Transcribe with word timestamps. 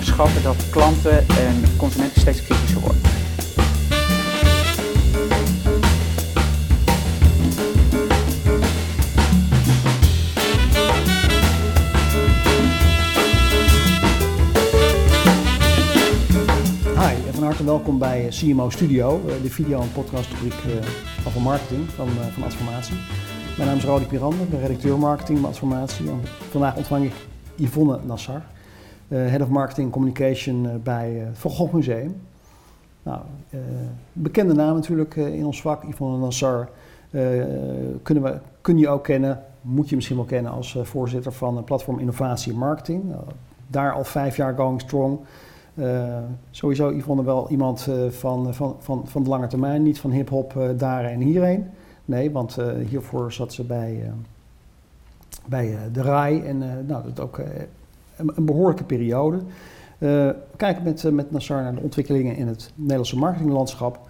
onderschatten 0.00 0.42
dat 0.42 0.70
klanten 0.70 1.28
en 1.28 1.76
consumenten 1.76 2.20
steeds 2.20 2.42
kritischer 2.42 2.80
worden. 2.80 3.02
Hi, 16.98 17.32
van 17.32 17.42
harte 17.42 17.64
welkom 17.64 17.98
bij 17.98 18.26
CMO 18.30 18.70
Studio, 18.70 19.22
eh, 19.26 19.42
de 19.42 19.50
video- 19.50 19.80
en 19.80 19.92
podcastrubriek 19.92 20.52
eh, 20.52 21.30
van 21.32 21.42
marketing 21.42 21.90
van, 21.90 22.08
eh, 22.08 22.26
van 22.32 22.42
Adformatie. 22.42 22.96
Mijn 23.56 23.68
naam 23.68 23.78
is 23.78 23.84
Rodi 23.84 24.04
Pirande, 24.04 24.44
ben 24.44 24.60
redacteur 24.60 24.98
marketing 24.98 25.40
bij 25.40 25.50
Adformatie. 25.50 26.06
Vandaag 26.50 26.76
ontvang 26.76 27.04
ik 27.04 27.12
Yvonne 27.56 27.98
Nassar, 28.06 28.34
eh, 28.36 28.59
Head 29.16 29.40
of 29.40 29.48
Marketing 29.48 29.90
Communication 29.90 30.66
eh, 30.68 30.74
bij 30.82 31.10
het 31.10 31.38
Van 31.38 31.68
Museum. 31.72 32.16
Nou, 33.02 33.20
eh, 33.50 33.58
bekende 34.12 34.54
naam 34.54 34.74
natuurlijk 34.74 35.16
eh, 35.16 35.34
in 35.34 35.46
ons 35.46 35.60
vak, 35.60 35.82
Yvonne 35.84 36.18
Nassar. 36.18 36.68
eh, 37.10 37.20
kunnen 38.02 38.24
we, 38.24 38.38
kun 38.60 38.78
je 38.78 38.88
ook 38.88 39.04
kennen, 39.04 39.42
moet 39.60 39.88
je 39.88 39.94
misschien 39.94 40.16
wel 40.16 40.24
kennen 40.24 40.52
als 40.52 40.76
eh, 40.76 40.82
voorzitter 40.84 41.32
van 41.32 41.64
platform 41.64 41.98
Innovatie 41.98 42.52
en 42.52 42.58
Marketing. 42.58 43.04
Nou, 43.04 43.22
daar 43.66 43.92
al 43.92 44.04
vijf 44.04 44.36
jaar 44.36 44.54
going 44.56 44.80
strong. 44.80 45.18
Eh, 45.74 46.04
sowieso 46.50 46.90
Yvonne 46.90 47.24
wel 47.24 47.48
iemand 47.50 47.86
eh, 47.90 48.10
van, 48.10 48.54
van, 48.54 48.76
van, 48.78 49.02
van 49.06 49.22
de 49.22 49.28
lange 49.28 49.46
termijn, 49.46 49.82
niet 49.82 50.00
van 50.00 50.10
hip-hop 50.10 50.56
eh, 50.56 50.68
daar 50.76 51.04
en 51.04 51.20
hierheen. 51.20 51.66
Nee, 52.04 52.30
want 52.30 52.58
eh, 52.58 52.66
hiervoor 52.88 53.32
zat 53.32 53.52
ze 53.52 53.64
bij, 53.64 54.00
eh, 54.02 54.12
bij 55.46 55.72
eh, 55.72 55.78
de 55.92 56.02
RAI 56.02 56.40
en 56.42 56.62
eh, 56.62 56.68
nou, 56.86 57.04
dat 57.04 57.20
ook 57.20 57.38
eh, 57.38 57.46
een, 58.20 58.32
een 58.34 58.44
behoorlijke 58.44 58.84
periode. 58.84 59.36
Eh, 59.36 60.08
we 60.08 60.36
kijken 60.56 60.82
met, 60.82 61.04
eh, 61.04 61.12
met 61.12 61.30
Nassar 61.30 61.62
naar 61.62 61.74
de 61.74 61.80
ontwikkelingen 61.80 62.36
in 62.36 62.46
het 62.46 62.72
Nederlandse 62.74 63.18
marketinglandschap 63.18 64.00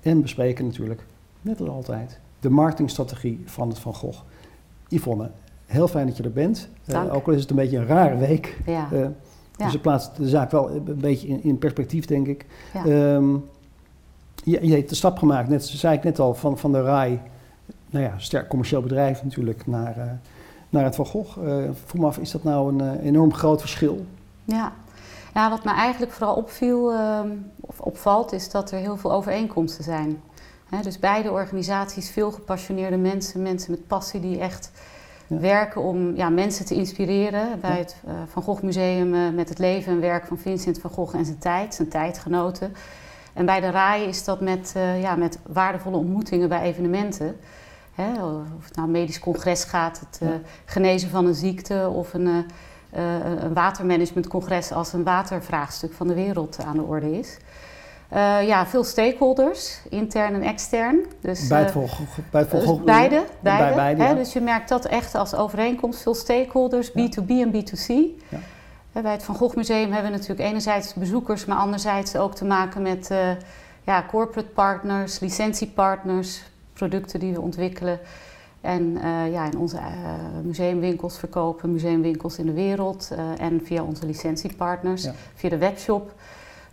en 0.00 0.22
bespreken 0.22 0.64
natuurlijk, 0.64 1.04
net 1.40 1.60
als 1.60 1.68
altijd, 1.68 2.20
de 2.40 2.50
marketingstrategie 2.50 3.42
van 3.44 3.68
het 3.68 3.78
Van 3.78 3.94
Gogh. 3.94 4.22
Yvonne, 4.88 5.30
heel 5.66 5.88
fijn 5.88 6.06
dat 6.06 6.16
je 6.16 6.22
er 6.22 6.32
bent. 6.32 6.68
Eh, 6.84 7.14
ook 7.14 7.26
al 7.26 7.32
is 7.32 7.40
het 7.40 7.50
een 7.50 7.56
beetje 7.56 7.78
een 7.78 7.86
rare 7.86 8.16
week. 8.16 8.58
Ja, 8.66 8.88
Ja. 9.56 9.64
Dus 9.64 9.72
het 9.72 9.82
plaatst 9.82 10.16
de 10.16 10.28
zaak 10.28 10.50
wel 10.50 10.70
een 10.70 10.98
beetje 11.00 11.28
in, 11.28 11.42
in 11.42 11.58
perspectief, 11.58 12.04
denk 12.04 12.26
ik. 12.26 12.46
ja. 12.72 12.84
Ehm, 12.84 13.34
je, 14.44 14.66
je 14.66 14.74
hebt 14.74 14.88
de 14.88 14.94
stap 14.94 15.18
gemaakt, 15.18 15.48
net 15.48 15.64
zei 15.64 15.96
ik 15.96 16.04
net 16.04 16.18
al, 16.18 16.34
van, 16.34 16.58
van 16.58 16.72
de 16.72 16.82
RAI, 16.82 17.20
nou 17.90 18.04
ja, 18.04 18.18
sterk 18.18 18.48
commercieel 18.48 18.82
bedrijf 18.82 19.22
natuurlijk, 19.22 19.66
naar, 19.66 20.20
naar 20.74 20.84
het 20.84 20.94
Van 20.94 21.06
Gogh. 21.06 21.38
Eh 21.38 21.70
voel 21.86 22.00
me 22.00 22.06
af, 22.06 22.18
is 22.18 22.30
dat 22.30 22.44
nou 22.44 22.72
een 22.72 22.80
eh, 22.98 23.06
enorm 23.06 23.34
groot 23.34 23.60
verschil? 23.60 24.04
ja. 24.44 24.72
ja, 25.34 25.50
wat 25.50 25.64
me 25.64 25.70
eigenlijk 25.74 26.12
vooral 26.12 26.34
opviel, 26.34 26.92
ehm, 26.92 27.28
of 27.60 27.80
opvalt, 27.80 28.32
is 28.32 28.50
dat 28.50 28.70
er 28.70 28.78
heel 28.78 28.96
veel 28.96 29.12
overeenkomsten 29.12 29.84
zijn. 29.84 30.20
Dus 30.82 30.98
beide 30.98 31.30
organisaties, 31.30 32.10
veel 32.10 32.32
gepassioneerde 32.32 32.96
mensen, 32.96 33.42
mensen 33.42 33.70
met 33.70 33.86
passie 33.86 34.20
die 34.20 34.38
echt 34.38 34.70
Ja. 35.26 35.38
werken 35.38 35.80
om 35.82 36.16
ja, 36.16 36.28
mensen 36.28 36.64
te 36.64 36.74
inspireren. 36.74 37.60
Bij 37.60 37.70
Ja. 37.70 37.76
het 37.76 37.96
eh, 38.06 38.12
Van 38.32 38.42
Gogh 38.42 38.62
Museum 38.62 39.34
met 39.34 39.48
het 39.48 39.58
leven 39.58 39.92
en 39.92 40.00
werk 40.00 40.26
van 40.26 40.38
Vincent 40.38 40.78
van 40.80 40.90
Gogh 40.90 41.16
en 41.16 41.24
zijn 41.24 41.38
tijd, 41.38 41.74
zijn 41.74 41.88
tijdgenoten. 41.88 42.72
En 43.32 43.46
bij 43.46 43.60
de 43.60 43.70
RAI 43.70 44.04
is 44.04 44.24
dat 44.24 44.40
met, 44.40 44.74
ja, 45.00 45.14
met 45.16 45.38
waardevolle 45.46 45.96
ontmoetingen 45.96 46.48
bij 46.48 46.60
evenementen. 46.60 47.36
Hè, 47.94 48.24
of 48.24 48.64
het 48.64 48.76
nou 48.76 48.86
een 48.86 48.92
medisch 48.92 49.18
congres 49.18 49.64
gaat, 49.64 50.00
het 50.00 50.18
eh, 50.22 50.28
genezen 50.64 51.10
van 51.10 51.26
een 51.26 51.34
ziekte 51.34 51.90
of 51.94 52.14
een, 52.14 52.44
eh, 52.90 53.02
een 53.42 53.54
watermanagementcongres 53.54 54.72
als 54.72 54.92
een 54.92 55.04
watervraagstuk 55.04 55.92
van 55.92 56.06
de 56.06 56.14
wereld 56.14 56.58
aan 56.64 56.76
de 56.76 56.82
orde 56.82 57.18
is. 57.18 57.36
Ja, 58.46 58.66
veel 58.66 58.84
stakeholders, 58.84 59.80
intern 59.90 60.34
en 60.34 60.42
extern. 60.42 61.04
Dus, 61.20 61.46
bij 61.46 61.62
het 61.62 61.72
bij 62.30 62.48
dus 62.48 62.82
beide, 62.84 63.24
bij 63.40 63.74
beide, 63.74 64.02
hè, 64.02 64.08
ja. 64.08 64.14
Dus 64.14 64.32
je 64.32 64.40
merkt 64.40 64.68
dat 64.68 64.84
echt 64.84 65.14
als 65.14 65.34
overeenkomst. 65.34 66.02
Veel 66.02 66.14
stakeholders, 66.14 66.90
Ja. 66.94 67.08
B2B 67.08 67.28
en 67.28 67.50
B2C. 67.50 67.86
Ja. 68.28 68.38
Hè, 68.92 69.02
Bij 69.02 69.12
het 69.12 69.22
Van 69.22 69.34
Gogh 69.34 69.56
Museum 69.56 69.92
hebben 69.92 70.10
we 70.10 70.16
natuurlijk 70.16 70.48
enerzijds 70.48 70.94
bezoekers, 70.94 71.44
maar 71.44 71.56
anderzijds 71.56 72.16
ook 72.16 72.34
te 72.34 72.44
maken 72.44 72.82
met 72.82 73.10
ja, 73.84 74.04
corporate 74.08 74.48
partners, 74.48 75.20
licentiepartners, 75.20 76.42
producten 76.74 77.20
die 77.20 77.32
we 77.32 77.40
ontwikkelen. 77.40 77.98
En 78.60 78.96
eh, 79.02 79.32
ja, 79.32 79.44
in 79.44 79.58
onze 79.58 79.76
eh, 79.76 79.82
museumwinkels 80.42 81.18
verkopen, 81.18 81.72
museumwinkels 81.72 82.38
in 82.38 82.46
de 82.46 82.52
wereld 82.52 83.10
eh, 83.12 83.44
en 83.46 83.60
via 83.64 83.82
onze 83.82 84.06
licentiepartners, 84.06 85.02
Ja. 85.04 85.12
via 85.34 85.48
de 85.48 85.58
webshop. 85.58 86.12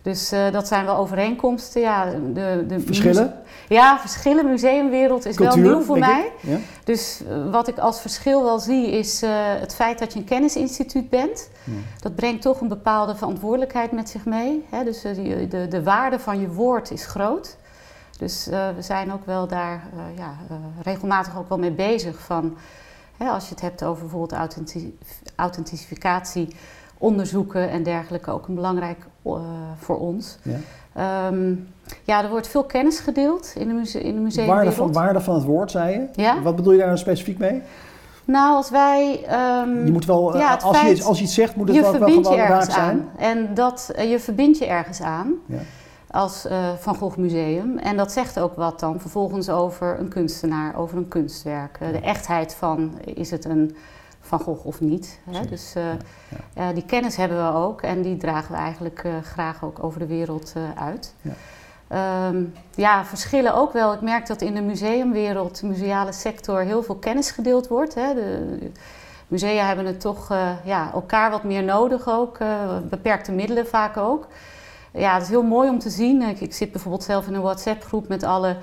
Dus 0.02 0.28
dat 0.52 0.68
zijn 0.68 0.84
wel 0.84 0.96
overeenkomsten. 0.96 1.80
Ja, 1.80 2.04
de, 2.34 2.64
de 2.68 2.80
Verschillen? 2.80 3.34
ja, 3.68 3.98
verschillen. 3.98 4.48
Museumwereld 4.48 5.26
is 5.26 5.36
Cultuur, 5.36 5.62
wel 5.62 5.72
nieuw 5.72 5.82
voor 5.82 5.98
mij. 5.98 6.32
Ja? 6.40 6.56
Dus 6.84 7.22
wat 7.50 7.68
ik 7.68 7.78
als 7.78 8.00
verschil 8.00 8.42
wel 8.42 8.58
zie 8.58 8.90
is 8.90 9.20
het 9.60 9.74
feit 9.74 9.98
dat 9.98 10.12
je 10.12 10.18
een 10.18 10.24
kennisinstituut 10.24 11.10
bent. 11.10 11.48
Ja. 11.64 11.72
Dat 12.00 12.14
brengt 12.14 12.42
toch 12.42 12.60
een 12.60 12.68
bepaalde 12.68 13.14
verantwoordelijkheid 13.16 13.92
met 13.92 14.08
zich 14.08 14.24
mee. 14.24 14.64
Hè? 14.70 14.84
Dus 14.84 15.02
die- 15.02 15.48
de, 15.48 15.68
de 15.68 15.82
waarde 15.82 16.18
van 16.18 16.40
je 16.40 16.48
woord 16.48 16.90
is 16.90 17.06
groot. 17.06 17.56
Dus 18.22 18.48
eh, 18.48 18.68
we 18.76 18.82
zijn 18.82 19.12
ook 19.12 19.26
wel 19.26 19.46
daar 19.46 19.82
eh, 19.96 20.18
ja, 20.18 20.34
eh, 20.50 20.56
regelmatig 20.82 21.38
ook 21.38 21.48
wel 21.48 21.58
mee 21.58 21.70
bezig 21.70 22.18
van... 22.18 22.56
Hè, 23.16 23.28
als 23.28 23.44
je 23.44 23.50
het 23.50 23.60
hebt 23.60 23.84
over 23.84 24.02
bijvoorbeeld 24.02 24.32
authenti- 24.32 24.98
authentificatie, 25.36 26.48
onderzoeken 26.98 27.70
en 27.70 27.82
dergelijke, 27.82 28.30
ook 28.30 28.48
een 28.48 28.54
belangrijk 28.54 28.98
voor 29.78 29.98
ons. 29.98 30.38
Ja. 30.42 30.56
Ehm, 30.94 31.54
ja, 32.04 32.22
er 32.22 32.28
wordt 32.30 32.48
veel 32.48 32.64
kennis 32.64 32.98
gedeeld 32.98 33.52
in 33.56 33.68
de, 33.68 33.74
muse 33.74 34.00
in 34.00 34.28
de 34.28 34.44
Waarde, 34.46 34.72
van, 34.72 34.92
waarde 34.92 35.20
van 35.20 35.34
het 35.34 35.44
woord, 35.44 35.70
zei 35.70 35.92
je? 35.92 36.22
Ja? 36.22 36.42
Wat 36.42 36.56
bedoel 36.56 36.72
je 36.72 36.78
daar 36.78 36.86
nou 36.86 36.98
specifiek 36.98 37.38
mee? 37.38 37.62
Nou, 38.24 38.54
als 38.54 38.70
wij. 38.70 39.24
ehm, 39.26 39.84
Je 39.84 39.92
moet 39.92 40.04
wel, 40.06 40.36
ja, 40.36 40.54
als, 40.54 40.80
je, 40.80 40.86
feit- 40.86 41.04
als 41.04 41.18
je 41.18 41.24
iets 41.24 41.34
zegt, 41.34 41.56
moet 41.56 41.66
het 41.68 41.76
je 41.76 41.82
wel, 41.82 41.98
wel 41.98 42.08
gewoon 42.08 42.36
raak 42.36 42.70
zijn. 42.70 42.80
aan. 42.90 43.10
En 43.18 43.54
dat, 43.54 43.92
je 44.08 44.18
verbindt 44.20 44.58
je 44.58 44.66
ergens 44.66 45.00
aan 45.02 45.32
Ja. 45.46 45.58
Als 46.12 46.46
eh, 46.46 46.72
Van 46.78 46.94
Gogh 46.94 47.16
Museum. 47.16 47.78
En 47.78 47.96
dat 47.96 48.12
zegt 48.12 48.40
ook 48.40 48.54
wat 48.54 48.80
dan 48.80 49.00
vervolgens 49.00 49.48
over 49.48 49.98
een 49.98 50.08
kunstenaar, 50.08 50.76
over 50.76 50.96
een 50.96 51.08
kunstwerk. 51.08 51.76
Eh, 51.80 51.88
de 51.88 52.00
echtheid 52.00 52.54
van, 52.54 52.98
is 53.04 53.30
het 53.30 53.44
een 53.44 53.76
Van 54.20 54.40
Gogh 54.40 54.66
of 54.66 54.80
niet? 54.80 55.18
Hè? 55.30 55.46
Dus 55.46 55.74
eh, 55.74 55.84
Ja, 56.54 56.72
die 56.72 56.84
kennis 56.84 57.16
hebben 57.16 57.46
we 57.46 57.58
ook 57.58 57.82
en 57.82 58.02
die 58.02 58.16
dragen 58.16 58.52
we 58.52 58.56
eigenlijk 58.56 59.06
graag 59.22 59.64
ook 59.64 59.84
over 59.84 59.98
de 59.98 60.06
wereld 60.06 60.54
uit. 60.76 61.14
Ja. 61.20 61.32
Ehm, 61.88 62.44
ja, 62.74 63.04
verschillen 63.04 63.54
ook 63.54 63.72
wel. 63.72 63.92
Ik 63.92 64.00
merk 64.00 64.26
dat 64.26 64.40
in 64.40 64.54
de 64.54 64.62
museumwereld, 64.62 65.60
de 65.60 65.66
museale 65.66 66.12
sector, 66.12 66.60
heel 66.60 66.82
veel 66.82 66.94
kennis 66.94 67.30
gedeeld 67.30 67.68
wordt. 67.68 67.94
Hè. 67.94 68.14
De, 68.14 68.70
musea 69.28 69.66
hebben 69.66 69.86
het 69.86 70.00
toch 70.00 70.28
ja, 70.64 70.90
elkaar 70.92 71.30
wat 71.30 71.44
meer 71.44 71.62
nodig 71.62 72.08
ook, 72.08 72.38
beperkte 72.88 73.32
middelen 73.32 73.66
vaak 73.66 73.96
ook. 73.96 74.26
Ja, 74.92 75.14
het 75.14 75.22
is 75.22 75.28
heel 75.28 75.42
mooi 75.42 75.68
om 75.68 75.78
te 75.78 75.90
zien. 75.90 76.22
Ik, 76.22 76.40
ik 76.40 76.52
zit 76.54 76.72
bijvoorbeeld 76.72 77.04
zelf 77.04 77.26
in 77.26 77.34
een 77.34 77.40
WhatsApp-groep 77.42 78.08
met 78.08 78.22
alle 78.22 78.56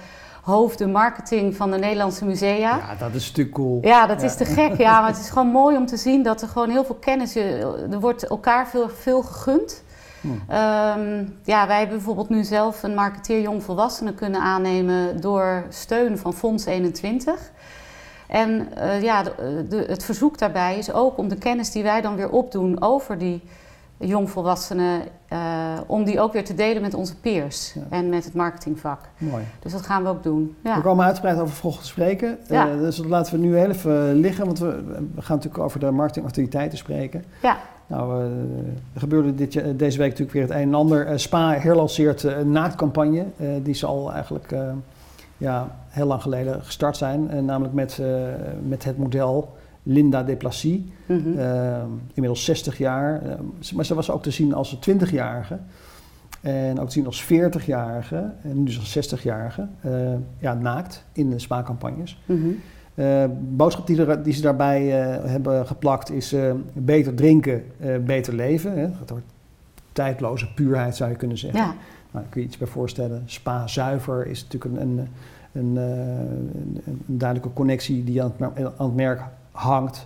hoofden 0.43 0.91
marketing 0.91 1.55
van 1.55 1.71
de 1.71 1.77
Nederlandse 1.77 2.25
musea. 2.25 2.57
Ja, 2.77 2.95
dat 2.99 3.13
is 3.13 3.27
natuurlijk 3.27 3.55
cool. 3.55 3.79
Ja, 3.81 4.05
dat 4.07 4.21
is 4.21 4.35
te 4.35 4.45
gek. 4.45 4.77
Ja, 4.77 4.99
maar 4.99 5.09
het 5.09 5.19
is 5.19 5.29
gewoon 5.29 5.47
mooi 5.47 5.77
om 5.77 5.85
te 5.85 5.97
zien 5.97 6.23
dat 6.23 6.41
er 6.41 6.47
gewoon 6.47 6.69
heel 6.69 6.83
veel 6.85 6.95
kennis... 6.95 7.33
je- 7.33 7.87
Er 7.91 7.99
wordt 7.99 8.27
elkaar 8.27 8.67
veel, 8.67 8.89
veel 8.89 9.21
gegund. 9.21 9.83
Hmm. 10.21 10.41
Ehm, 10.47 11.23
ja, 11.43 11.67
wij 11.67 11.77
hebben 11.77 11.95
bijvoorbeeld 11.95 12.29
nu 12.29 12.43
zelf 12.43 12.83
een 12.83 12.93
marketeer 12.93 13.41
jongvolwassenen 13.41 14.15
kunnen 14.15 14.41
aannemen... 14.41 15.21
door 15.21 15.63
steun 15.69 16.17
van 16.17 16.33
Fonds 16.33 16.65
21. 16.65 17.51
En 18.27 18.67
eh, 18.75 19.01
ja, 19.01 19.23
de, 19.23 19.65
de- 19.69 19.85
het 19.87 20.03
verzoek 20.03 20.37
daarbij 20.37 20.77
is 20.77 20.91
ook 20.93 21.17
om 21.17 21.27
de 21.27 21.37
kennis 21.37 21.71
die 21.71 21.83
wij 21.83 22.01
dan 22.01 22.15
weer 22.15 22.29
opdoen 22.29 22.81
over 22.81 23.17
die 23.17 23.41
jongvolwassenen... 24.07 25.01
eh, 25.27 25.39
om 25.87 26.03
die 26.03 26.19
ook 26.21 26.33
weer 26.33 26.45
te 26.45 26.53
delen 26.55 26.81
met 26.81 26.93
onze 26.93 27.15
peers 27.19 27.73
Ja. 27.73 27.81
en 27.89 28.09
met 28.09 28.23
het 28.25 28.33
marketingvak. 28.33 28.99
Mooi. 29.17 29.43
Dus 29.59 29.71
dat 29.71 29.81
gaan 29.81 30.03
we 30.03 30.09
ook 30.09 30.23
doen. 30.23 30.55
Ja. 30.63 30.75
We 30.75 30.81
komen 30.81 31.05
uitgebreid 31.05 31.39
over 31.39 31.55
Vroeg 31.55 31.79
te 31.79 31.85
spreken. 31.85 32.37
Ja. 32.47 32.69
Eh, 32.69 32.77
dus 32.77 32.95
dat 32.95 33.05
laten 33.05 33.33
we 33.33 33.39
nu 33.45 33.57
heel 33.57 33.69
even 33.69 34.13
liggen, 34.15 34.45
want 34.45 34.59
we, 34.59 34.83
we 35.15 35.21
gaan 35.21 35.35
natuurlijk 35.35 35.63
over 35.63 35.79
de 35.79 35.91
marketingactiviteiten 35.91 36.77
spreken. 36.77 37.23
Ja. 37.41 37.57
Nou, 37.87 38.23
eh, 38.23 38.29
er 38.93 38.99
gebeurde 38.99 39.35
dit, 39.35 39.51
deze 39.79 39.97
week 39.97 40.09
natuurlijk 40.09 40.31
weer 40.31 40.41
het 40.41 40.51
een 40.51 40.57
en 40.61 40.73
ander. 40.73 41.07
Eh, 41.07 41.17
Spa 41.17 41.51
herlanceert 41.53 42.23
eh, 42.23 42.37
een 42.37 42.51
naaktcampagne, 42.51 43.25
eh, 43.37 43.47
die 43.63 43.73
ze 43.73 43.85
al 43.85 44.11
eigenlijk 44.11 44.51
eh, 44.51 44.61
ja, 45.37 45.75
heel 45.89 46.05
lang 46.05 46.21
geleden 46.21 46.63
gestart 46.63 46.97
zijn. 46.97 47.29
Eh, 47.31 47.39
namelijk 47.39 47.73
met, 47.73 47.99
eh, 47.99 48.07
met 48.67 48.83
het 48.83 48.97
model 48.97 49.55
Linda 49.83 50.23
Deplacy. 50.23 50.81
Eh, 51.07 51.83
inmiddels 52.13 52.45
60 52.45 52.77
jaar. 52.77 53.21
Eh, 53.21 53.39
maar 53.75 53.85
ze 53.85 53.95
was 53.95 54.11
ook 54.11 54.23
te 54.23 54.31
zien 54.31 54.53
als 54.53 54.71
een 54.71 54.79
20-jarige. 54.79 55.59
En 56.41 56.79
ook 56.79 56.87
te 56.87 56.93
zien 56.93 57.05
als 57.05 57.23
40-jarige. 57.23 58.31
En 58.41 58.57
nu 58.57 58.63
dus 58.63 58.79
als 58.79 59.13
60-jarige. 59.13 59.67
eh, 59.81 59.91
ja, 60.39 60.53
naakt 60.53 61.05
in 61.11 61.29
de 61.29 61.39
spaarcampagnes. 61.39 62.21
Mhm. 62.25 62.39
Eh 62.95 63.23
boodschap 63.41 63.87
die, 63.87 64.05
er, 64.05 64.23
die 64.23 64.33
ze 64.33 64.41
daarbij 64.41 65.01
eh, 65.01 65.29
hebben 65.29 65.67
geplakt 65.67 66.11
is 66.11 66.35
beter 66.73 67.13
drinken, 67.13 67.63
beter 68.05 68.33
leven. 68.33 68.77
Hè. 68.79 68.87
Gaat 68.97 69.11
over 69.11 69.23
tijdloze 69.91 70.53
puurheid 70.53 70.95
zou 70.95 71.09
je 71.09 71.15
kunnen 71.15 71.37
zeggen. 71.37 71.59
Ja, 71.59 71.65
Nou, 71.65 71.75
daar 72.11 72.23
kun 72.29 72.41
je 72.41 72.47
iets 72.47 72.57
bij 72.57 72.67
voorstellen. 72.67 73.23
Spa 73.25 73.67
zuiver 73.67 74.27
is 74.27 74.43
natuurlijk 74.43 74.81
een, 74.81 75.07
een, 75.51 75.75
een, 75.77 77.01
duidelijke 77.05 77.53
connectie 77.53 78.03
die 78.03 78.23
aan 78.23 78.33
het, 78.37 78.57
aan 78.77 78.85
het 78.85 78.95
merk 78.95 79.21
hangt. 79.59 80.05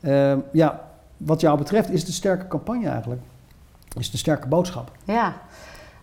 Ehm, 0.00 0.38
ja, 0.52 0.80
wat 1.16 1.40
jou 1.40 1.58
betreft 1.58 1.90
is 1.90 1.98
het 1.98 2.08
een 2.08 2.14
sterke 2.14 2.48
campagne 2.48 2.88
eigenlijk. 2.88 3.20
Is 3.98 4.04
het 4.04 4.12
een 4.12 4.18
sterke 4.18 4.48
boodschap. 4.48 4.90
ja. 5.04 5.34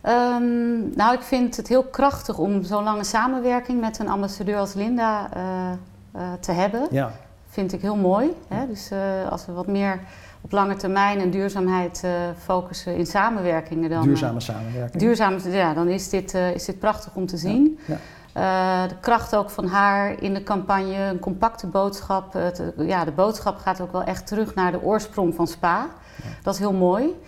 Ehm, 0.02 0.96
nou, 0.96 1.14
ik 1.14 1.22
vind 1.22 1.58
het 1.58 1.68
heel 1.68 1.84
krachtig 1.84 2.38
om 2.38 2.64
zo'n 2.64 2.84
lange 2.84 3.04
samenwerking 3.04 3.82
met 3.82 4.00
een 4.00 4.10
ambassadeur 4.10 4.58
als 4.58 4.74
Linda 4.74 5.30
eh, 5.34 5.72
eh, 6.12 6.34
te 6.40 6.52
hebben. 6.52 6.88
Ja, 6.92 7.12
vind 7.50 7.74
ik 7.74 7.82
heel 7.82 7.96
mooi. 7.96 8.34
Hè? 8.48 8.68
Dus 8.68 8.92
eh, 8.92 9.00
als 9.30 9.46
we 9.46 9.52
wat 9.52 9.68
meer 9.68 10.00
op 10.42 10.52
lange 10.52 10.76
termijn 10.76 11.20
en 11.20 11.30
duurzaamheid 11.30 12.04
focussen 12.38 12.96
in 12.96 13.06
samenwerkingen 13.06 13.90
dan. 13.90 14.02
duurzame 14.02 14.40
samenwerking. 14.40 15.02
duurzaam, 15.02 15.38
ja, 15.44 15.74
dan 15.74 15.88
is 15.88 16.10
dit, 16.10 16.34
is 16.34 16.66
dit 16.66 16.80
prachtig 16.80 17.16
om 17.16 17.26
te 17.26 17.38
zien. 17.38 17.80
ja. 17.86 17.98
Eh, 18.38 18.88
de 18.88 18.96
kracht 19.00 19.36
ook 19.36 19.50
van 19.50 19.66
haar 19.68 20.22
in 20.22 20.34
de 20.34 20.44
campagne, 20.44 20.96
een 20.96 21.20
compacte 21.20 21.68
boodschap. 21.68 22.34
Het, 22.34 22.60
eh, 22.78 22.88
ja, 22.88 23.06
de 23.06 23.12
boodschap 23.12 23.58
gaat 23.58 23.82
ook 23.82 23.92
wel 23.92 24.04
echt 24.04 24.28
terug 24.28 24.56
naar 24.56 24.72
de 24.72 24.82
oorsprong 24.82 25.36
van 25.36 25.48
Spa. 25.48 25.88
Dat 26.44 26.54
is 26.54 26.60
heel 26.60 26.74
mooi. 26.74 27.22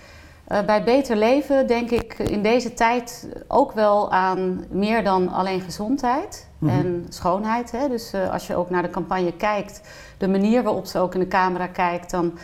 Eh, 0.47 0.61
bij 0.65 0.83
Beter 0.83 1.15
Leven 1.15 1.67
denk 1.67 1.89
ik 1.89 2.19
in 2.19 2.41
deze 2.41 2.73
tijd 2.73 3.27
ook 3.47 3.71
wel 3.71 4.11
aan 4.11 4.63
meer 4.69 5.03
dan 5.03 5.29
alleen 5.29 5.61
gezondheid 5.61 6.47
Mhm. 6.57 6.73
en 6.79 7.05
schoonheid. 7.09 7.71
Hè? 7.71 7.87
Dus 7.87 8.13
als 8.31 8.47
je 8.47 8.55
ook 8.55 8.69
naar 8.69 8.81
de 8.81 8.89
campagne 8.89 9.33
kijkt, 9.33 9.81
de 10.17 10.27
manier 10.27 10.63
waarop 10.63 10.85
ze 10.85 10.99
ook 10.99 11.13
in 11.13 11.19
de 11.19 11.27
camera 11.27 11.67
kijkt, 11.67 12.11
dan, 12.11 12.37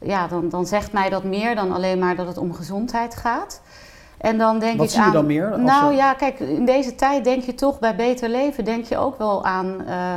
ja, 0.00 0.26
dan, 0.26 0.48
dan 0.48 0.66
zegt 0.66 0.92
mij 0.92 1.08
dat 1.08 1.24
meer 1.24 1.54
dan 1.54 1.72
alleen 1.72 1.98
maar 1.98 2.16
dat 2.16 2.26
het 2.26 2.38
om 2.38 2.54
gezondheid 2.54 3.16
gaat. 3.16 3.60
En 4.18 4.38
dan 4.38 4.58
denk 4.58 4.76
Wat 4.78 4.86
ik 4.86 4.92
zie 4.92 5.04
je 5.04 5.10
dan 5.10 5.26
meer? 5.26 5.52
Als 5.52 5.60
nou 5.60 5.94
ja, 5.94 6.14
kijk, 6.14 6.40
in 6.40 6.64
deze 6.64 6.94
tijd 6.94 7.24
denk 7.24 7.42
je 7.42 7.54
toch 7.54 7.78
bij 7.78 7.96
Beter 7.96 8.28
Leven, 8.28 8.64
denk 8.64 8.84
je 8.84 8.96
ook 8.96 9.18
wel 9.18 9.44
aan 9.44 9.86
eh, 9.86 10.14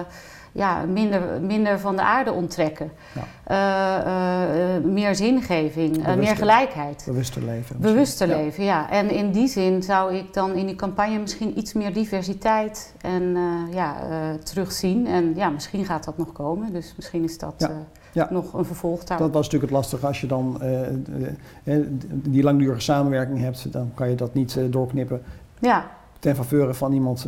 ja, 0.51 0.83
minder, 0.85 1.21
minder 1.41 1.79
van 1.79 1.95
de 1.95 2.01
aarde 2.01 2.31
onttrekken. 2.31 2.91
Ja. 3.13 3.23
Eh, 3.43 4.75
eh, 4.75 4.83
meer 4.83 5.15
zingeving, 5.15 6.15
meer 6.15 6.35
gelijkheid. 6.35 7.03
Bewuster 7.05 7.43
leven. 7.43 7.79
Bewuster 7.79 8.27
Ja. 8.27 8.35
leven, 8.35 8.63
ja. 8.63 8.89
En 8.89 9.09
in 9.09 9.31
die 9.31 9.47
zin 9.47 9.83
zou 9.83 10.15
ik 10.15 10.33
dan 10.33 10.53
in 10.53 10.65
die 10.65 10.75
campagne 10.75 11.19
misschien 11.19 11.57
iets 11.57 11.73
meer 11.73 11.93
diversiteit 11.93 12.93
en 13.01 13.37
ja, 13.71 13.95
terugzien. 14.43 15.07
En 15.07 15.33
ja, 15.35 15.49
misschien 15.49 15.85
gaat 15.85 16.03
dat 16.03 16.17
nog 16.17 16.31
komen. 16.31 16.73
Dus 16.73 16.93
misschien 16.95 17.23
is 17.23 17.37
dat 17.37 17.53
Ja. 17.57 17.69
Ja. 18.13 18.27
nog 18.31 18.53
een 18.53 18.65
vervolg 18.65 19.03
Dat 19.03 19.19
was 19.19 19.31
natuurlijk 19.31 19.61
het 19.61 19.71
lastige 19.71 20.07
als 20.07 20.21
je 20.21 20.27
dan 20.27 20.61
eh, 20.61 20.87
eh, 20.87 20.95
eh, 21.63 21.85
die 22.11 22.43
langdurige 22.43 22.81
samenwerking 22.81 23.39
hebt, 23.39 23.71
dan 23.71 23.91
kan 23.93 24.09
je 24.09 24.15
dat 24.15 24.33
niet 24.33 24.59
doorknippen 24.69 25.21
Ja, 25.59 25.85
ten 26.19 26.35
faveur 26.35 26.73
van 26.73 26.93
iemand 26.93 27.27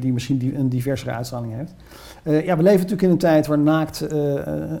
die 0.00 0.12
misschien 0.12 0.38
die, 0.38 0.54
een 0.56 0.68
diversere 0.68 1.10
uitstraling 1.10 1.52
heeft. 1.54 1.74
Ja, 2.46 2.56
we 2.56 2.62
leven 2.62 2.80
natuurlijk 2.80 3.02
in 3.02 3.10
een 3.10 3.18
tijd 3.18 3.46
waar 3.46 3.58
naakt 3.58 4.06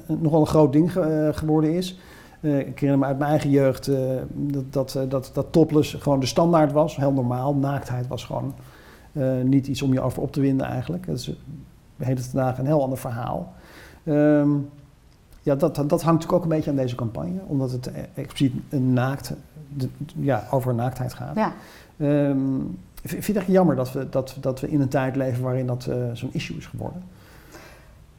nogal 0.06 0.40
een 0.40 0.46
groot 0.46 0.72
ding 0.72 0.92
ge- 0.92 1.30
geworden 1.34 1.72
is. 1.74 1.98
Eh, 2.40 2.58
ik 2.58 2.78
herinner 2.80 2.98
me 2.98 3.04
uit 3.04 3.18
mijn 3.18 3.30
eigen 3.30 3.50
jeugd 3.50 3.90
dat, 4.32 4.64
dat, 4.70 4.98
dat, 5.08 5.30
dat 5.34 5.46
topless 5.52 5.94
gewoon 5.94 6.20
de 6.20 6.26
standaard 6.26 6.72
was, 6.72 6.96
heel 6.96 7.12
normaal. 7.12 7.54
Naaktheid 7.54 8.06
was 8.06 8.24
gewoon 8.24 8.54
niet 9.42 9.66
iets 9.66 9.82
om 9.82 9.92
je 9.92 10.00
over 10.00 10.22
op 10.22 10.32
te 10.32 10.40
winden 10.40 10.66
eigenlijk. 10.66 11.06
Dat 11.06 11.16
is 11.18 11.32
heden 11.98 12.24
ten 12.24 12.36
dagen 12.38 12.60
een 12.60 12.66
heel 12.66 12.82
ander 12.82 12.98
verhaal. 12.98 13.52
Ehm, 14.04 14.50
ja, 15.44 15.54
dat, 15.54 15.74
dat, 15.74 15.90
hangt 15.90 16.04
natuurlijk 16.04 16.32
ook 16.32 16.42
een 16.42 16.48
beetje 16.48 16.70
aan 16.70 16.76
deze 16.76 16.94
campagne, 16.94 17.40
omdat 17.46 17.70
het 17.70 17.86
eh, 17.86 18.02
expliciet 18.14 18.54
een 18.68 18.92
naakt, 18.92 19.32
de- 19.68 19.88
ja, 20.16 20.44
over 20.50 20.74
naaktheid 20.74 21.14
gaat. 21.14 21.36
ja. 21.36 21.52
Ehm, 21.98 22.58
vind 23.02 23.24
je 23.24 23.32
het 23.32 23.40
echt 23.40 23.50
jammer 23.50 23.76
dat 23.76 23.92
we, 23.92 24.08
dat, 24.08 24.36
dat 24.40 24.60
we 24.60 24.70
in 24.70 24.80
een 24.80 24.88
tijd 24.88 25.16
leven 25.16 25.42
waarin 25.42 25.66
dat 25.66 25.86
eh, 25.86 25.96
zo'n 26.12 26.30
issue 26.32 26.56
is 26.56 26.66
geworden? 26.66 27.02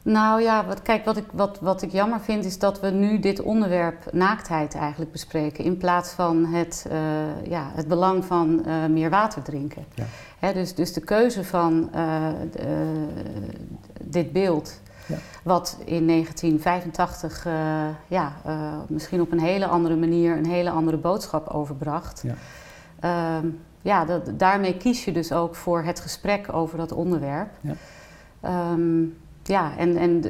Nou 0.02 0.42
ja, 0.42 0.66
wat, 0.66 0.82
kijk, 0.82 1.04
wat 1.04 1.16
ik, 1.16 1.24
wat, 1.32 1.58
wat 1.60 1.82
ik 1.82 1.92
jammer 1.92 2.20
vind 2.20 2.44
is 2.44 2.58
dat 2.58 2.80
we 2.80 2.90
nu 2.90 3.18
dit 3.18 3.42
onderwerp 3.42 4.12
naaktheid 4.12 4.74
eigenlijk 4.74 5.12
bespreken. 5.12 5.64
In 5.64 5.76
plaats 5.76 6.10
van 6.12 6.44
het, 6.44 6.86
eh, 6.90 7.50
ja, 7.50 7.70
het 7.74 7.88
belang 7.88 8.24
van 8.24 8.64
meer 8.90 9.10
water 9.10 9.42
drinken. 9.42 9.84
Ja. 9.94 10.04
Hè, 10.38 10.52
dus, 10.52 10.74
dus 10.74 10.92
de 10.92 11.00
keuze 11.00 11.44
van 11.44 11.90
dit 14.02 14.32
beeld, 14.32 14.80
Ja. 15.06 15.16
wat 15.42 15.76
in 15.84 16.06
1985 16.06 17.46
eh, 17.46 17.52
ja, 18.06 18.32
eh, 18.44 18.72
misschien 18.88 19.20
op 19.20 19.32
een 19.32 19.40
hele 19.40 19.66
andere 19.66 19.96
manier 19.96 20.36
een 20.36 20.46
hele 20.46 20.70
andere 20.70 20.96
boodschap 20.96 21.48
overbracht. 21.48 22.22
Ja. 22.24 22.34
Ehm, 23.00 23.46
ja, 23.82 24.04
dat, 24.04 24.38
daarmee 24.38 24.76
kies 24.76 25.04
je 25.04 25.12
dus 25.12 25.32
ook 25.32 25.54
voor 25.54 25.82
het 25.82 26.00
gesprek 26.00 26.52
over 26.52 26.78
dat 26.78 26.92
onderwerp. 26.92 27.48
Ja. 27.60 27.72
Ehm, 28.40 29.02
ja, 29.42 29.70
en, 29.76 29.96
en 29.96 30.22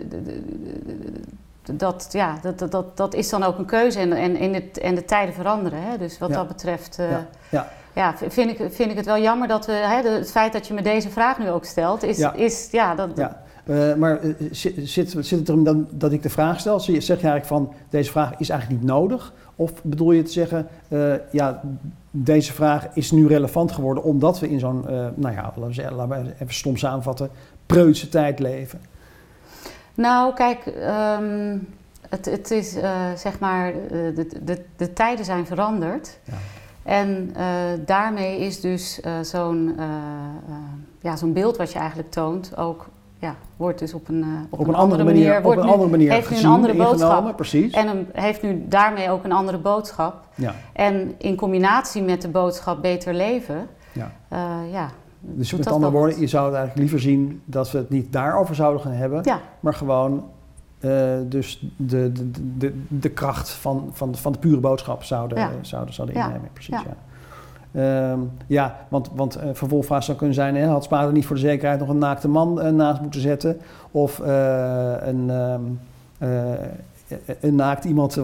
dat, 1.63 2.09
ja, 2.11 2.39
dat, 2.43 2.59
dat- 2.59 2.71
dat, 2.71 2.97
dat 2.97 3.15
is 3.15 3.29
dan 3.29 3.43
ook 3.43 3.59
een 3.59 3.65
keuze 3.65 3.99
en, 3.99 4.13
en, 4.13 4.37
en, 4.37 4.55
het, 4.55 4.79
en 4.79 4.95
de 4.95 5.05
tijden 5.05 5.35
veranderen. 5.35 5.83
Hè? 5.83 5.99
Dus 5.99 6.19
wat 6.19 6.29
Ja. 6.29 6.35
dat 6.37 6.49
betreft 6.49 6.99
eh, 6.99 7.11
Ja, 7.49 7.69
ja. 7.93 8.15
vind, 8.17 8.51
ik, 8.61 8.73
vind 8.73 8.91
ik 8.91 8.97
het 8.97 9.07
wel 9.07 9.19
jammer 9.19 9.49
dat 9.49 9.67
we, 9.67 9.73
hè, 9.73 10.09
het 10.11 10.31
feit 10.31 10.53
dat 10.53 10.67
je 10.67 10.75
me 10.75 10.83
deze 10.83 11.11
vraag 11.11 11.39
nu 11.39 11.51
ook 11.51 11.65
stelt, 11.65 12.03
is, 12.03 12.17
Ja. 12.19 12.33
is 12.33 12.69
ja, 12.71 12.95
dat, 12.95 13.11
Ja. 13.15 13.43
Eh, 13.67 13.95
maar 13.95 14.21
eh, 14.21 14.31
zit, 14.51 14.75
zit, 14.89 15.11
zit 15.11 15.39
het 15.39 15.49
erom 15.49 15.65
dan 15.65 15.89
dat 15.91 16.13
ik 16.13 16.23
de 16.23 16.31
vraag 16.31 16.61
stel? 16.61 16.81
Zeg 16.81 17.05
je 17.05 17.13
eigenlijk 17.13 17.47
van 17.47 17.73
deze 17.91 18.11
vraag 18.11 18.39
is 18.39 18.49
eigenlijk 18.49 18.81
niet 18.81 18.91
nodig? 18.91 19.33
Of 19.57 19.73
bedoel 19.83 20.13
je 20.13 20.23
te 20.23 20.33
zeggen, 20.33 20.69
eh, 20.89 21.15
ja, 21.31 21.63
deze 22.11 22.53
vraag 22.53 22.87
is 22.95 23.11
nu 23.11 23.27
relevant 23.27 23.73
geworden 23.73 24.03
omdat 24.03 24.39
we 24.41 24.49
in 24.49 24.59
zo'n, 24.59 24.85
nou 25.15 25.35
ja, 25.35 25.53
laten 25.57 26.09
we, 26.09 26.33
even 26.35 26.55
stom 26.55 26.77
samenvatten, 26.77 27.31
preutse 27.67 28.09
tijd 28.09 28.39
leven? 28.39 28.81
Nou, 29.95 30.35
kijk, 30.35 30.67
ehm, 30.67 31.59
het, 32.09 32.25
het 32.25 32.51
is 32.51 32.73
zeg 33.17 33.39
maar, 33.39 33.73
de, 33.89 34.27
de, 34.45 34.65
de 34.77 34.93
tijden 34.93 35.25
zijn 35.25 35.47
veranderd. 35.47 36.19
Ja. 36.25 36.35
En 36.83 37.33
daarmee 37.85 38.39
is 38.39 38.61
dus 38.61 39.01
zo'n 39.23 39.75
ja, 41.01 41.17
zo'n 41.17 41.33
beeld 41.33 41.57
wat 41.57 41.73
je 41.73 41.79
eigenlijk 41.79 42.11
toont 42.11 42.57
ook, 42.57 42.89
ja, 43.27 43.37
wordt 43.57 43.79
dus 43.79 43.95
op 43.95 44.09
een, 44.09 44.23
eh, 44.23 44.29
Op, 44.61 44.69
een 44.69 44.75
andere 44.75 45.05
manier, 45.05 45.37
op 45.37 45.43
wordt 45.43 45.59
een 45.61 45.67
nu- 45.67 45.73
andere 45.73 45.91
manier 45.91 46.13
heeft 46.13 46.31
nu 46.31 46.37
een 46.37 46.45
andere 46.47 46.75
boodschap. 46.75 47.37
precies. 47.37 47.73
En 47.73 47.89
een, 47.89 48.07
heeft 48.13 48.43
nu 48.43 48.65
daarmee 48.69 49.11
ook 49.11 49.25
een 49.25 49.33
andere 49.33 49.59
boodschap. 49.59 50.15
ja, 50.35 50.55
En 50.73 51.15
in 51.19 51.37
combinatie 51.37 52.03
met 52.03 52.23
de 52.23 52.29
boodschap 52.29 52.83
beter 52.83 53.15
leven, 53.15 53.67
ja. 53.93 54.13
eh, 54.29 54.73
ja. 54.73 54.89
Dus 55.21 55.53
met 55.55 55.67
andere 55.71 55.93
woorden, 55.93 56.21
je 56.21 56.27
zou 56.27 56.45
het 56.47 56.55
eigenlijk 56.55 56.91
liever 56.91 57.01
zien 57.11 57.43
dat 57.45 57.71
we 57.71 57.79
het 57.79 57.91
niet 57.91 58.13
daarover 58.13 58.55
zouden 58.55 58.81
gaan 58.83 58.93
hebben, 58.93 59.21
Ja, 59.25 59.41
maar 59.61 59.75
gewoon 59.75 60.25
eh, 60.79 60.91
dus 61.25 61.67
de, 61.77 62.13
de, 62.13 62.31
de, 62.57 62.83
de 62.89 63.09
kracht 63.09 63.51
van, 63.51 63.91
van, 63.93 64.15
van 64.15 64.33
de 64.33 64.39
pure 64.39 64.61
boodschap 64.61 65.03
zouden, 65.03 65.39
Ja. 65.39 65.51
zouden, 65.61 65.95
zouden 65.95 66.17
innemen. 66.17 66.49
Precies, 66.53 66.75
ja. 66.75 66.97
Ehm, 67.77 68.21
ja, 68.47 68.87
want, 68.89 69.11
want 69.15 69.37
eh 69.37 69.49
vervolgvraag 69.53 70.03
zou 70.03 70.17
kunnen 70.17 70.35
zijn, 70.35 70.57
hè, 70.57 70.67
had 70.67 70.85
Spa 70.85 71.05
er 71.05 71.13
niet 71.13 71.27
voor 71.27 71.37
de 71.37 71.43
zekerheid 71.43 71.81
nog 71.81 71.89
een 71.89 71.99
naakte 71.99 72.29
man 72.29 72.61
eh, 72.61 72.73
naast 72.73 73.01
moeten 73.01 73.21
zetten? 73.21 73.61
Of 73.91 74.21
eh, 74.21 74.95
een, 74.99 75.31
eh, 76.19 76.53
een 77.41 77.55
naakt 77.55 77.85
iemand 77.85 78.17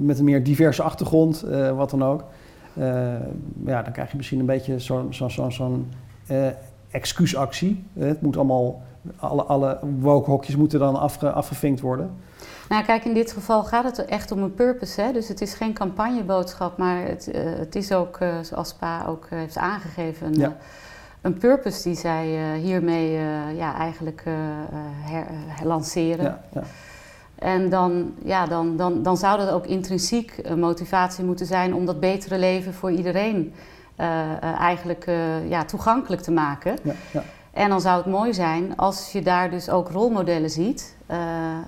met 0.00 0.18
een 0.18 0.24
meer 0.24 0.44
diverse 0.44 0.82
achtergrond, 0.82 1.44
wat 1.76 1.90
dan 1.90 2.04
ook. 2.04 2.24
Ja, 3.64 3.82
dan 3.82 3.92
krijg 3.92 4.10
je 4.10 4.16
misschien 4.16 4.40
een 4.40 4.46
beetje 4.46 4.78
zo'n 4.78 5.12
zo, 5.12 5.28
zo, 5.28 5.84
excuusactie. 6.90 7.84
Het 7.92 8.22
moet 8.22 8.36
allemaal, 8.36 8.82
alle, 9.16 9.42
alle 9.42 9.78
woke-hokjes 10.00 10.56
moeten 10.56 10.78
dan 10.78 11.00
afge, 11.00 11.30
afgevinkt 11.30 11.80
worden. 11.80 12.10
Nou, 12.70 12.84
kijk, 12.84 13.04
in 13.04 13.14
dit 13.14 13.32
geval 13.32 13.64
gaat 13.64 13.84
het 13.84 14.04
echt 14.04 14.32
om 14.32 14.42
een 14.42 14.54
purpose. 14.54 15.00
Hè? 15.00 15.12
Dus 15.12 15.28
het 15.28 15.40
is 15.40 15.54
geen 15.54 15.72
campagneboodschap, 15.72 16.78
maar 16.78 17.06
het, 17.06 17.30
eh, 17.30 17.42
het 17.44 17.76
is 17.76 17.92
ook, 17.92 18.16
eh, 18.16 18.28
zoals 18.42 18.68
Spa 18.68 19.04
ook 19.06 19.26
eh, 19.30 19.38
heeft 19.38 19.56
aangegeven, 19.56 20.26
een, 20.26 20.34
Ja. 20.34 20.56
een 21.20 21.34
purpose 21.34 21.82
die 21.82 21.96
zij 21.96 22.56
hiermee 22.56 23.12
ja, 23.56 23.74
eigenlijk 23.74 24.22
her, 25.04 25.26
lanceren. 25.62 26.24
Ja, 26.24 26.40
ja. 26.52 26.62
En 27.34 27.68
dan, 27.68 28.14
ja, 28.24 28.46
dan, 28.46 28.76
dan, 28.76 29.02
dan 29.02 29.16
zou 29.16 29.38
dat 29.38 29.50
ook 29.50 29.66
intrinsiek 29.66 30.38
een 30.42 30.58
motivatie 30.58 31.24
moeten 31.24 31.46
zijn 31.46 31.74
om 31.74 31.86
dat 31.86 32.00
betere 32.00 32.38
leven 32.38 32.74
voor 32.74 32.90
iedereen 32.90 33.54
eigenlijk 34.58 35.04
ja, 35.48 35.64
toegankelijk 35.64 36.22
te 36.22 36.30
maken. 36.30 36.76
ja, 36.82 36.94
ja. 37.10 37.22
En 37.52 37.68
dan 37.68 37.80
zou 37.80 37.96
het 37.96 38.06
mooi 38.06 38.34
zijn 38.34 38.76
als 38.76 39.12
je 39.12 39.22
daar 39.22 39.50
dus 39.50 39.70
ook 39.70 39.90
rolmodellen 39.90 40.50
ziet. 40.50 40.96
Eh, 41.06 41.18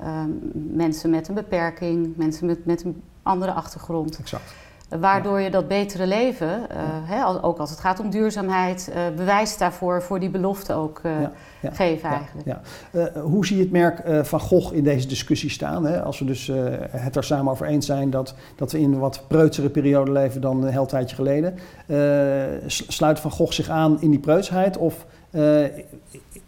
ehm, 0.03 0.31
mensen 0.53 1.11
met 1.11 1.29
een 1.29 1.35
beperking, 1.35 2.17
mensen 2.17 2.47
met, 2.47 2.67
met 2.67 2.85
een 2.85 3.03
andere 3.23 3.53
achtergrond. 3.53 4.19
exact. 4.19 4.55
Waardoor 5.01 5.41
je 5.41 5.51
dat 5.51 5.69
betere 5.69 6.07
leven, 6.07 6.71
eh, 6.71 6.77
hè, 6.85 7.43
ook 7.43 7.59
als 7.59 7.71
het 7.71 7.81
gaat 7.81 8.01
om 8.01 8.11
duurzaamheid, 8.11 8.91
eh, 8.93 9.03
bewijs 9.17 9.59
daarvoor 9.59 10.03
voor 10.03 10.21
die 10.21 10.31
belofte 10.31 10.73
ook 10.73 11.01
Ja, 11.03 11.71
geven 11.73 12.09
eigenlijk. 12.11 12.47
Ja. 12.47 13.21
Hoe 13.21 13.47
zie 13.47 13.57
je 13.57 13.63
het 13.63 13.73
merk 13.73 14.27
Van 14.27 14.41
Gogh 14.41 14.75
in 14.75 14.85
deze 14.85 15.07
discussie 15.07 15.51
staan? 15.51 15.87
Hè? 15.87 16.03
Als 16.03 16.19
we 16.19 16.25
dus 16.25 16.51
het 16.91 17.17
er 17.17 17.25
samen 17.25 17.53
over 17.53 17.67
eens 17.67 17.87
zijn 17.87 18.11
dat, 18.11 18.35
dat 18.57 18.73
we 18.73 18.81
in 18.81 18.93
een 18.93 18.99
wat 18.99 19.25
preutsere 19.29 19.71
periode 19.71 20.13
leven 20.13 20.41
dan 20.41 20.63
een 20.63 20.73
heel 20.73 20.87
tijdje 20.87 21.17
geleden. 21.17 21.59
sluit 22.67 23.21
Van 23.21 23.31
Gogh 23.31 23.53
zich 23.53 23.69
aan 23.69 24.01
in 24.01 24.11
die 24.11 24.21
preutsheid 24.21 24.77
of 24.77 25.07
eh, 25.33 25.65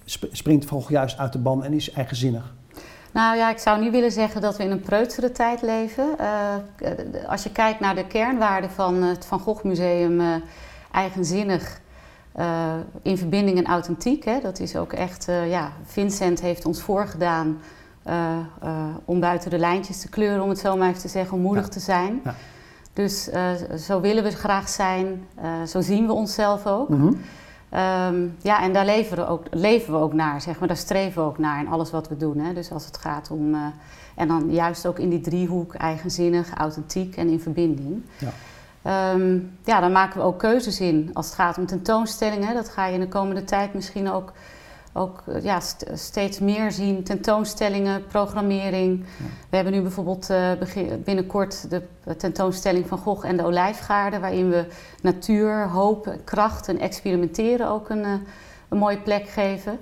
sp- 0.05 0.29
springt 0.33 0.69
Gogh 0.69 0.91
juist 0.91 1.19
uit 1.19 1.33
de 1.33 1.38
ban 1.38 1.64
en 1.64 1.73
is 1.73 1.91
eigenzinnig? 1.93 2.55
Nou 3.12 3.37
ja, 3.37 3.50
ik 3.50 3.59
zou 3.59 3.81
niet 3.81 3.91
willen 3.91 4.12
zeggen 4.12 4.41
dat 4.41 4.57
we 4.57 4.62
in 4.64 4.71
een 4.71 4.81
preutsere 4.81 5.33
tijd 5.33 5.62
leven. 5.62 6.19
Eh, 6.19 6.55
k- 6.76 7.26
als 7.26 7.43
je 7.43 7.53
kijkt 7.53 7.81
naar 7.81 7.95
de 7.95 8.07
kernwaarden 8.07 8.71
van 8.71 9.03
het 9.03 9.25
Van 9.26 9.41
Gogh 9.41 9.64
Museum, 9.64 10.21
eh, 10.21 10.26
eigenzinnig, 10.93 11.81
eh, 12.33 12.75
in 13.03 13.19
verbinding 13.19 13.59
en 13.59 13.64
authentiek. 13.67 14.25
Hè, 14.25 14.41
dat 14.41 14.59
is 14.61 14.76
ook 14.76 14.93
echt, 14.93 15.29
eh, 15.29 15.50
ja, 15.50 15.73
Vincent 15.85 16.41
heeft 16.41 16.64
ons 16.67 16.83
voorgedaan 16.83 17.61
eh, 18.03 18.37
eh, 18.62 18.85
om 19.05 19.21
buiten 19.21 19.50
de 19.50 19.59
lijntjes 19.59 20.00
te 20.00 20.09
kleuren, 20.09 20.43
om 20.43 20.49
het 20.49 20.59
zo 20.59 20.76
maar 20.76 20.88
even 20.88 21.00
te 21.00 21.09
zeggen, 21.09 21.37
om 21.37 21.43
moedig 21.43 21.64
Ja. 21.64 21.71
te 21.71 21.81
zijn. 21.81 22.21
Ja. 22.25 22.35
Dus 22.93 23.29
eh, 23.31 23.50
zo 23.79 24.00
willen 24.00 24.23
we 24.23 24.31
graag 24.31 24.69
zijn, 24.69 25.26
eh, 25.35 25.62
zo 25.62 25.81
zien 25.81 26.07
we 26.07 26.12
onszelf 26.12 26.67
ook. 26.67 26.88
Mhm. 26.88 27.12
Ehm, 27.75 28.26
ja, 28.43 28.62
en 28.62 28.73
daar 28.73 28.85
leven 28.85 29.16
we, 29.16 29.26
ook, 29.26 29.47
leven 29.50 29.93
we 29.93 29.99
ook 29.99 30.12
naar, 30.12 30.40
zeg 30.40 30.59
maar. 30.59 30.69
Daar 30.69 30.76
streven 30.76 31.23
we 31.23 31.28
ook 31.28 31.38
naar 31.38 31.61
in 31.61 31.69
alles 31.69 31.90
wat 31.90 32.09
we 32.09 32.16
doen. 32.16 32.38
Hè. 32.38 32.52
Dus 32.52 32.73
als 32.73 32.87
het 32.87 32.99
gaat 32.99 33.31
om... 33.31 33.54
eh, 33.54 33.61
en 34.14 34.28
dan 34.28 34.52
juist 34.52 34.87
ook 34.87 34.99
in 34.99 35.09
die 35.09 35.21
driehoek, 35.21 35.75
eigenzinnig, 35.75 36.54
authentiek 36.54 37.16
en 37.16 37.28
in 37.28 37.40
verbinding. 37.40 38.02
Ja. 38.19 38.31
Ehm, 38.83 39.38
ja, 39.64 39.81
dan 39.81 39.93
maken 39.93 40.19
we 40.19 40.26
ook 40.26 40.38
keuzes 40.38 40.81
in 40.81 41.11
als 41.12 41.26
het 41.26 41.35
gaat 41.35 41.59
om 41.59 41.66
tentoonstellingen. 41.66 42.54
Dat 42.54 42.69
ga 42.69 42.87
je 42.87 42.95
in 42.95 43.00
de 43.00 43.09
komende 43.09 43.45
tijd 43.45 43.75
misschien 43.75 44.11
ook, 44.11 44.33
ook 44.97 45.23
eh, 45.27 45.43
ja, 45.43 45.61
st- 45.61 45.91
steeds 45.95 46.39
meer 46.39 46.73
zien. 46.73 47.05
Tentoonstellingen, 47.05 48.07
programmering. 48.07 49.05
We 49.51 49.57
hebben 49.57 49.73
nu 49.73 49.83
bijvoorbeeld 49.83 50.31
eh, 50.31 50.51
binnenkort 51.05 51.71
de 51.71 51.83
tentoonstelling 52.17 52.87
van 52.87 52.99
Gogh 52.99 53.27
en 53.27 53.37
de 53.37 53.45
Olijfgaarden... 53.45 54.21
waarin 54.21 54.51
we 54.51 54.67
natuur, 55.03 55.69
hoop, 55.69 56.17
kracht 56.25 56.69
en 56.69 56.79
experimenteren 56.79 57.69
ook 57.69 57.89
een, 57.89 58.05
eh, 58.05 58.13
een 58.69 58.79
mooie 58.79 59.01
plek 59.01 59.29
geven. 59.29 59.79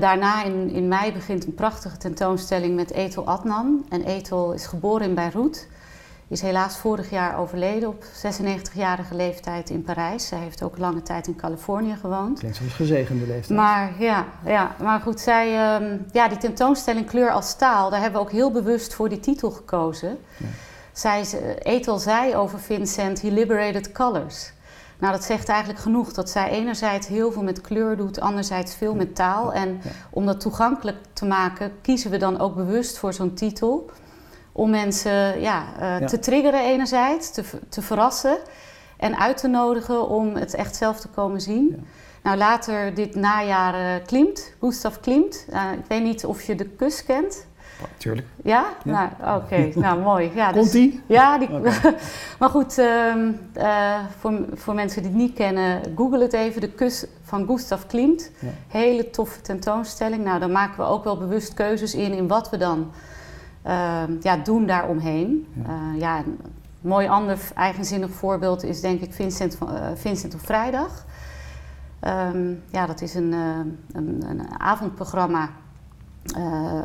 Daarna 0.00 0.44
in, 0.44 0.70
in 0.70 0.88
mei 0.88 1.12
begint 1.12 1.46
een 1.46 1.54
prachtige 1.54 1.96
tentoonstelling 1.96 2.74
met 2.74 2.92
Ethel 2.92 3.26
Adnan. 3.26 3.86
En 3.88 4.02
Ethel 4.04 4.52
is 4.52 4.66
geboren 4.66 5.06
in 5.08 5.14
Beirut. 5.14 5.68
Is 6.34 6.40
helaas 6.42 6.76
vorig 6.76 7.10
jaar 7.10 7.38
overleden 7.38 7.88
op 7.88 8.04
96-jarige 8.04 9.14
leeftijd 9.14 9.70
in 9.70 9.82
Parijs. 9.82 10.26
Zij 10.28 10.38
heeft 10.38 10.62
ook 10.62 10.78
lange 10.78 11.02
tijd 11.02 11.26
in 11.26 11.36
Californië 11.36 11.96
gewoond. 12.00 12.38
Klinkt 12.38 12.56
zoals 12.56 12.72
gezegende 12.72 13.26
leeftijd. 13.26 13.58
Maar 13.58 13.92
ja, 13.98 14.24
ja, 14.44 14.74
maar 14.82 15.00
goed, 15.00 15.20
zij, 15.20 15.46
ehm, 15.58 15.98
ja, 16.12 16.28
die 16.28 16.38
tentoonstelling 16.38 17.06
Kleur 17.06 17.30
als 17.30 17.48
Staal, 17.48 17.90
daar 17.90 18.00
hebben 18.00 18.20
we 18.20 18.26
ook 18.26 18.32
heel 18.32 18.50
bewust 18.50 18.94
voor 18.94 19.08
die 19.08 19.20
titel 19.20 19.50
gekozen. 19.50 20.18
Ja. 20.36 20.46
Zij, 20.92 21.24
ze- 21.24 21.58
Ethel 21.62 21.98
zei 21.98 22.36
over 22.36 22.58
Vincent, 22.60 23.22
he 23.22 23.28
liberated 23.28 23.92
colors. 23.92 24.52
Nou, 24.98 25.12
dat 25.12 25.24
zegt 25.24 25.48
eigenlijk 25.48 25.80
genoeg 25.80 26.12
dat 26.12 26.30
zij 26.30 26.48
enerzijds 26.50 27.06
heel 27.06 27.32
veel 27.32 27.42
met 27.42 27.60
kleur 27.60 27.96
doet, 27.96 28.20
anderzijds 28.20 28.74
veel 28.74 28.94
met 28.94 29.14
taal. 29.14 29.52
En 29.52 29.68
Ja. 29.82 29.90
om 30.10 30.26
dat 30.26 30.40
toegankelijk 30.40 30.96
te 31.12 31.24
maken, 31.26 31.72
kiezen 31.82 32.10
we 32.10 32.16
dan 32.16 32.38
ook 32.40 32.54
bewust 32.54 32.98
voor 32.98 33.12
zo'n 33.12 33.34
titel. 33.34 33.90
Om 34.56 34.70
mensen 34.70 35.40
ja, 35.40 35.64
eh, 35.78 36.00
Ja. 36.00 36.06
te 36.06 36.18
triggeren 36.18 36.60
enerzijds, 36.60 37.30
te, 37.30 37.42
te 37.68 37.82
verrassen 37.82 38.36
en 38.96 39.18
uit 39.18 39.36
te 39.36 39.48
nodigen 39.48 40.08
om 40.08 40.34
het 40.34 40.54
echt 40.54 40.76
zelf 40.76 41.00
te 41.00 41.08
komen 41.08 41.40
zien. 41.40 41.68
Ja. 41.76 41.82
Nou, 42.22 42.36
later 42.36 42.94
dit 42.94 43.14
najaar 43.14 43.74
eh, 43.74 44.04
Klimt, 44.06 44.52
Gustav 44.60 44.96
Klimt. 45.00 45.46
Eh, 45.50 45.62
ik 45.72 45.84
weet 45.88 46.02
niet 46.02 46.24
of 46.24 46.42
je 46.42 46.54
de 46.54 46.64
kus 46.64 47.04
kent. 47.04 47.46
Tuurlijk. 47.96 48.26
Ja? 48.42 48.64
Ja. 48.84 49.12
Nou, 49.20 49.42
oké. 49.42 49.70
nou, 49.80 50.00
mooi. 50.00 50.30
Ja, 50.34 50.52
dus- 50.52 50.60
Komt 50.60 50.72
die? 50.72 51.02
ja, 51.06 51.38
die, 51.38 51.48
maar 52.38 52.48
goed, 52.48 52.78
ehm, 52.78 53.32
eh, 53.52 53.98
voor, 54.18 54.40
voor 54.54 54.74
mensen 54.74 55.02
die 55.02 55.10
het 55.10 55.20
niet 55.20 55.34
kennen, 55.34 55.80
google 55.96 56.22
het 56.22 56.32
even. 56.32 56.60
De 56.60 56.68
kus 56.70 57.06
van 57.22 57.46
Gustav 57.46 57.82
Klimt. 57.86 58.30
Ja. 58.38 58.48
Hele 58.68 59.10
toffe 59.10 59.40
tentoonstelling. 59.40 60.24
Nou, 60.24 60.38
dan 60.40 60.52
maken 60.52 60.76
we 60.76 60.90
ook 60.90 61.04
wel 61.04 61.18
bewust 61.18 61.54
keuzes 61.54 61.94
in, 61.94 62.12
in 62.12 62.28
wat 62.28 62.50
we 62.50 62.56
dan 62.56 62.90
ja, 64.20 64.36
doen 64.44 64.66
daaromheen. 64.66 65.46
Ja. 65.52 65.72
Ja. 65.72 65.94
ja, 65.96 66.18
een 66.18 66.38
mooi 66.80 67.08
ander 67.08 67.38
eigenzinnig 67.54 68.10
voorbeeld 68.10 68.62
is 68.62 68.80
denk 68.80 69.00
ik 69.00 69.12
Vincent, 69.12 69.54
van, 69.54 69.76
eh, 69.76 69.86
Vincent 69.94 70.34
op 70.34 70.40
vrijdag. 70.40 71.04
Ehm, 72.00 72.52
ja, 72.70 72.86
dat 72.86 73.00
is 73.00 73.14
een, 73.14 73.32
eh, 73.32 73.58
een, 73.92 74.24
een 74.28 74.60
avondprogramma 74.60 75.50
eh, 76.36 76.82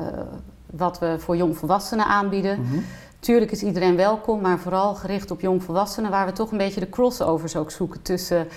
wat 0.66 1.00
we 1.00 1.16
voor 1.20 1.38
jongvolwassenen 1.38 2.06
aanbieden. 2.06 2.62
Mhm. 2.62 2.80
Tuurlijk 3.20 3.52
is 3.52 3.64
iedereen 3.64 3.96
welkom, 3.96 4.42
maar 4.42 4.60
vooral 4.60 4.96
gericht 4.96 5.32
op 5.32 5.42
jongvolwassenen, 5.42 6.12
waar 6.12 6.26
we 6.26 6.32
toch 6.32 6.52
een 6.52 6.58
beetje 6.58 6.80
de 6.80 6.90
crossovers 6.90 7.56
ook 7.56 7.72
zoeken 7.72 8.02
tussen 8.02 8.48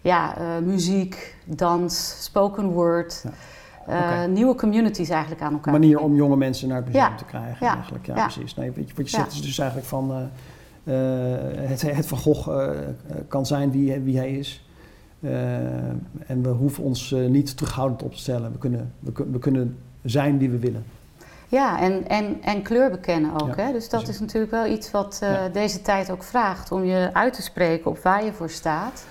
ja, 0.00 0.36
eh, 0.36 0.58
muziek, 0.62 1.36
dans, 1.44 2.16
spoken 2.24 2.70
word, 2.70 3.20
Ja. 3.24 3.30
Eh, 3.88 4.24
nieuwe 4.24 4.54
communities 4.54 5.08
eigenlijk 5.08 5.42
aan 5.42 5.52
elkaar. 5.52 5.74
Een 5.74 5.80
manier 5.80 5.98
om 6.00 6.14
jonge 6.14 6.36
mensen 6.36 6.68
naar 6.68 6.76
het 6.76 6.86
museum 6.86 7.02
Ja. 7.10 7.14
te 7.16 7.24
krijgen 7.24 7.66
Ja. 7.66 7.74
eigenlijk. 7.74 8.06
Ja, 8.06 8.12
precies. 8.14 8.54
Nee, 8.54 8.72
je, 8.74 8.84
wat 8.96 9.10
je 9.10 9.16
zegt 9.16 9.32
is 9.32 9.42
dus 9.42 9.58
eigenlijk 9.58 9.88
van... 9.88 10.10
eh, 10.10 10.22
eh, 11.64 11.68
het, 11.68 11.82
het 11.82 12.06
Van 12.06 12.18
Gogh 12.18 12.48
kan 13.28 13.46
zijn 13.46 13.70
wie, 13.70 14.00
wie 14.00 14.16
hij 14.16 14.30
is. 14.32 14.62
En 16.26 16.42
we 16.42 16.48
hoeven 16.48 16.84
ons 16.84 17.14
niet 17.28 17.56
terughoudend 17.56 18.02
op 18.02 18.12
te 18.12 18.18
stellen. 18.18 18.52
We 18.52 18.58
kunnen, 18.58 18.92
we, 19.00 19.12
we 19.32 19.38
kunnen 19.38 19.78
zijn 20.02 20.38
wie 20.38 20.50
we 20.50 20.58
willen. 20.58 20.84
Ja, 21.48 21.80
en, 21.80 22.08
en, 22.08 22.42
en 22.42 22.62
kleur 22.62 22.90
bekennen 22.90 23.32
ook. 23.32 23.56
Ja, 23.56 23.62
hè? 23.64 23.72
Dus 23.72 23.88
dat 23.88 24.00
precies. 24.00 24.14
is 24.14 24.20
natuurlijk 24.20 24.52
wel 24.52 24.66
iets 24.66 24.90
wat 24.90 25.18
Ja. 25.20 25.48
deze 25.48 25.82
tijd 25.82 26.10
ook 26.10 26.22
vraagt, 26.22 26.72
om 26.72 26.84
je 26.84 27.10
uit 27.12 27.32
te 27.32 27.42
spreken 27.42 27.90
op 27.90 27.98
waar 27.98 28.24
je 28.24 28.32
voor 28.32 28.50
staat. 28.50 29.06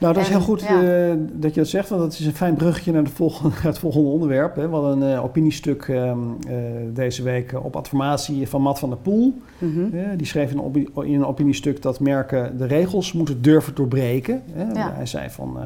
Nou, 0.00 0.14
dat 0.14 0.22
is 0.22 0.28
heel 0.28 0.40
goed 0.40 0.60
ja. 0.60 0.82
eh, 0.82 1.14
dat 1.32 1.54
je 1.54 1.60
dat 1.60 1.68
zegt, 1.68 1.88
want 1.88 2.00
dat 2.00 2.12
is 2.12 2.26
een 2.26 2.34
fijn 2.34 2.54
bruggetje 2.54 2.92
naar 2.92 3.04
de 3.04 3.10
volgende, 3.10 3.54
het 3.68 3.78
volgende 3.78 4.08
onderwerp. 4.08 4.54
Hè. 4.56 4.68
We 4.68 4.74
hadden 4.74 5.00
een 5.00 5.14
eh, 5.14 5.24
opiniestuk 5.24 5.82
ehm, 5.88 6.18
eh, 6.48 6.54
deze 6.94 7.22
week 7.22 7.54
op 7.62 7.76
adformatie 7.76 8.48
van 8.48 8.62
Matt 8.62 8.78
van 8.78 8.88
der 8.88 8.98
Poel. 8.98 9.34
Mhm. 9.58 10.16
Die 10.16 10.26
schreef 10.26 10.50
in 10.50 10.58
een, 10.58 10.64
opi- 10.64 10.88
in 11.02 11.14
een 11.14 11.26
opiniestuk 11.26 11.82
dat 11.82 12.00
merken 12.00 12.56
de 12.56 12.66
regels 12.66 13.12
moeten 13.12 13.42
durven 13.42 13.74
doorbreken. 13.74 14.42
Hè. 14.52 14.72
Ja. 14.72 14.92
Hij 14.94 15.06
zei 15.06 15.30
van 15.30 15.58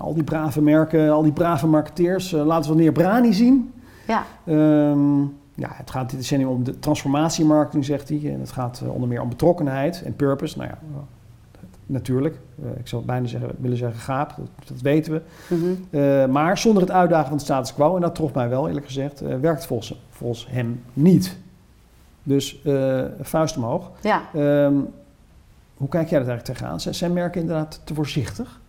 al 0.00 0.14
die 0.14 0.24
brave 0.24 0.62
merken, 0.62 1.10
al 1.10 1.22
die 1.22 1.32
brave 1.32 1.66
marketeers, 1.66 2.30
laten 2.30 2.62
we 2.70 2.74
wanneer 2.74 2.92
Brani 2.92 3.32
zien. 3.32 3.72
Ja, 4.06 4.24
Ehm, 4.44 5.20
ja, 5.54 5.68
het 5.72 5.90
gaat 5.90 6.10
dit 6.10 6.18
decennium 6.18 6.48
om 6.48 6.64
de 6.64 6.78
transformatiemarketing, 6.78 7.84
zegt 7.84 8.08
hij. 8.08 8.20
En 8.24 8.40
het 8.40 8.52
gaat 8.52 8.82
onder 8.86 9.08
meer 9.08 9.20
om 9.20 9.28
betrokkenheid 9.28 10.02
en 10.04 10.16
purpose. 10.16 10.58
Nou 10.58 10.70
ja, 10.70 10.78
natuurlijk. 11.86 12.38
Eh, 12.62 12.70
ik 12.78 12.88
zou 12.88 13.04
bijna 13.04 13.26
zeggen, 13.26 13.50
willen 13.58 13.76
zeggen 13.76 14.00
gaap, 14.00 14.34
dat, 14.36 14.68
dat 14.68 14.80
weten 14.80 15.12
we. 15.12 15.22
mhm. 15.54 15.74
Eh, 16.02 16.26
maar 16.26 16.58
zonder 16.58 16.82
het 16.82 16.90
uitdagen 16.92 17.28
van 17.28 17.36
de 17.36 17.42
status 17.44 17.74
quo, 17.74 17.94
en 17.94 18.00
dat 18.00 18.14
trof 18.14 18.34
mij 18.34 18.48
wel 18.48 18.68
eerlijk 18.68 18.86
gezegd, 18.86 19.20
eh, 19.20 19.36
werkt 19.38 19.66
volgens, 19.66 20.02
volgens 20.10 20.46
hem 20.50 20.82
niet. 20.92 21.36
Dus 22.22 22.62
vuist 23.20 23.56
omhoog. 23.56 23.90
ja. 24.00 24.22
Ehm, 24.34 24.74
hoe 25.76 25.88
kijk 25.88 26.08
jij 26.08 26.20
er 26.20 26.26
eigenlijk 26.28 26.44
tegenaan? 26.58 26.80
Zijn- 26.80 26.94
Zijn 26.94 27.12
merken 27.12 27.40
inderdaad 27.40 27.80
te 27.84 27.94
voorzichtig? 27.94 28.60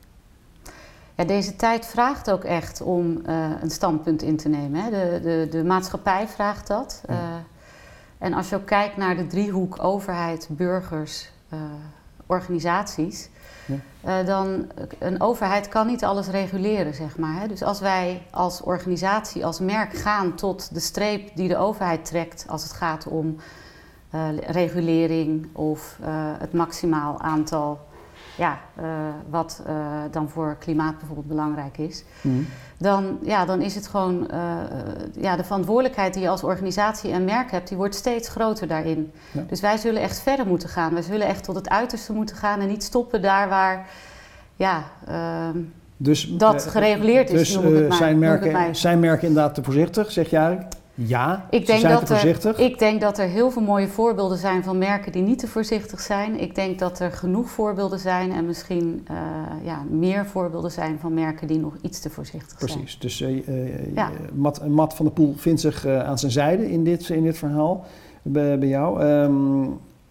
Ja, 1.15 1.23
deze 1.25 1.55
tijd 1.55 1.85
vraagt 1.85 2.31
ook 2.31 2.43
echt 2.43 2.81
om 2.81 3.21
een 3.61 3.69
standpunt 3.69 4.21
in 4.21 4.37
te 4.37 4.49
nemen. 4.49 4.83
Hè. 4.83 4.89
De, 4.89 5.19
de, 5.21 5.47
de 5.51 5.63
maatschappij 5.63 6.27
vraagt 6.27 6.67
dat. 6.67 7.03
Ja. 7.07 7.43
En 8.17 8.33
als 8.33 8.49
je 8.49 8.55
ook 8.55 8.65
kijkt 8.65 8.97
naar 8.97 9.15
de 9.15 9.27
driehoek 9.27 9.83
overheid, 9.83 10.47
burgers, 10.51 11.29
organisaties, 12.33 13.29
Ja. 13.65 13.75
eh, 14.01 14.25
dan 14.25 14.71
een 14.99 15.21
overheid 15.21 15.67
kan 15.67 15.87
niet 15.87 16.03
alles 16.03 16.27
reguleren, 16.27 16.93
zeg 16.93 17.17
maar. 17.17 17.39
Hè. 17.41 17.47
Dus 17.47 17.63
als 17.63 17.79
wij 17.79 18.21
als 18.31 18.61
organisatie, 18.61 19.45
als 19.45 19.59
merk 19.59 19.93
gaan 19.93 20.35
tot 20.35 20.73
de 20.73 20.79
streep 20.79 21.35
die 21.35 21.47
de 21.47 21.57
overheid 21.57 22.05
trekt 22.05 22.45
als 22.47 22.63
het 22.63 22.71
gaat 22.73 23.07
om 23.07 23.35
eh, 24.09 24.37
regulering 24.47 25.47
of 25.55 25.97
eh, 26.01 26.09
het 26.39 26.53
maximaal 26.53 27.19
aantal 27.21 27.79
ja, 28.35 28.59
eh, 28.75 28.85
wat 29.29 29.63
eh, 29.65 29.75
dan 30.11 30.29
voor 30.29 30.55
klimaat 30.59 30.97
bijvoorbeeld 30.97 31.27
belangrijk 31.27 31.77
is, 31.77 32.03
dan, 32.77 33.17
ja, 33.21 33.45
dan 33.45 33.61
is 33.61 33.75
het 33.75 33.87
gewoon 33.87 34.29
eh, 34.29 34.39
ja, 35.13 35.35
de 35.35 35.43
verantwoordelijkheid 35.43 36.13
die 36.13 36.23
je 36.23 36.29
als 36.29 36.43
organisatie 36.43 37.11
en 37.11 37.23
merk 37.23 37.51
hebt, 37.51 37.67
die 37.67 37.77
wordt 37.77 37.95
steeds 37.95 38.29
groter 38.29 38.67
daarin. 38.67 39.11
Ja. 39.31 39.43
Dus 39.47 39.61
wij 39.61 39.77
zullen 39.77 40.01
echt 40.01 40.19
verder 40.19 40.47
moeten 40.47 40.69
gaan. 40.69 40.93
Wij 40.93 41.01
zullen 41.01 41.27
echt 41.27 41.43
tot 41.43 41.55
het 41.55 41.69
uiterste 41.69 42.13
moeten 42.13 42.35
gaan 42.35 42.59
en 42.59 42.67
niet 42.67 42.83
stoppen 42.83 43.21
daar 43.21 43.49
waar 43.49 43.89
ja, 44.55 44.83
ehm, 45.07 45.57
Dus, 45.97 46.25
dat 46.37 46.65
gereguleerd 46.65 47.29
is. 47.29 47.39
Dus 47.39 47.55
noem 47.55 47.67
ik 47.67 47.75
het 47.75 47.87
maar, 47.87 47.97
zijn, 47.97 48.19
merken, 48.19 48.75
zijn 48.75 48.99
merken 48.99 49.27
inderdaad 49.27 49.55
te 49.55 49.63
voorzichtig, 49.63 50.11
zeg 50.11 50.29
jij? 50.29 50.67
Ja, 50.95 51.47
Ik 51.49 51.65
denk, 51.65 51.79
zijn 51.79 51.93
dat 51.93 52.05
te 52.05 52.13
voorzichtig. 52.13 52.57
er, 52.57 52.65
ik 52.65 52.79
denk 52.79 53.01
dat 53.01 53.17
er 53.17 53.27
heel 53.27 53.51
veel 53.51 53.61
mooie 53.61 53.87
voorbeelden 53.87 54.37
zijn 54.37 54.63
van 54.63 54.77
merken 54.77 55.11
die 55.11 55.21
niet 55.21 55.39
te 55.39 55.47
voorzichtig 55.47 55.99
zijn. 55.99 56.39
Ik 56.39 56.55
denk 56.55 56.79
dat 56.79 56.99
er 56.99 57.11
genoeg 57.11 57.49
voorbeelden 57.49 57.99
zijn 57.99 58.31
en 58.31 58.45
misschien 58.45 59.07
eh, 59.07 59.15
ja, 59.63 59.83
meer 59.89 60.25
voorbeelden 60.25 60.71
zijn 60.71 60.99
van 60.99 61.13
merken 61.13 61.47
die 61.47 61.59
nog 61.59 61.73
iets 61.81 61.99
te 61.99 62.09
voorzichtig 62.09 62.59
zijn. 62.59 62.79
Precies. 62.79 62.99
Dus 62.99 63.21
eh, 63.21 63.93
Ja. 63.95 64.11
Matt, 64.33 64.67
Matt 64.67 64.93
van 64.93 65.05
der 65.05 65.13
Poel 65.13 65.33
vindt 65.37 65.61
zich 65.61 65.87
aan 65.87 66.19
zijn 66.19 66.31
zijde 66.31 66.71
in 66.71 66.83
dit, 66.83 67.09
in 67.09 67.23
dit 67.23 67.37
verhaal 67.37 67.85
bij, 68.21 68.57
bij 68.59 68.67
jou. 68.67 69.01
Ehm, 69.01 69.63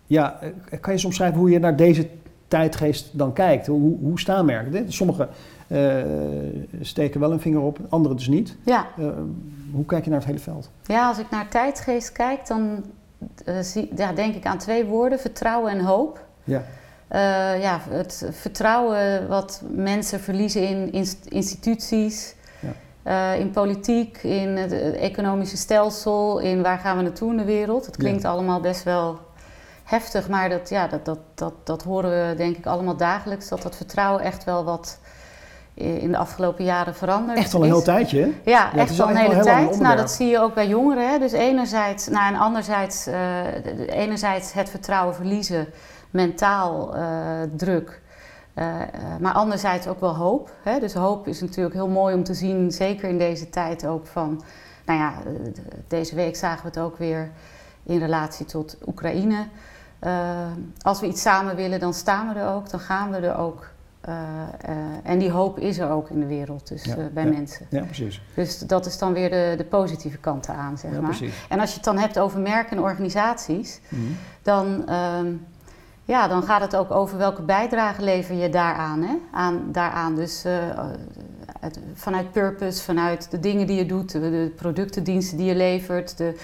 ja, 0.07 0.39
kan 0.69 0.81
je 0.83 0.91
eens 0.93 1.05
omschrijven 1.05 1.39
hoe 1.39 1.51
je 1.51 1.59
naar 1.59 1.77
deze 1.77 2.09
tijdgeest 2.49 3.19
dan 3.19 3.33
kijkt? 3.33 3.67
Hoe, 3.67 3.99
hoe 4.01 4.21
staan 4.21 4.45
merken? 4.45 4.73
dit? 4.73 5.01
Eh, 5.73 6.05
steken 6.81 7.21
wel 7.21 7.33
een 7.33 7.41
vinger 7.41 7.61
op, 7.61 7.79
anderen 7.89 8.17
dus 8.17 8.29
niet. 8.29 8.57
Ja. 8.65 8.87
Eh, 8.99 9.07
hoe 9.73 9.85
kijk 9.85 10.05
je 10.05 10.11
naar 10.11 10.19
het 10.19 10.29
hele 10.29 10.41
veld? 10.41 10.71
ja, 10.87 11.09
als 11.09 11.19
ik 11.19 11.31
naar 11.31 11.49
tijdgeest 11.49 12.13
kijk, 12.13 12.47
dan 12.47 12.85
eh, 13.45 13.59
zie, 13.61 13.91
ja, 13.97 14.13
denk 14.13 14.35
ik 14.35 14.47
aan 14.47 14.59
twee 14.59 14.85
woorden: 14.85 15.19
vertrouwen 15.19 15.71
en 15.73 15.81
hoop. 15.81 16.25
Ja, 16.45 16.63
ja, 17.61 17.81
het 17.91 18.29
vertrouwen 18.31 19.29
wat 19.29 19.63
mensen 19.71 20.21
verliezen 20.21 20.69
in 20.69 20.93
inst- 20.93 21.27
instituties, 21.27 22.35
Ja. 23.05 23.33
in 23.33 23.51
politiek, 23.51 24.23
in 24.23 24.49
het, 24.49 24.71
het 24.71 24.95
economische 24.95 25.57
stelsel, 25.57 26.39
in 26.39 26.63
waar 26.63 26.79
gaan 26.79 26.97
we 26.97 27.03
naartoe 27.03 27.31
in 27.31 27.37
de 27.37 27.45
wereld. 27.45 27.87
Het 27.87 27.97
klinkt 27.97 28.25
allemaal 28.25 28.61
best 28.61 28.83
wel 28.83 29.19
heftig, 29.85 30.29
maar 30.29 30.49
dat, 30.49 30.69
ja, 30.69 30.87
dat, 30.87 31.05
dat, 31.05 31.19
dat, 31.35 31.55
dat 31.65 31.83
horen 31.83 32.29
we 32.29 32.35
denk 32.37 32.57
ik 32.57 32.67
allemaal 32.67 32.97
dagelijks. 32.97 33.49
Dat 33.49 33.63
dat 33.63 33.77
vertrouwen 33.77 34.23
echt 34.23 34.45
wel 34.45 34.65
wat 34.65 34.99
in 35.75 36.11
de 36.11 36.17
afgelopen 36.17 36.65
jaren 36.65 36.95
veranderd 36.95 37.39
echt 37.39 37.55
al 37.55 37.61
een 37.61 37.67
is. 37.67 37.73
heel 37.73 37.83
tijdje. 37.83 38.21
hè? 38.21 38.51
Ja, 38.51 38.75
echt 38.75 39.01
al 39.01 39.09
een 39.09 39.17
hele 39.17 39.35
een 39.35 39.43
tijd. 39.43 39.81
Nou, 39.81 39.97
dat 39.97 40.11
zie 40.11 40.27
je 40.27 40.39
ook 40.39 40.55
bij 40.55 40.69
jongeren. 40.69 41.11
Hè. 41.11 41.19
Dus 41.19 41.33
enerzijds, 41.33 42.09
nou, 42.09 42.35
en 42.35 42.41
anderzijds, 42.41 43.07
eh, 43.07 43.47
enerzijds 43.87 44.53
het 44.53 44.71
vertrouwen 44.71 45.15
verliezen, 45.15 45.67
mentaal 46.11 46.97
eh, 46.97 47.03
druk. 47.57 48.01
Eh, 48.55 48.67
maar 49.21 49.33
anderzijds 49.33 49.87
ook 49.87 50.01
wel 50.01 50.17
hoop. 50.17 50.51
Hè. 50.63 50.81
Dus 50.81 50.95
hoop 50.95 51.27
is 51.27 51.41
natuurlijk 51.41 51.75
heel 51.75 51.89
mooi 51.89 52.15
om 52.15 52.25
te 52.25 52.35
zien, 52.35 52.71
zeker 52.71 53.09
in 53.09 53.19
deze 53.19 53.51
tijd 53.51 53.87
ook 53.87 54.07
van... 54.07 54.43
Nou 54.87 54.99
ja, 54.99 55.13
deze 55.89 56.15
week 56.15 56.37
zagen 56.37 56.63
we 56.63 56.69
het 56.69 56.79
ook 56.79 56.99
weer 56.99 57.31
in 57.83 57.99
relatie 57.99 58.47
tot 58.47 58.77
Oekraïne. 58.87 59.47
Als 60.83 61.01
we 61.01 61.07
iets 61.07 61.23
samen 61.23 61.57
willen, 61.57 61.81
dan 61.81 61.95
staan 61.95 62.29
we 62.29 62.41
er 62.41 62.49
ook, 62.49 62.71
dan 62.71 62.81
gaan 62.81 63.11
we 63.11 63.17
er 63.17 63.37
ook. 63.37 63.72
Eh, 64.03 64.15
eh, 64.61 64.77
en 65.03 65.19
die 65.19 65.31
hoop 65.31 65.59
is 65.59 65.79
er 65.79 65.91
ook 65.91 66.11
in 66.11 66.21
de 66.21 66.27
wereld, 66.27 66.69
dus 66.69 66.85
Ja, 66.85 66.97
eh, 66.97 67.05
bij 67.13 67.25
ja. 67.25 67.31
mensen. 67.31 67.67
Ja, 67.71 67.83
precies. 67.85 68.23
Dus 68.35 68.59
dat 68.59 68.87
is 68.87 68.99
dan 68.99 69.13
weer 69.13 69.31
de, 69.31 69.55
de 69.57 69.65
positieve 69.65 70.19
kant 70.19 70.49
aan, 70.49 70.79
zeg 70.79 70.91
Ja, 70.93 71.01
maar. 71.01 71.09
precies. 71.11 71.35
En 71.49 71.61
als 71.61 71.69
je 71.71 71.75
het 71.77 71.85
dan 71.85 71.99
hebt 71.99 72.19
over 72.19 72.41
merken 72.41 72.77
en 72.77 72.83
organisaties, 72.83 73.81
Mhm. 73.89 74.03
dan, 74.43 74.89
ehm, 74.89 75.27
ja, 76.05 76.29
dan 76.29 76.43
gaat 76.43 76.61
het 76.61 76.77
ook 76.77 76.91
over 76.91 77.19
welke 77.19 77.43
bijdrage 77.43 78.03
lever 78.03 78.35
je 78.35 78.49
daaraan. 78.49 79.03
Hè? 79.03 79.15
Aan, 79.33 79.61
daaraan. 79.73 80.15
Dus 80.15 80.45
het- 81.61 81.79
vanuit 81.95 82.33
purpose, 82.33 82.83
vanuit 82.83 83.31
de 83.31 83.41
dingen 83.41 83.67
die 83.67 83.77
je 83.77 83.87
doet, 83.87 84.13
de, 84.13 84.21
de 84.21 84.53
producten, 84.57 85.05
diensten 85.05 85.37
die 85.37 85.47
je 85.47 85.55
levert. 85.57 86.17
De, 86.17 86.35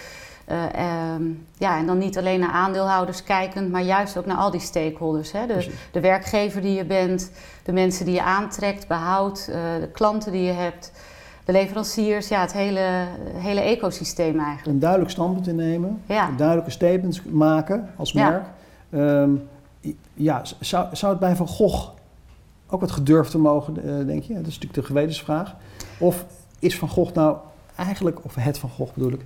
eh, 0.49 0.75
ehm, 0.75 1.23
ja, 1.59 1.79
en 1.79 1.87
dan 1.87 1.99
niet 1.99 2.19
alleen 2.19 2.41
naar 2.41 2.51
aandeelhouders 2.51 3.23
kijkend, 3.23 3.71
maar 3.71 3.83
juist 3.83 4.17
ook 4.17 4.27
naar 4.27 4.37
al 4.37 4.51
die 4.51 4.61
stakeholders. 4.61 5.33
Hè? 5.33 5.47
De, 5.47 5.53
Precies. 5.53 5.75
de 5.93 6.01
werkgever 6.01 6.61
die 6.61 6.75
je 6.75 6.85
bent, 6.85 7.31
de 7.63 7.73
mensen 7.73 8.05
die 8.05 8.15
je 8.15 8.23
aantrekt, 8.23 8.87
behoudt, 8.87 9.49
eh, 9.49 9.55
de 9.81 9.89
klanten 9.93 10.33
die 10.33 10.43
je 10.43 10.53
hebt, 10.53 10.93
de 11.45 11.53
leveranciers, 11.53 12.29
ja, 12.29 12.41
het 12.41 12.53
hele, 12.53 13.07
hele 13.35 13.61
ecosysteem 13.61 14.39
eigenlijk. 14.39 14.67
Een 14.67 14.79
duidelijk 14.79 15.11
standpunt 15.11 15.47
innemen. 15.47 16.03
Ja. 16.07 16.31
duidelijke 16.37 16.71
statements 16.71 17.23
maken 17.23 17.91
als 17.97 18.13
merk. 18.13 18.45
Ehm, 18.91 19.31
ja, 20.15 20.43
zou, 20.61 20.97
zou 20.97 21.13
het 21.13 21.21
bij 21.21 21.37
Van 21.37 21.49
Gogh 21.49 21.89
ook 22.67 22.81
wat 22.81 22.91
gedurfd 22.91 23.31
te 23.31 23.39
mogen, 23.39 23.77
eh, 23.77 24.07
denk 24.07 24.23
je? 24.23 24.35
Dat 24.35 24.47
is 24.47 24.55
natuurlijk 24.55 24.75
de 24.75 24.83
gewetensvraag. 24.83 25.55
Of 25.99 26.25
is 26.59 26.79
Van 26.79 26.89
Gogh 26.89 27.15
nou 27.15 27.37
eigenlijk, 27.77 28.25
of 28.25 28.35
het 28.35 28.59
Van 28.59 28.71
Gogh 28.71 28.95
bedoel 28.95 29.13
ik, 29.13 29.25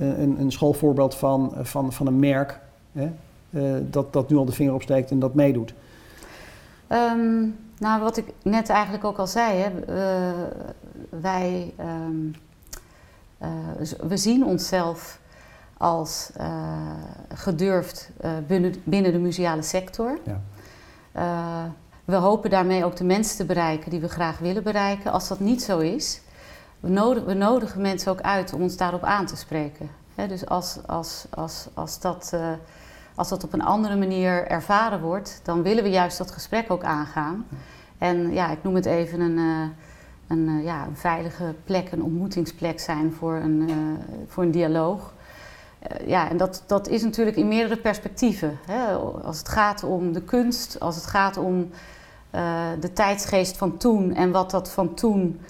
een, 0.00 0.40
een 0.40 0.52
schoolvoorbeeld 0.52 1.14
van, 1.14 1.54
eh, 1.56 1.64
van, 1.64 1.92
van 1.92 2.06
een 2.06 2.18
merk 2.18 2.60
hè, 2.92 3.10
eh, 3.50 3.74
dat, 3.90 4.12
dat 4.12 4.30
nu 4.30 4.36
al 4.36 4.44
de 4.44 4.52
vinger 4.52 4.74
opsteekt 4.74 5.10
en 5.10 5.18
dat 5.18 5.34
meedoet? 5.34 5.74
Ehm, 6.86 7.40
nou, 7.78 8.02
wat 8.02 8.16
ik 8.16 8.32
net 8.42 8.68
eigenlijk 8.68 9.04
ook 9.04 9.18
al 9.18 9.26
zei, 9.26 9.58
hè, 9.58 9.70
eh, 9.80 10.32
wij 11.20 11.72
ehm, 11.76 12.30
eh, 13.38 13.48
we 14.08 14.16
zien 14.16 14.44
onszelf 14.44 15.20
als 15.80 16.30
eh, 16.36 16.48
gedurfd 17.34 18.10
eh, 18.20 18.30
binnen, 18.46 18.74
binnen 18.84 19.12
de 19.12 19.18
museale 19.18 19.62
sector. 19.62 20.18
Ja. 20.24 20.40
Eh, 21.12 21.70
we 22.04 22.14
hopen 22.14 22.50
daarmee 22.50 22.84
ook 22.84 22.96
de 22.96 23.04
mensen 23.04 23.36
te 23.36 23.44
bereiken 23.44 23.90
die 23.90 24.00
we 24.00 24.08
graag 24.08 24.38
willen 24.38 24.62
bereiken. 24.62 25.12
Als 25.12 25.28
dat 25.28 25.40
niet 25.40 25.62
zo 25.62 25.78
is, 25.78 26.20
we, 26.80 26.88
nodig, 26.88 27.24
we 27.24 27.34
nodigen 27.34 27.80
mensen 27.80 28.12
ook 28.12 28.20
uit 28.20 28.52
om 28.52 28.62
ons 28.62 28.76
daarop 28.76 29.02
aan 29.02 29.26
te 29.26 29.36
spreken. 29.36 29.90
Dus 30.28 30.46
als, 30.46 30.78
als, 30.86 31.26
als, 31.30 31.68
als, 31.74 32.00
dat, 32.00 32.30
eh, 32.34 32.52
als 33.14 33.28
dat 33.28 33.44
op 33.44 33.52
een 33.52 33.62
andere 33.62 33.96
manier 33.96 34.46
ervaren 34.46 35.00
wordt, 35.00 35.40
dan 35.42 35.62
willen 35.62 35.82
we 35.82 35.90
juist 35.90 36.18
dat 36.18 36.30
gesprek 36.30 36.70
ook 36.70 36.84
aangaan. 36.84 37.46
En 37.98 38.32
ja, 38.32 38.50
ik 38.50 38.62
noem 38.62 38.74
het 38.74 38.86
even 38.86 39.20
een, 39.20 39.38
eh, 39.38 39.68
een, 40.28 40.48
eh, 40.48 40.64
ja, 40.64 40.86
een 40.86 40.96
veilige 40.96 41.54
plek, 41.64 41.92
een 41.92 42.02
ontmoetingsplek 42.02 42.80
zijn 42.80 43.12
voor 43.12 43.34
een, 43.34 43.70
voor 44.26 44.42
een 44.42 44.50
dialoog. 44.50 45.12
Ja, 46.06 46.30
en 46.30 46.36
dat, 46.36 46.62
dat 46.66 46.88
is 46.88 47.02
natuurlijk 47.02 47.36
in 47.36 47.48
meerdere 47.48 47.80
perspectieven. 47.80 48.58
Als 49.22 49.38
het 49.38 49.48
gaat 49.48 49.84
om 49.84 50.12
de 50.12 50.22
kunst, 50.22 50.80
als 50.80 50.96
het 50.96 51.06
gaat 51.06 51.36
om 51.36 51.70
de 52.80 52.92
tijdsgeest 52.92 53.56
van 53.56 53.76
toen 53.76 54.14
en 54.14 54.30
wat 54.30 54.50
dat 54.50 54.70
van 54.70 54.94
toen 54.94 55.40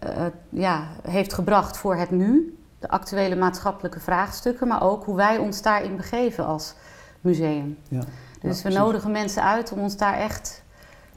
eh, 0.00 0.24
ja, 0.48 0.86
heeft 1.02 1.32
gebracht 1.32 1.76
voor 1.76 1.96
het 1.96 2.10
nu. 2.10 2.58
De 2.78 2.88
actuele 2.88 3.36
maatschappelijke 3.36 4.00
vraagstukken, 4.00 4.68
maar 4.68 4.82
ook 4.82 5.04
hoe 5.04 5.16
wij 5.16 5.38
ons 5.38 5.62
daarin 5.62 5.96
begeven 5.96 6.46
als 6.46 6.74
museum. 7.20 7.78
Ja. 7.88 8.00
Dus 8.40 8.62
Ja, 8.62 8.68
we 8.68 8.74
nodigen 8.74 9.10
mensen 9.10 9.42
uit 9.42 9.72
om 9.72 9.78
ons 9.78 9.96
daar 9.96 10.18
echt, 10.18 10.62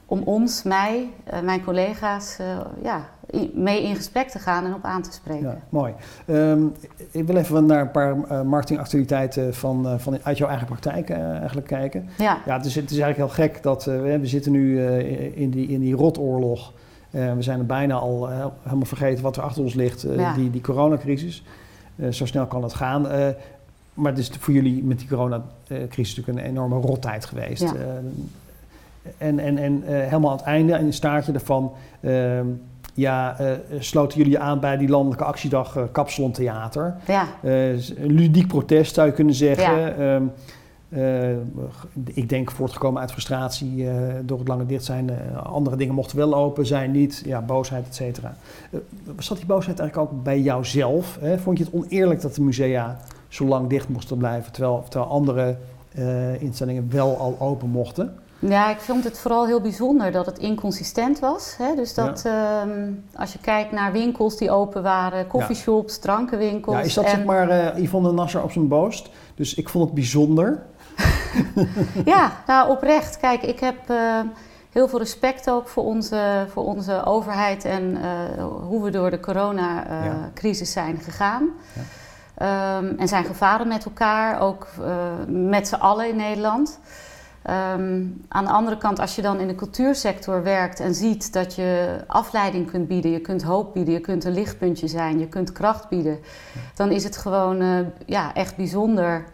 om 0.06 0.22
ons, 0.22 0.62
mij, 0.62 1.08
eh, 1.24 1.40
mijn 1.40 1.64
collega's, 1.64 2.38
eh, 2.38 2.58
ja, 2.82 3.08
mee 3.54 3.82
in 3.82 3.96
gesprek 3.96 4.28
te 4.28 4.38
gaan 4.38 4.64
en 4.64 4.74
op 4.74 4.84
aan 4.84 5.02
te 5.02 5.12
spreken. 5.12 5.48
Ja, 5.48 5.58
mooi. 5.68 5.94
Ehm, 6.26 6.66
ik 7.10 7.26
wil 7.26 7.36
even 7.36 7.66
naar 7.66 7.80
een 7.80 7.90
paar 7.90 8.22
eh, 8.22 8.42
marketingactualiteiten 8.42 9.54
van, 9.54 10.00
van 10.00 10.18
uit 10.22 10.38
jouw 10.38 10.48
eigen 10.48 10.66
praktijk 10.66 11.10
eigenlijk 11.10 11.66
kijken. 11.66 12.08
Ja, 12.18 12.38
Ja, 12.46 12.56
het 12.56 12.66
is, 12.66 12.74
het 12.74 12.90
is 12.90 12.98
eigenlijk 12.98 13.34
heel 13.34 13.44
gek 13.46 13.62
dat 13.62 13.84
we, 13.84 14.20
zitten 14.22 14.52
nu 14.52 14.82
in, 15.34 15.50
die, 15.50 15.68
in 15.68 15.80
die 15.80 15.94
rotoorlog. 15.94 16.72
Eh, 17.12 17.32
we 17.32 17.42
zijn 17.42 17.58
er 17.58 17.66
bijna 17.66 17.94
al 17.94 18.30
eh, 18.30 18.46
helemaal 18.62 18.86
vergeten 18.86 19.22
wat 19.22 19.36
er 19.36 19.42
achter 19.42 19.62
ons 19.62 19.74
ligt, 19.74 20.04
eh, 20.04 20.16
Ja. 20.16 20.34
die, 20.34 20.50
die 20.50 20.60
coronacrisis. 20.60 21.44
Zo 22.10 22.26
snel 22.26 22.46
kan 22.46 22.62
het 22.62 22.74
gaan. 22.74 23.02
Maar 23.94 24.12
het 24.12 24.18
is 24.18 24.30
voor 24.38 24.54
jullie 24.54 24.82
met 24.84 24.98
die 24.98 25.08
coronacrisis 25.08 26.16
natuurlijk 26.16 26.46
een 26.46 26.50
enorme 26.50 26.80
rottijd 26.80 27.24
geweest. 27.24 27.62
Ja. 27.62 27.72
En 29.18 29.38
en, 29.38 29.58
en 29.58 29.82
helemaal 29.86 30.30
aan 30.30 30.36
het 30.36 30.46
einde, 30.46 30.78
in 30.78 30.84
het 30.84 30.94
staartje 30.94 31.32
daarvan, 31.32 31.72
ehm, 32.00 32.46
ja, 32.94 33.36
sloten 33.78 34.18
jullie 34.18 34.38
aan 34.38 34.60
bij 34.60 34.76
die 34.76 34.88
landelijke 34.88 35.24
actiedag 35.24 35.78
Kapsalon 35.92 36.32
Theater. 36.32 36.94
ja, 37.06 37.26
een 37.42 38.12
ludiek 38.12 38.46
protest 38.48 38.94
zou 38.94 39.06
je 39.06 39.12
kunnen 39.12 39.34
zeggen. 39.34 39.80
Ja. 39.80 39.92
Ehm, 39.92 40.22
eh, 40.92 41.30
ik 42.04 42.28
denk 42.28 42.50
voortgekomen 42.50 43.00
uit 43.00 43.10
frustratie 43.10 43.88
eh, 43.88 43.96
door 44.22 44.38
het 44.38 44.48
lange 44.48 44.66
dicht 44.66 44.84
zijn. 44.84 45.10
Eh, 45.10 45.46
andere 45.46 45.76
dingen 45.76 45.94
mochten 45.94 46.16
wel 46.16 46.34
open, 46.34 46.66
zijn 46.66 46.90
niet. 46.90 47.22
Ja, 47.24 47.40
boosheid, 47.40 47.86
et 47.86 47.94
cetera. 47.94 48.36
Zat 49.18 49.36
die 49.36 49.46
boosheid 49.46 49.78
eigenlijk 49.78 50.10
ook 50.12 50.22
bij 50.22 50.40
jouzelf? 50.40 51.18
Hè? 51.20 51.38
Vond 51.38 51.58
je 51.58 51.64
het 51.64 51.72
oneerlijk 51.72 52.20
dat 52.20 52.34
de 52.34 52.42
musea 52.42 52.98
zo 53.28 53.44
lang 53.44 53.68
dicht 53.68 53.88
moesten 53.88 54.16
blijven, 54.16 54.52
terwijl, 54.52 54.84
terwijl 54.88 55.10
andere 55.10 55.56
instellingen 56.38 56.88
wel 56.90 57.16
al 57.16 57.36
open 57.38 57.68
mochten? 57.68 58.16
Ja, 58.38 58.70
ik 58.70 58.78
vond 58.78 59.04
het 59.04 59.18
vooral 59.18 59.46
heel 59.46 59.60
bijzonder 59.60 60.12
dat 60.12 60.26
het 60.26 60.38
inconsistent 60.38 61.18
was. 61.18 61.54
Hè? 61.58 61.74
Dus 61.74 61.94
dat 61.94 62.22
ehm, 62.26 62.90
als 63.14 63.32
je 63.32 63.38
kijkt 63.38 63.72
naar 63.72 63.92
winkels 63.92 64.36
die 64.36 64.50
open 64.50 64.82
waren, 64.82 65.26
coffeeshops, 65.26 65.98
drankenwinkels. 65.98 66.76
Ja, 66.76 66.82
is 66.82 66.94
dat 66.94 67.04
en- 67.04 67.10
zeg 67.10 67.24
maar 67.24 67.80
Yvonne 67.80 68.12
Nasser 68.12 68.42
op 68.42 68.52
zijn 68.52 68.68
boost? 68.68 69.10
Dus 69.34 69.54
ik 69.54 69.68
vond 69.68 69.84
het 69.84 69.94
bijzonder. 69.94 70.62
Ja, 72.04 72.32
nou 72.46 72.70
oprecht. 72.70 73.18
Kijk, 73.18 73.42
ik 73.42 73.60
heb 73.60 73.90
eh, 73.90 74.20
heel 74.72 74.88
veel 74.88 74.98
respect 74.98 75.50
ook 75.50 75.68
voor 75.68 75.84
onze, 75.84 76.46
voor 76.52 76.64
onze 76.64 77.04
overheid 77.04 77.64
en 77.64 77.96
eh, 78.02 78.44
hoe 78.44 78.82
we 78.82 78.90
door 78.90 79.10
de 79.10 79.20
coronacrisis 79.20 80.72
zijn 80.72 80.98
gegaan. 80.98 81.48
Ja. 81.72 81.82
Ehm, 82.42 82.98
en 82.98 83.08
zijn 83.08 83.24
gevaren 83.24 83.68
met 83.68 83.84
elkaar, 83.84 84.40
ook 84.40 84.66
eh, 84.80 84.94
met 85.26 85.68
z'n 85.68 85.74
allen 85.74 86.08
in 86.08 86.16
Nederland. 86.16 86.78
Ehm, 87.42 88.04
aan 88.28 88.44
de 88.44 88.50
andere 88.50 88.78
kant, 88.78 88.98
als 88.98 89.16
je 89.16 89.22
dan 89.22 89.40
in 89.40 89.48
de 89.48 89.54
cultuursector 89.54 90.42
werkt 90.42 90.80
en 90.80 90.94
ziet 90.94 91.32
dat 91.32 91.54
je 91.54 92.00
afleiding 92.06 92.70
kunt 92.70 92.88
bieden, 92.88 93.10
je 93.10 93.20
kunt 93.20 93.42
hoop 93.42 93.74
bieden, 93.74 93.94
je 93.94 94.00
kunt 94.00 94.24
een 94.24 94.32
lichtpuntje 94.32 94.88
zijn, 94.88 95.18
je 95.18 95.28
kunt 95.28 95.52
kracht 95.52 95.88
bieden, 95.88 96.18
dan 96.74 96.90
is 96.90 97.04
het 97.04 97.16
gewoon 97.16 97.60
eh, 97.60 97.78
ja, 98.06 98.34
echt 98.34 98.56
bijzonder. 98.56 99.24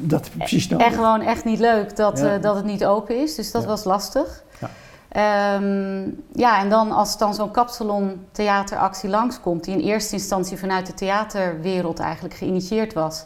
Dat 0.00 0.30
precies 0.36 0.68
En 0.68 0.92
gewoon 0.92 1.20
echt 1.20 1.44
niet 1.44 1.58
leuk 1.58 1.96
dat, 1.96 2.18
Ja. 2.18 2.34
eh, 2.34 2.42
dat 2.42 2.54
het 2.56 2.64
niet 2.64 2.84
open 2.84 3.20
is. 3.22 3.34
Dus 3.34 3.50
dat 3.50 3.62
Ja. 3.62 3.68
was 3.68 3.84
lastig. 3.84 4.42
Ja. 4.60 4.68
Ehm, 5.08 6.02
ja, 6.32 6.60
en 6.60 6.68
dan 6.68 6.92
als 6.92 7.18
dan 7.18 7.34
zo'n 7.34 7.50
kapsalon 7.50 8.26
theateractie 8.32 9.08
langskomt, 9.10 9.64
die 9.64 9.74
in 9.74 9.80
eerste 9.80 10.14
instantie 10.14 10.58
vanuit 10.58 10.86
de 10.86 10.94
theaterwereld 10.94 11.98
eigenlijk 11.98 12.34
geïnitieerd 12.34 12.92
was, 12.92 13.24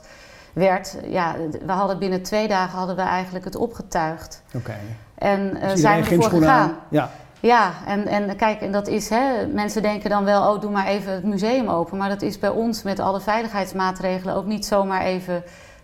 werd, 0.52 0.96
ja, 1.06 1.35
we 1.66 1.72
hadden 1.72 1.98
binnen 1.98 2.22
twee 2.22 2.48
dagen 2.48 2.78
hadden 2.78 2.96
we 2.96 3.02
eigenlijk 3.02 3.44
het 3.44 3.56
opgetuigd. 3.56 4.42
Oké. 4.54 4.74
En 5.14 5.56
eh, 5.61 5.68
Dus 5.68 5.80
zijn 5.80 6.02
we 6.04 6.11
ervoor 6.11 6.30
gegaan. 6.30 6.61
aan. 6.61 6.76
Ja, 6.90 7.11
Ja, 7.40 7.70
en, 7.87 8.06
en 8.06 8.37
kijk, 8.37 8.61
en 8.61 8.72
dat 8.72 8.88
is, 8.88 9.08
hè, 9.08 9.46
mensen 9.46 9.82
denken 9.82 10.11
dan 10.11 10.24
wel, 10.24 10.54
oh, 10.54 10.61
doe 10.61 10.70
maar 10.70 10.87
even 10.87 11.12
het 11.12 11.24
museum 11.24 11.68
open. 11.68 11.98
Maar 11.98 12.08
dat 12.08 12.22
is 12.22 12.38
bij 12.38 12.48
ons 12.50 12.82
met 12.82 13.00
alle 13.00 13.20
veiligheidsmaatregelen 13.20 14.35
ook 14.35 14.46
niet 14.46 14.66
zomaar 14.66 15.02
even 15.02 15.42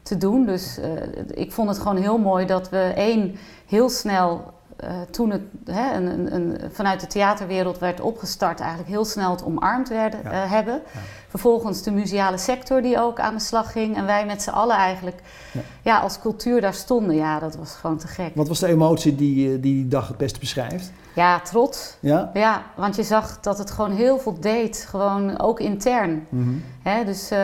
te 0.08 0.18
doen. 0.18 0.46
Dus 0.46 0.78
eh, 0.78 0.90
ik 1.34 1.52
vond 1.52 1.68
het 1.68 1.78
gewoon 1.78 1.96
heel 1.96 2.18
mooi 2.18 2.46
dat 2.46 2.68
we 2.68 2.78
één, 2.96 3.34
heel 3.66 3.88
snel, 3.90 4.52
eh, 4.76 4.90
toen 5.10 5.30
het 5.30 5.40
hè, 5.64 5.94
een, 5.96 6.06
een, 6.06 6.34
een, 6.34 6.58
vanuit 6.72 7.00
de 7.00 7.06
theaterwereld 7.06 7.78
werd 7.78 8.00
opgestart, 8.00 8.60
eigenlijk 8.60 8.90
heel 8.90 9.04
snel 9.04 9.30
het 9.30 9.44
omarmd 9.44 9.88
werden, 9.88 10.20
Ja. 10.24 10.30
eh, 10.30 10.50
hebben. 10.50 10.74
Ja. 10.74 11.00
Vervolgens 11.28 11.82
de 11.82 11.90
museale 11.90 12.38
sector 12.38 12.82
die 12.82 13.00
ook 13.00 13.20
aan 13.20 13.34
de 13.34 13.40
slag 13.40 13.72
ging. 13.72 13.96
En 13.96 14.06
wij 14.06 14.26
met 14.26 14.42
z'n 14.42 14.50
allen 14.50 14.76
eigenlijk 14.76 15.16
Ja. 15.52 15.60
ja. 15.82 15.98
als 15.98 16.20
cultuur 16.20 16.60
daar 16.60 16.74
stonden. 16.74 17.14
Ja, 17.16 17.38
dat 17.38 17.56
was 17.56 17.74
gewoon 17.74 17.98
te 17.98 18.06
gek. 18.08 18.30
wat 18.34 18.48
was 18.48 18.58
de 18.58 18.66
emotie 18.66 19.14
die 19.14 19.34
die, 19.48 19.60
die 19.60 19.88
dag 19.88 20.08
het 20.08 20.16
beste 20.16 20.38
beschrijft? 20.38 20.92
Ja, 21.18 21.40
trots. 21.40 21.96
Ja? 22.00 22.30
Ja, 22.34 22.62
want 22.74 22.96
je 22.96 23.02
zag 23.02 23.40
dat 23.40 23.58
het 23.58 23.70
gewoon 23.70 23.90
heel 23.90 24.18
veel 24.18 24.40
deed, 24.40 24.86
gewoon 24.88 25.38
ook 25.40 25.60
intern. 25.60 26.26
Mhm. 26.28 27.06
Dus 27.06 27.30
eh, 27.30 27.38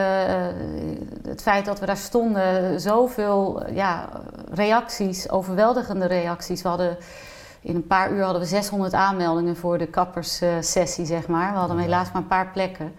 het 1.26 1.42
feit 1.42 1.64
dat 1.64 1.80
we 1.80 1.86
daar 1.86 1.96
stonden, 1.96 2.80
zoveel 2.80 3.62
eh, 3.62 3.74
ja, 3.76 4.08
reacties, 4.50 5.30
overweldigende 5.30 6.06
reacties. 6.06 6.62
We 6.62 6.68
hadden 6.68 6.96
in 7.60 7.74
een 7.74 7.86
paar 7.86 8.12
uur 8.12 8.22
hadden 8.22 8.40
we 8.42 8.48
600 8.48 8.92
aanmeldingen 8.92 9.56
voor 9.56 9.78
de 9.78 9.86
kapperssessie, 9.86 11.06
zeg 11.06 11.26
maar. 11.26 11.52
We 11.52 11.58
hadden 11.58 11.76
Ja. 11.76 11.82
helaas 11.82 12.12
maar 12.12 12.22
een 12.22 12.28
paar 12.28 12.48
plekken. 12.52 12.94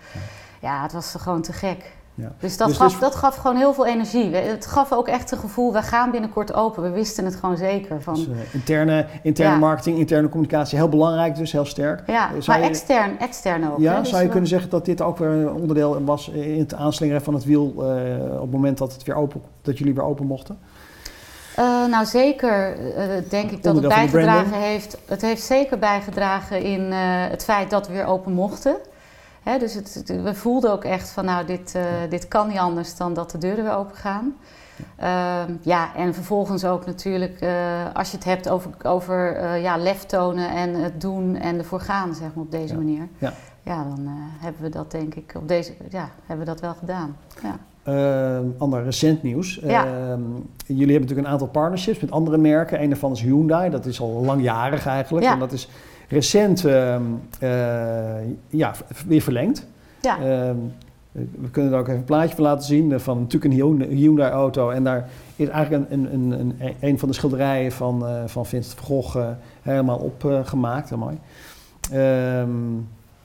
Ja, 0.61 0.81
het 0.81 0.93
was 0.93 1.15
gewoon 1.17 1.41
te 1.41 1.53
gek. 1.53 1.93
Ja. 2.17 2.31
Dus, 2.39 2.57
dat, 2.57 2.67
Dus 2.67 2.77
gaf, 2.77 2.91
dus- 2.91 2.99
dat 2.99 3.15
gaf 3.15 3.35
gewoon 3.35 3.57
heel 3.57 3.73
veel 3.73 3.85
energie. 3.85 4.35
Het 4.35 4.65
gaf 4.65 4.91
ook 4.91 5.07
echt 5.07 5.29
het 5.29 5.39
gevoel, 5.39 5.73
we 5.73 5.81
gaan 5.81 6.11
binnenkort 6.11 6.53
open. 6.53 6.83
We 6.83 6.89
wisten 6.89 7.25
het 7.25 7.35
gewoon 7.35 7.57
zeker. 7.57 8.01
Van, 8.01 8.13
Dus, 8.13 8.27
eh, 8.27 8.53
interne, 8.53 9.05
interne 9.23 9.53
Ja. 9.53 9.59
marketing, 9.59 9.97
interne 9.97 10.29
communicatie, 10.29 10.77
heel 10.77 10.89
belangrijk 10.89 11.35
dus, 11.35 11.51
heel 11.51 11.65
sterk. 11.65 12.03
ja, 12.07 12.29
Eh, 12.39 12.47
maar 12.47 12.59
je- 12.59 12.65
extern, 12.65 13.19
extern 13.19 13.71
ook. 13.71 13.79
Ja, 13.79 13.93
hè? 13.93 13.99
Dus 13.99 14.07
zou 14.09 14.19
je 14.21 14.25
we- 14.25 14.31
kunnen 14.31 14.49
zeggen 14.49 14.69
dat 14.69 14.85
dit 14.85 15.01
ook 15.01 15.17
weer 15.17 15.29
een 15.29 15.51
onderdeel 15.53 16.03
was 16.03 16.29
in 16.29 16.59
het 16.59 16.73
aanslingeren 16.73 17.21
van 17.21 17.33
het 17.33 17.43
wiel 17.45 17.73
eh, 17.77 18.33
op 18.35 18.41
het 18.41 18.51
moment 18.51 18.77
dat, 18.77 18.93
het 18.93 19.03
weer 19.03 19.15
open, 19.15 19.41
dat 19.61 19.77
jullie 19.77 19.93
weer 19.93 20.03
open 20.05 20.25
mochten? 20.25 20.57
Nou, 21.89 22.05
zeker 22.05 22.77
denk 23.29 23.51
ik 23.51 23.63
dat 23.63 23.75
het 23.75 23.87
bijgedragen 23.87 24.53
heeft. 24.59 24.97
Het 25.05 25.21
heeft 25.21 25.41
zeker 25.43 25.79
bijgedragen 25.79 26.61
in 26.61 26.91
het 26.91 27.43
feit 27.43 27.69
dat 27.69 27.87
we 27.87 27.93
weer 27.93 28.05
open 28.05 28.31
mochten. 28.33 28.75
Hè, 29.45 29.57
dus 29.59 29.73
het, 29.73 29.93
het- 29.93 30.21
we 30.23 30.33
voelden 30.33 30.71
ook 30.71 30.83
echt 30.83 31.09
van, 31.09 31.25
nou, 31.25 31.45
dit, 31.45 31.75
eh, 31.75 31.83
dit 32.09 32.27
kan 32.27 32.47
niet 32.47 32.57
anders 32.57 32.95
dan 32.95 33.13
dat 33.13 33.31
de 33.31 33.37
deuren 33.37 33.63
weer 33.63 33.75
open 33.75 33.95
gaan. 33.95 34.35
Ehm, 34.97 35.53
ja, 35.61 35.95
en 35.95 36.13
vervolgens 36.13 36.65
ook 36.65 36.85
natuurlijk, 36.85 37.41
eh, 37.41 37.49
als 37.93 38.11
je 38.11 38.15
het 38.17 38.25
hebt 38.25 38.49
over, 38.49 38.71
over 38.83 39.35
eh, 39.35 39.61
ja, 39.61 39.77
lef 39.77 40.03
tonen 40.03 40.49
en 40.49 40.73
het 40.73 41.01
doen 41.01 41.35
en 41.35 41.57
ervoor 41.57 41.79
gaan, 41.79 42.15
zeg 42.15 42.27
maar, 42.33 42.43
op 42.43 42.51
deze 42.51 42.73
Ja. 42.73 42.79
manier. 42.79 43.07
Ja. 43.17 43.33
Ja, 43.63 43.83
dan 43.83 44.07
hebben 44.39 44.61
we 44.61 44.69
dat 44.69 44.91
denk 44.91 45.15
ik 45.15 45.33
op 45.37 45.47
deze, 45.47 45.73
ja, 45.89 46.09
hebben 46.25 46.45
we 46.45 46.51
dat 46.51 46.61
wel 46.61 46.73
gedaan. 46.73 47.15
Ja. 47.43 47.55
Eh, 47.83 48.39
ander 48.57 48.83
recent 48.83 49.23
nieuws. 49.23 49.59
Ja. 49.63 49.85
Eh, 49.85 49.91
jullie 50.65 50.81
hebben 50.91 51.01
natuurlijk 51.01 51.27
een 51.27 51.33
aantal 51.33 51.47
partnerships 51.47 51.99
met 51.99 52.11
andere 52.11 52.37
merken. 52.37 52.81
Een 52.81 52.89
daarvan 52.89 53.11
is 53.11 53.21
Hyundai, 53.21 53.69
dat 53.69 53.85
is 53.85 54.01
al 54.01 54.09
langjarig 54.25 54.85
eigenlijk. 54.87 55.25
Ja. 55.25 55.33
En 55.33 55.39
dat 55.39 55.51
is 55.51 55.69
recent 56.07 56.65
ehm, 56.65 57.01
eh, 57.39 57.49
ja, 58.49 58.73
weer 59.07 59.21
verlengd. 59.21 59.67
Ja. 60.01 60.17
Ehm, 60.19 60.55
we 61.11 61.49
kunnen 61.51 61.73
er 61.73 61.79
ook 61.79 61.87
even 61.87 61.99
een 61.99 62.05
plaatje 62.05 62.35
van 62.35 62.43
laten 62.43 62.65
zien 62.65 62.91
eh, 62.91 62.99
van 62.99 63.19
natuurlijk 63.19 63.53
een 63.53 63.59
Hyundai- 63.59 63.95
Hyundai-auto. 63.95 64.69
En 64.69 64.83
daar 64.83 65.09
is 65.35 65.47
eigenlijk 65.47 65.91
een, 65.91 66.13
een, 66.13 66.31
een, 66.31 66.55
een, 66.59 66.75
een 66.79 66.99
van 66.99 67.09
de 67.09 67.15
schilderijen 67.15 67.71
van, 67.71 68.07
eh, 68.07 68.23
van 68.25 68.45
Vincent 68.45 68.75
van 68.75 68.85
Gogh 68.85 69.17
helemaal 69.61 69.97
opgemaakt. 69.97 70.89
Heel 70.89 70.97
mooi. 70.97 71.17
Ehm, 71.91 72.49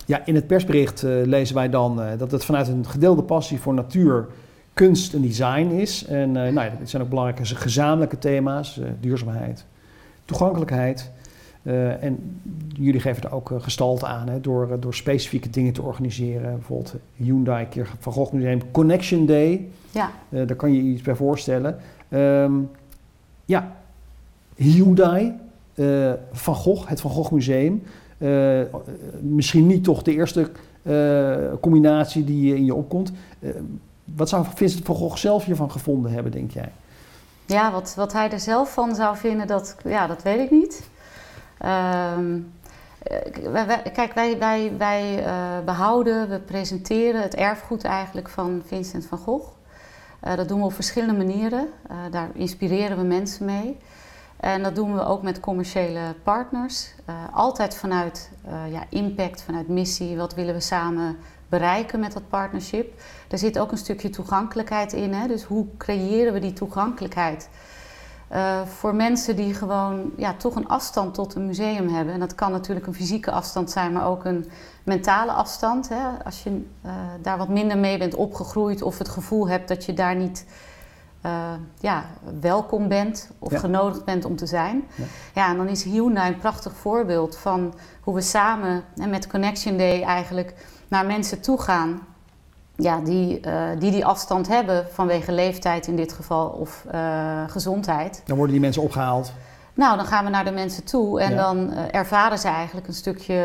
ja, 0.07 0.27
in 0.27 0.35
het 0.35 0.47
persbericht 0.47 1.03
lezen 1.03 1.55
wij 1.55 1.71
dan 1.71 2.01
dat 2.19 2.31
het 2.31 2.45
vanuit 2.45 2.69
een 2.69 2.87
gedeelde 2.87 3.23
passie 3.23 3.61
voor 3.61 3.75
natuur, 3.75 4.27
kunst 4.75 5.15
en 5.15 5.21
design 5.23 5.71
is. 5.71 6.05
En 6.05 6.37
eh, 6.37 6.53
nou 6.53 6.67
ja, 6.67 6.73
dit 6.79 6.91
zijn 6.91 7.03
ook 7.03 7.09
belangrijke 7.09 7.45
gezamenlijke 7.45 8.19
thema's, 8.19 8.81
duurzaamheid, 9.01 9.65
toegankelijkheid. 10.25 11.11
Eh, 11.63 12.03
en 12.03 12.41
jullie 12.73 13.01
geven 13.01 13.23
er 13.23 13.33
ook 13.33 13.51
eh, 13.51 13.61
gestalte 13.61 14.07
aan 14.07 14.29
hè, 14.29 14.41
door, 14.41 14.71
eh, 14.71 14.77
door 14.81 14.95
specifieke 14.95 15.51
dingen 15.51 15.73
te 15.73 15.83
organiseren. 15.83 16.53
Bijvoorbeeld 16.53 16.95
Hyundai, 17.17 17.69
keer 17.69 17.91
Van 17.99 18.13
Gogh 18.13 18.33
Museum, 18.33 18.71
Connection 18.71 19.27
Day. 19.27 19.69
ja. 19.91 20.11
Daar 20.29 20.57
kan 20.57 20.73
je 20.73 20.85
je 20.85 20.91
iets 20.91 21.03
bij 21.03 21.15
voorstellen. 21.15 21.79
Ehm, 22.09 22.53
ja, 23.45 23.77
Hyundai, 24.55 25.33
Van 26.33 26.55
Gogh, 26.55 26.89
het 26.89 27.01
Van 27.01 27.11
Gogh 27.11 27.33
Museum. 27.33 27.83
Misschien 29.21 29.67
niet 29.67 29.85
toch 29.85 30.03
de 30.03 30.13
eerste 30.13 30.51
combinatie 31.61 32.25
die 32.25 32.55
in 32.55 32.65
je 32.65 32.75
opkomt. 32.75 33.13
Wat 34.05 34.29
zou 34.29 34.47
Vincent 34.55 34.85
van 34.85 34.95
Gogh 34.95 35.17
zelf 35.17 35.45
hiervan 35.45 35.71
gevonden 35.71 36.13
hebben, 36.13 36.33
denk 36.33 36.51
jij? 36.51 36.73
Ja, 37.47 37.73
wat, 37.73 37.95
wat 37.97 38.13
hij 38.13 38.31
er 38.31 38.41
zelf 38.41 38.73
van 38.73 38.95
zou 38.95 39.17
vinden, 39.17 39.47
dat, 39.47 39.77
ja, 39.85 40.07
dat 40.07 40.23
weet 40.23 40.41
ik 40.41 40.51
niet. 40.51 40.89
Ehm, 41.61 42.39
eh, 43.03 43.93
kijk, 43.93 44.13
wij, 44.13 44.73
wij, 44.79 45.25
eh, 45.25 45.65
behouden, 45.65 46.29
we 46.29 46.39
presenteren 46.39 47.23
het 47.23 47.35
erfgoed 47.35 47.85
eigenlijk 47.85 48.29
van 48.29 48.63
Vincent 48.67 49.07
van 49.07 49.19
Gogh. 49.19 49.49
Eh, 50.21 50.37
dat 50.37 50.49
doen 50.49 50.59
we 50.59 50.65
op 50.65 50.73
verschillende 50.73 51.25
manieren. 51.25 51.69
Daar 52.11 52.29
inspireren 52.35 52.97
we 52.97 53.03
mensen 53.03 53.45
mee. 53.45 53.79
En 54.37 54.63
dat 54.63 54.75
doen 54.75 54.95
we 54.95 55.05
ook 55.05 55.23
met 55.23 55.41
commerciële 55.41 56.01
partners. 56.23 56.95
Altijd 57.33 57.77
vanuit 57.77 58.31
ja, 58.71 58.85
impact, 58.89 59.43
vanuit 59.43 59.69
missie. 59.69 60.17
Wat 60.17 60.35
willen 60.35 60.55
we 60.55 60.61
samen 60.61 61.17
bereiken 61.49 62.01
met 62.01 62.13
dat 62.13 62.29
partnership? 62.29 63.01
Er 63.29 63.39
zit 63.39 63.59
ook 63.59 63.71
een 63.71 63.79
stukje 63.79 64.11
toegankelijkheid 64.11 64.93
in. 64.93 65.13
Hè? 65.13 65.27
Dus 65.27 65.43
hoe 65.43 65.67
creëren 65.77 66.33
we 66.33 66.39
die 66.39 66.53
toegankelijkheid? 66.53 67.49
Eh, 68.31 68.61
voor 68.67 68.95
mensen 68.95 69.37
die 69.37 69.55
gewoon 69.55 70.11
ja, 70.17 70.35
toch 70.35 70.55
een 70.55 70.69
afstand 70.69 71.15
tot 71.15 71.35
een 71.35 71.47
museum 71.47 71.89
hebben. 71.89 72.15
En 72.15 72.21
dat 72.21 72.35
kan 72.35 72.53
natuurlijk 72.53 72.87
een 72.87 72.95
fysieke 72.95 73.31
afstand 73.31 73.71
zijn, 73.71 73.93
maar 73.93 74.07
ook 74.07 74.25
een 74.25 74.51
mentale 74.85 75.33
afstand. 75.33 75.89
Hè? 75.89 76.25
Als 76.25 76.43
je 76.43 76.67
eh, 76.83 76.93
daar 77.23 77.39
wat 77.39 77.49
minder 77.49 77.79
mee 77.79 77.99
bent 77.99 78.15
opgegroeid 78.15 78.83
of 78.83 78.99
het 78.99 79.09
gevoel 79.09 79.49
hebt 79.49 79.69
dat 79.69 79.85
je 79.85 79.93
daar 79.93 80.17
niet 80.17 80.47
eh, 81.21 81.53
ja, 81.81 82.05
welkom 82.41 82.89
bent 82.89 83.31
of 83.39 83.51
Ja. 83.53 83.59
genodigd 83.59 84.05
bent 84.05 84.25
om 84.25 84.37
te 84.37 84.47
zijn. 84.47 84.85
Ja. 84.95 85.05
Ja. 85.35 85.49
en 85.49 85.57
dan 85.57 85.69
is 85.69 85.83
Hyundai 85.85 86.33
een 86.33 86.39
prachtig 86.39 86.73
voorbeeld 86.73 87.37
van 87.37 87.75
hoe 88.01 88.15
we 88.15 88.21
samen 88.21 88.85
hè, 89.01 89.07
met 89.07 89.27
Connection 89.27 89.77
Day 89.77 90.03
eigenlijk 90.03 90.55
naar 90.89 91.07
mensen 91.07 91.41
toe 91.41 91.61
gaan 91.61 92.01
ja, 92.81 93.01
die, 93.01 93.41
eh, 93.41 93.63
die 93.79 93.91
die 93.91 94.05
afstand 94.07 94.49
hebben 94.49 94.87
vanwege 94.93 95.33
leeftijd 95.33 95.87
in 95.87 95.97
dit 95.97 96.13
geval 96.13 96.49
of 96.49 96.85
eh, 96.91 97.01
gezondheid. 97.47 98.23
Dan 98.27 98.37
worden 98.37 98.53
die 98.53 98.65
mensen 98.65 98.83
opgehaald. 98.83 99.33
Nou, 99.75 99.97
dan 99.97 100.07
gaan 100.07 100.25
we 100.25 100.31
naar 100.31 100.45
de 100.45 100.51
mensen 100.51 100.85
toe 100.85 101.21
en 101.21 101.31
Ja. 101.31 101.37
dan 101.37 101.73
eh, 101.73 101.85
ervaren 101.91 102.39
ze 102.39 102.49
eigenlijk 102.49 102.87
een 102.87 102.95
stukje 102.95 103.45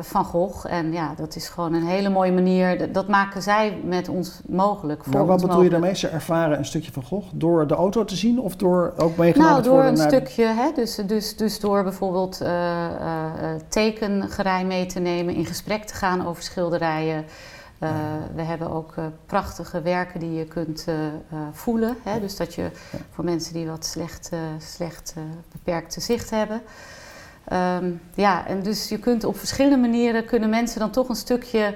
van 0.00 0.24
Gogh. 0.24 0.66
En 0.72 0.92
ja, 0.92 1.14
dat 1.16 1.36
is 1.36 1.48
gewoon 1.48 1.74
een 1.74 1.86
hele 1.86 2.08
mooie 2.08 2.32
manier. 2.32 2.78
Dat, 2.78 2.94
dat 2.94 3.08
maken 3.08 3.42
zij 3.42 3.78
met 3.84 4.08
ons 4.08 4.40
mogelijk. 4.48 5.04
Voor 5.04 5.12
Maar 5.12 5.26
wat 5.26 5.40
bedoel 5.40 5.62
je 5.62 5.70
daarmee? 5.70 5.96
Ze 5.96 6.08
ervaren 6.08 6.58
een 6.58 6.64
stukje 6.64 6.92
van 6.92 7.02
Gogh 7.02 7.26
door 7.34 7.66
de 7.66 7.74
auto 7.74 8.04
te 8.04 8.16
zien 8.16 8.40
of 8.40 8.56
door 8.56 8.92
ook 8.96 9.16
meegenomen 9.16 9.52
Nou, 9.52 9.62
te 9.62 9.68
door 9.68 9.78
worden 9.78 9.92
een 9.92 9.98
naar... 9.98 10.08
stukje, 10.08 10.44
hè, 10.44 10.70
dus, 10.74 10.94
dus, 10.94 11.36
dus 11.36 11.60
door 11.60 11.82
bijvoorbeeld 11.82 12.42
tekengerij 13.68 14.64
mee 14.64 14.86
te 14.86 15.00
nemen, 15.00 15.34
in 15.34 15.46
gesprek 15.46 15.84
te 15.84 15.94
gaan 15.94 16.26
over 16.26 16.42
schilderijen. 16.42 17.24
Eh, 17.82 17.90
we 18.34 18.42
hebben 18.42 18.70
ook 18.70 18.92
eh, 18.96 19.04
prachtige 19.26 19.82
werken 19.82 20.20
die 20.20 20.32
je 20.32 20.44
kunt 20.44 20.84
eh, 20.88 20.94
voelen. 21.52 21.96
Hè, 22.02 22.20
dus 22.20 22.36
dat 22.36 22.54
je 22.54 22.70
voor 23.10 23.24
mensen 23.24 23.52
die 23.52 23.66
wat 23.66 23.84
slecht, 23.84 24.30
slecht 24.58 25.14
beperkte 25.52 26.00
zicht 26.00 26.30
hebben. 26.30 26.62
Ehm, 27.44 27.90
ja, 28.14 28.46
en 28.46 28.62
dus 28.62 28.88
je 28.88 28.98
kunt 28.98 29.24
op 29.24 29.38
verschillende 29.38 29.76
manieren 29.76 30.24
kunnen 30.24 30.50
mensen 30.50 30.80
dan 30.80 30.90
toch 30.90 31.08
een 31.08 31.14
stukje 31.16 31.74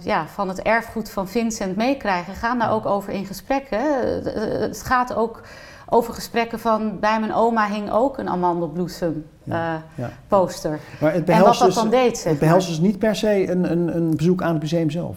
ja, 0.00 0.26
van 0.26 0.48
het 0.48 0.62
erfgoed 0.62 1.10
van 1.10 1.28
Vincent 1.28 1.76
meekrijgen. 1.76 2.34
Gaan 2.34 2.58
daar 2.58 2.70
ook 2.72 2.86
over 2.86 3.12
in 3.12 3.26
gesprek. 3.26 3.66
Hè? 3.70 4.04
Het- 4.04 4.34
Het 4.60 4.82
gaat 4.82 5.14
ook 5.14 5.40
over 5.88 6.14
gesprekken 6.14 6.58
van 6.60 6.98
bij 7.00 7.20
mijn 7.20 7.34
oma 7.34 7.68
hing 7.68 7.90
ook 7.90 8.18
een 8.18 8.28
amandelbloesem 8.28 9.24
Ja, 9.42 9.74
eh, 9.74 9.80
ja. 10.04 10.10
poster. 10.28 10.80
Maar 11.00 11.12
het 11.12 11.28
En 11.28 11.40
wat 11.42 11.58
dat 11.58 11.66
dus, 11.66 11.74
dan 11.74 11.90
deed, 11.90 12.18
zeg 12.18 12.30
het 12.30 12.40
behelst 12.40 12.68
maar. 12.68 12.76
dus 12.78 12.86
niet 12.86 12.98
per 12.98 13.16
se 13.16 13.50
een, 13.50 13.70
een, 13.70 13.96
een 13.96 14.16
bezoek 14.16 14.42
aan 14.42 14.52
het 14.52 14.62
museum 14.62 14.90
zelf. 14.90 15.16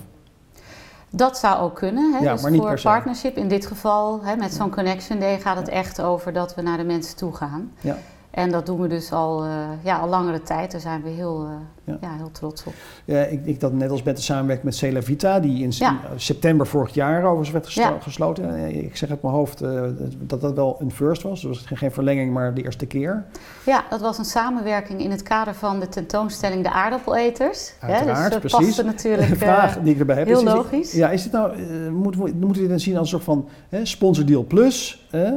Dat 1.09 1.37
zou 1.37 1.59
ook 1.61 1.75
kunnen. 1.75 2.13
Hè? 2.13 2.19
Ja, 2.19 2.33
dus 2.33 2.41
maar 2.41 2.51
niet 2.51 2.59
voor 2.59 2.69
per 2.69 2.79
se. 2.79 2.87
partnership, 2.87 3.37
in 3.37 3.47
dit 3.47 3.65
geval 3.65 4.19
hè, 4.23 4.35
met 4.35 4.53
zo'n 4.53 4.69
Connection 4.69 5.19
Day, 5.19 5.39
gaat 5.39 5.57
het 5.57 5.67
echt 5.67 6.01
over 6.01 6.33
dat 6.33 6.55
we 6.55 6.61
naar 6.61 6.77
de 6.77 6.83
mensen 6.83 7.15
toe 7.15 7.35
gaan. 7.35 7.71
Ja. 7.81 7.97
En 8.31 8.51
dat 8.51 8.65
doen 8.65 8.81
we 8.81 8.87
dus 8.87 9.11
al, 9.11 9.43
eh, 9.43 9.49
ja, 9.83 9.97
al 9.97 10.07
langere 10.09 10.41
tijd. 10.41 10.71
Daar 10.71 10.81
zijn 10.81 11.01
we 11.03 11.09
heel, 11.09 11.43
eh, 11.45 11.51
Ja. 11.83 11.97
ja. 12.01 12.15
heel 12.17 12.31
trots 12.31 12.63
op. 12.63 12.73
Ja, 13.05 13.21
ik, 13.21 13.45
ik 13.45 13.59
dat 13.59 13.73
net 13.73 13.89
als 13.91 14.03
met 14.03 14.15
de 14.15 14.21
samenwerking 14.21 14.65
met 14.65 14.75
Cela 14.75 15.01
Vita, 15.01 15.39
die 15.39 15.63
in 15.63 15.71
Ja. 15.73 15.99
september 16.15 16.67
vorig 16.67 16.93
jaar 16.93 17.23
overigens 17.23 17.51
werd 17.51 17.65
geslo- 17.65 17.81
Ja. 17.83 17.97
gesloten. 18.01 18.55
Eh, 18.55 18.67
Ik 18.83 18.95
zeg 18.97 19.09
uit 19.09 19.21
mijn 19.21 19.33
hoofd 19.33 19.61
eh, 19.61 19.81
dat 20.19 20.41
dat 20.41 20.53
wel 20.53 20.77
een 20.79 20.91
first 20.91 21.21
was. 21.21 21.41
Dus 21.41 21.59
geen- 21.59 21.77
geen 21.77 21.91
verlenging, 21.91 22.33
maar 22.33 22.53
de 22.53 22.63
eerste 22.63 22.85
keer. 22.85 23.25
Ja, 23.65 23.83
dat 23.89 24.01
was 24.01 24.17
een 24.17 24.25
samenwerking 24.25 25.01
in 25.01 25.11
het 25.11 25.23
kader 25.23 25.53
van 25.53 25.79
de 25.79 25.87
tentoonstelling 25.89 26.63
De 26.63 26.71
Aardappeleters. 26.71 27.73
Hè, 27.79 27.87
Uiteraard, 27.93 28.21
dus 28.23 28.29
dat 28.31 28.39
precies. 28.39 28.67
paste 28.75 28.83
natuurlijk 28.83 29.29
Een 29.29 29.37
vraag 29.37 29.77
eh, 29.77 29.83
die 29.83 29.93
ik 29.93 29.99
erbij 29.99 30.15
heb. 30.17 30.27
heel 30.27 30.37
is, 30.37 30.43
is- 30.43 30.53
logisch. 30.53 30.91
Ja, 30.91 31.09
is 31.09 31.23
dit 31.23 31.31
nou, 31.31 31.51
eh, 31.53 31.89
moeten, 31.91 32.23
we, 32.23 32.31
moeten 32.33 32.47
we 32.47 32.59
dit 32.59 32.69
dan 32.69 32.79
zien 32.79 32.93
als 32.97 33.01
een 33.11 33.19
soort 33.19 33.23
van 33.23 33.47
hè, 33.69 33.85
sponsordeal 33.85 34.43
plus? 34.43 35.07
Hè? 35.09 35.29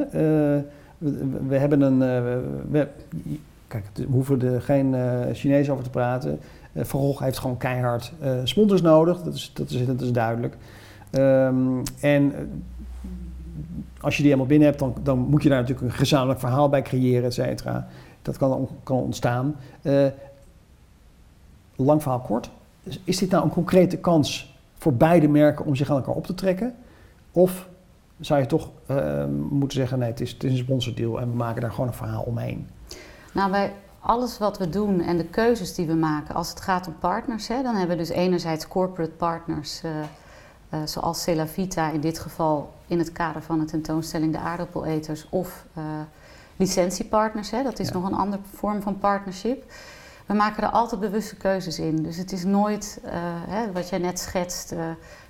We, 1.48 1.56
hebben 1.56 1.80
een. 1.80 2.02
eh, 2.72 2.82
kijk, 3.68 3.84
we 3.94 4.06
hoeven 4.10 4.42
er 4.42 4.62
geen 4.62 4.94
eh 4.94 5.20
Chinees 5.32 5.70
over 5.70 5.84
te 5.84 5.90
praten. 5.90 6.40
Eh 6.72 6.84
Van 6.84 7.14
heeft 7.18 7.38
gewoon 7.38 7.56
keihard 7.56 8.12
sponsors 8.44 8.82
nodig, 8.82 9.22
dat 9.22 9.34
is, 9.34 9.50
dat 9.54 9.70
is, 9.70 9.80
is 10.00 10.12
duidelijk. 10.12 10.56
Ehm, 11.10 11.82
en 12.00 12.32
als 14.00 14.16
je 14.16 14.22
die 14.22 14.30
helemaal 14.30 14.46
binnen 14.46 14.68
hebt, 14.68 14.80
dan, 14.80 14.94
dan 15.02 15.18
moet 15.18 15.42
je 15.42 15.48
daar 15.48 15.60
natuurlijk 15.60 15.86
een 15.86 15.98
gezamenlijk 15.98 16.40
verhaal 16.40 16.68
bij 16.68 16.82
creëren, 16.82 17.24
et 17.24 17.34
cetera. 17.34 17.86
Dat 18.22 18.36
kan, 18.36 18.68
kan 18.82 18.96
ontstaan. 18.96 19.56
Lang 21.76 22.02
verhaal 22.02 22.20
kort. 22.20 22.50
Is 23.04 23.18
dit 23.18 23.30
nou 23.30 23.44
een 23.44 23.50
concrete 23.50 23.96
kans 23.96 24.56
voor 24.78 24.94
beide 24.94 25.28
merken 25.28 25.64
om 25.64 25.76
zich 25.76 25.90
aan 25.90 25.96
elkaar 25.96 26.14
op 26.14 26.26
te 26.26 26.34
trekken? 26.34 26.74
Of 27.32 27.68
zou 28.26 28.40
je 28.40 28.46
toch 28.46 28.70
eh, 28.86 29.24
moeten 29.50 29.78
zeggen, 29.78 29.98
nee, 29.98 30.10
het 30.10 30.20
is, 30.20 30.30
het 30.32 30.44
is 30.44 30.50
een 30.50 30.56
sponsordeal 30.56 31.20
en 31.20 31.30
we 31.30 31.36
maken 31.36 31.60
daar 31.60 31.70
gewoon 31.72 31.86
een 31.88 31.94
verhaal 31.94 32.22
omheen? 32.22 32.68
Nou, 33.32 33.50
bij 33.50 33.72
alles 34.00 34.38
wat 34.38 34.58
we 34.58 34.68
doen 34.68 35.00
en 35.00 35.16
de 35.16 35.24
keuzes 35.24 35.74
die 35.74 35.86
we 35.86 35.94
maken, 35.94 36.34
als 36.34 36.48
het 36.48 36.60
gaat 36.60 36.86
om 36.86 36.94
partners, 36.98 37.48
hè, 37.48 37.62
dan 37.62 37.74
hebben 37.74 37.96
we 37.96 38.02
dus 38.02 38.12
enerzijds 38.12 38.68
corporate 38.68 39.10
partners, 39.12 39.82
eh, 39.82 39.90
eh, 40.68 40.80
zoals 40.84 41.22
Celavita 41.22 41.90
in 41.90 42.00
dit 42.00 42.18
geval 42.18 42.72
in 42.86 42.98
het 42.98 43.12
kader 43.12 43.42
van 43.42 43.58
de 43.58 43.64
tentoonstelling 43.64 44.32
De 44.32 44.38
Aardappeleters, 44.38 45.26
of 45.30 45.64
eh, 45.74 45.82
licentiepartners, 46.56 47.50
hè, 47.50 47.62
dat 47.62 47.78
is 47.78 47.88
Ja. 47.88 47.94
nog 47.94 48.04
een 48.04 48.14
andere 48.14 48.42
vorm 48.54 48.82
van 48.82 48.98
partnership. 48.98 49.72
We 50.26 50.34
maken 50.34 50.62
er 50.62 50.70
altijd 50.70 51.00
bewuste 51.00 51.36
keuzes 51.36 51.78
in. 51.78 52.02
Dus 52.02 52.16
het 52.16 52.32
is 52.32 52.44
nooit, 52.44 53.00
hè, 53.48 53.72
wat 53.72 53.88
jij 53.88 53.98
net 53.98 54.18
schetst, 54.18 54.74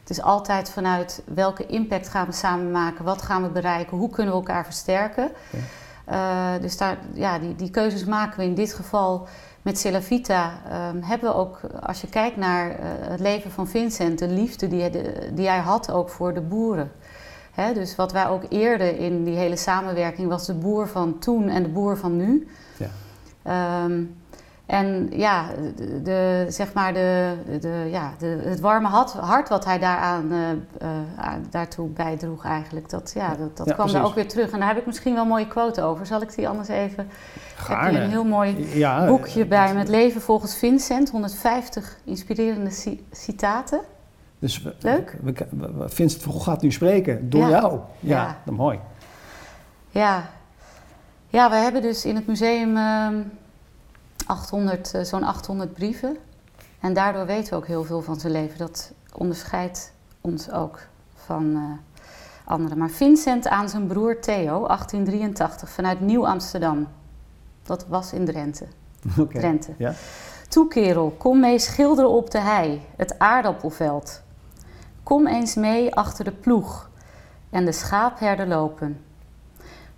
het 0.03 0.11
is 0.11 0.23
altijd 0.23 0.71
vanuit 0.71 1.23
welke 1.35 1.67
impact 1.67 2.09
gaan 2.09 2.27
we 2.27 2.33
samen 2.33 2.71
maken, 2.71 3.05
wat 3.05 3.23
gaan 3.23 3.43
we 3.43 3.49
bereiken, 3.49 3.97
hoe 3.97 4.11
kunnen 4.11 4.33
we 4.33 4.39
elkaar 4.41 4.65
versterken. 4.65 5.31
Ja. 5.51 5.59
Eh, 6.05 6.63
dus 6.63 6.77
daar, 6.77 6.97
ja, 7.13 7.39
die, 7.39 7.55
die 7.57 7.71
keuzes 7.71 8.05
maken 8.05 8.39
we 8.39 8.45
in 8.45 8.55
dit 8.55 8.75
geval 8.75 9.27
met 9.63 9.79
Celavita. 9.79 10.53
ehm, 10.71 11.03
hebben 11.03 11.31
we 11.31 11.37
ook, 11.37 11.61
als 11.83 12.01
je 12.01 12.09
kijkt 12.09 12.37
naar 12.37 12.71
eh, 12.71 12.77
het 13.01 13.21
leven 13.21 13.51
van 13.51 13.69
Vincent, 13.69 14.19
de 14.19 14.29
liefde 14.29 14.69
die, 14.69 14.81
hij- 14.81 14.91
de- 14.91 15.31
die 15.35 15.49
hij 15.49 15.59
had 15.59 15.91
ook 15.91 16.09
voor 16.09 16.35
de 16.35 16.41
boeren. 16.41 16.93
Hè, 17.53 17.73
dus 17.75 17.97
wat 17.97 18.13
wij 18.13 18.29
ook 18.29 18.43
eerder 18.49 18.99
in 18.99 19.25
die 19.25 19.37
hele 19.37 19.57
samenwerking 19.57 20.29
was 20.29 20.47
de 20.47 20.55
boer 20.55 20.89
van 20.89 21.19
toen 21.19 21.49
en 21.49 21.63
de 21.63 21.69
boer 21.69 21.97
van 21.97 22.17
nu. 22.17 22.49
Ja. 22.77 22.89
Ehm, 23.43 24.03
en 24.67 25.09
ja, 25.11 25.47
de, 25.77 26.03
de- 26.03 26.47
zeg 26.49 26.73
maar 26.73 26.93
de, 26.95 27.35
de, 27.61 27.89
ja 27.91 28.13
de, 28.19 28.41
het 28.45 28.61
warme 28.61 28.89
hart, 29.21 29.49
wat 29.49 29.65
hij 29.65 29.79
daaraan, 29.79 30.33
eh, 30.33 30.51
eh, 30.81 31.33
daartoe 31.51 31.89
bijdroeg 31.89 32.45
eigenlijk, 32.45 32.91
dat, 32.91 33.13
ja, 33.15 33.29
dat, 33.35 33.57
dat 33.57 33.67
Ja, 33.67 33.73
kwam 33.75 33.87
daar 33.87 33.95
precies. 33.95 34.09
ook 34.09 34.15
weer 34.15 34.29
terug. 34.29 34.51
En 34.51 34.59
daar 34.59 34.69
heb 34.69 34.77
ik 34.79 34.87
misschien 34.87 35.13
wel 35.15 35.23
een 35.23 35.29
mooie 35.29 35.47
quote 35.49 35.83
over. 35.83 36.07
Zal 36.07 36.23
ik 36.23 36.35
die 36.35 36.49
anders 36.49 36.69
even... 36.69 37.05
Ik 37.05 37.69
heb 37.69 37.77
Gaarne. 37.77 38.01
een 38.01 38.11
heel 38.11 38.25
mooi 38.25 38.69
ja, 38.79 39.07
boekje 39.07 39.43
eh, 39.43 39.49
bij 39.49 39.75
met 39.75 39.89
leven 39.89 40.21
volgens 40.21 40.57
Vincent. 40.57 41.11
150 41.11 41.97
inspirerende 42.05 42.71
ci- 42.71 43.07
citaten. 43.11 43.81
Dus 44.39 44.63
we, 44.63 44.75
Leuk. 44.81 45.17
We, 45.23 45.33
we, 45.51 45.73
we- 45.73 45.89
Vincent 45.89 46.43
gaat 46.43 46.63
nu 46.63 46.73
spreken 46.73 47.31
door 47.31 47.49
jou. 47.49 47.79
Ja, 48.01 48.37
dat 48.45 48.55
mooi. 48.55 48.79
Ja, 49.91 50.23
ja 51.29 51.51
we 51.51 51.57
hebben 51.57 51.83
dus 51.83 52.05
in 52.05 52.15
het 52.17 52.27
museum 52.27 52.77
ehm, 52.77 53.15
800, 54.27 54.95
eh, 54.95 55.03
zo'n 55.03 55.23
800 55.23 55.73
brieven. 55.73 56.17
En 56.81 56.93
daardoor 56.93 57.27
weten 57.27 57.51
we 57.51 57.57
ook 57.59 57.67
heel 57.67 57.85
veel 57.85 58.03
van 58.03 58.21
zijn 58.21 58.33
leven. 58.33 58.59
Dat 58.59 58.93
onderscheidt 59.13 59.93
ons 60.21 60.51
ook 60.51 60.79
van 61.15 61.55
eh, 61.55 62.03
anderen. 62.45 62.79
Maar 62.79 62.91
Vincent 62.91 63.49
aan 63.49 63.69
zijn 63.69 63.87
broer 63.87 64.21
Theo, 64.21 64.67
1883, 64.67 65.69
vanuit 65.71 66.01
Nieuw-Amsterdam. 66.01 66.89
Dat 67.63 67.87
was 67.89 68.13
in 68.13 68.25
Drenthe. 68.25 68.67
Drenthe. 69.29 69.73
Ja. 69.79 69.95
Toe 70.49 70.69
kerel, 70.69 71.15
kom 71.19 71.41
mee 71.41 71.59
schilderen 71.59 72.11
op 72.11 72.31
de 72.31 72.41
hei, 72.41 72.83
het 72.97 73.19
aardappelveld. 73.19 74.23
Kom 75.03 75.27
eens 75.27 75.55
mee 75.55 75.95
achter 75.95 76.25
de 76.25 76.33
ploeg 76.33 76.91
en 77.51 77.65
de 77.65 77.73
schaapherder 77.73 78.47
lopen. 78.47 79.05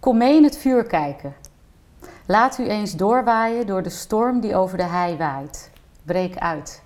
Kom 0.01 0.17
mee 0.17 0.37
in 0.37 0.45
het 0.45 0.57
vuur 0.57 0.85
kijken. 0.85 1.35
Laat 2.27 2.59
u 2.59 2.67
eens 2.69 2.93
doorwaaien 2.97 3.67
door 3.67 3.83
de 3.83 3.91
storm 3.91 4.41
die 4.41 4.55
over 4.57 4.77
de 4.77 4.85
hei 4.85 5.17
waait. 5.17 5.71
Breek 6.03 6.37
uit. 6.39 6.83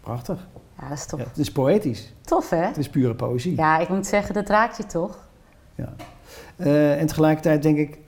Prachtig. 0.00 0.46
Ja, 0.80 0.88
dat 0.88 0.98
is 0.98 1.06
toch 1.06 1.20
Ja, 1.20 1.26
het 1.28 1.38
is 1.38 1.52
poëtisch. 1.52 2.12
tof, 2.24 2.50
hè? 2.50 2.56
Het 2.64 2.76
is 2.78 2.88
pure 2.88 3.14
poëzie. 3.14 3.56
Ja, 3.56 3.78
ik 3.78 3.88
moet 3.88 4.06
zeggen, 4.06 4.34
dat 4.34 4.48
raakt 4.48 4.76
je 4.76 4.86
toch? 4.86 5.18
Eh, 6.56 7.00
en 7.00 7.06
tegelijkertijd 7.06 7.62
denk 7.62 7.78
ik 7.78 7.98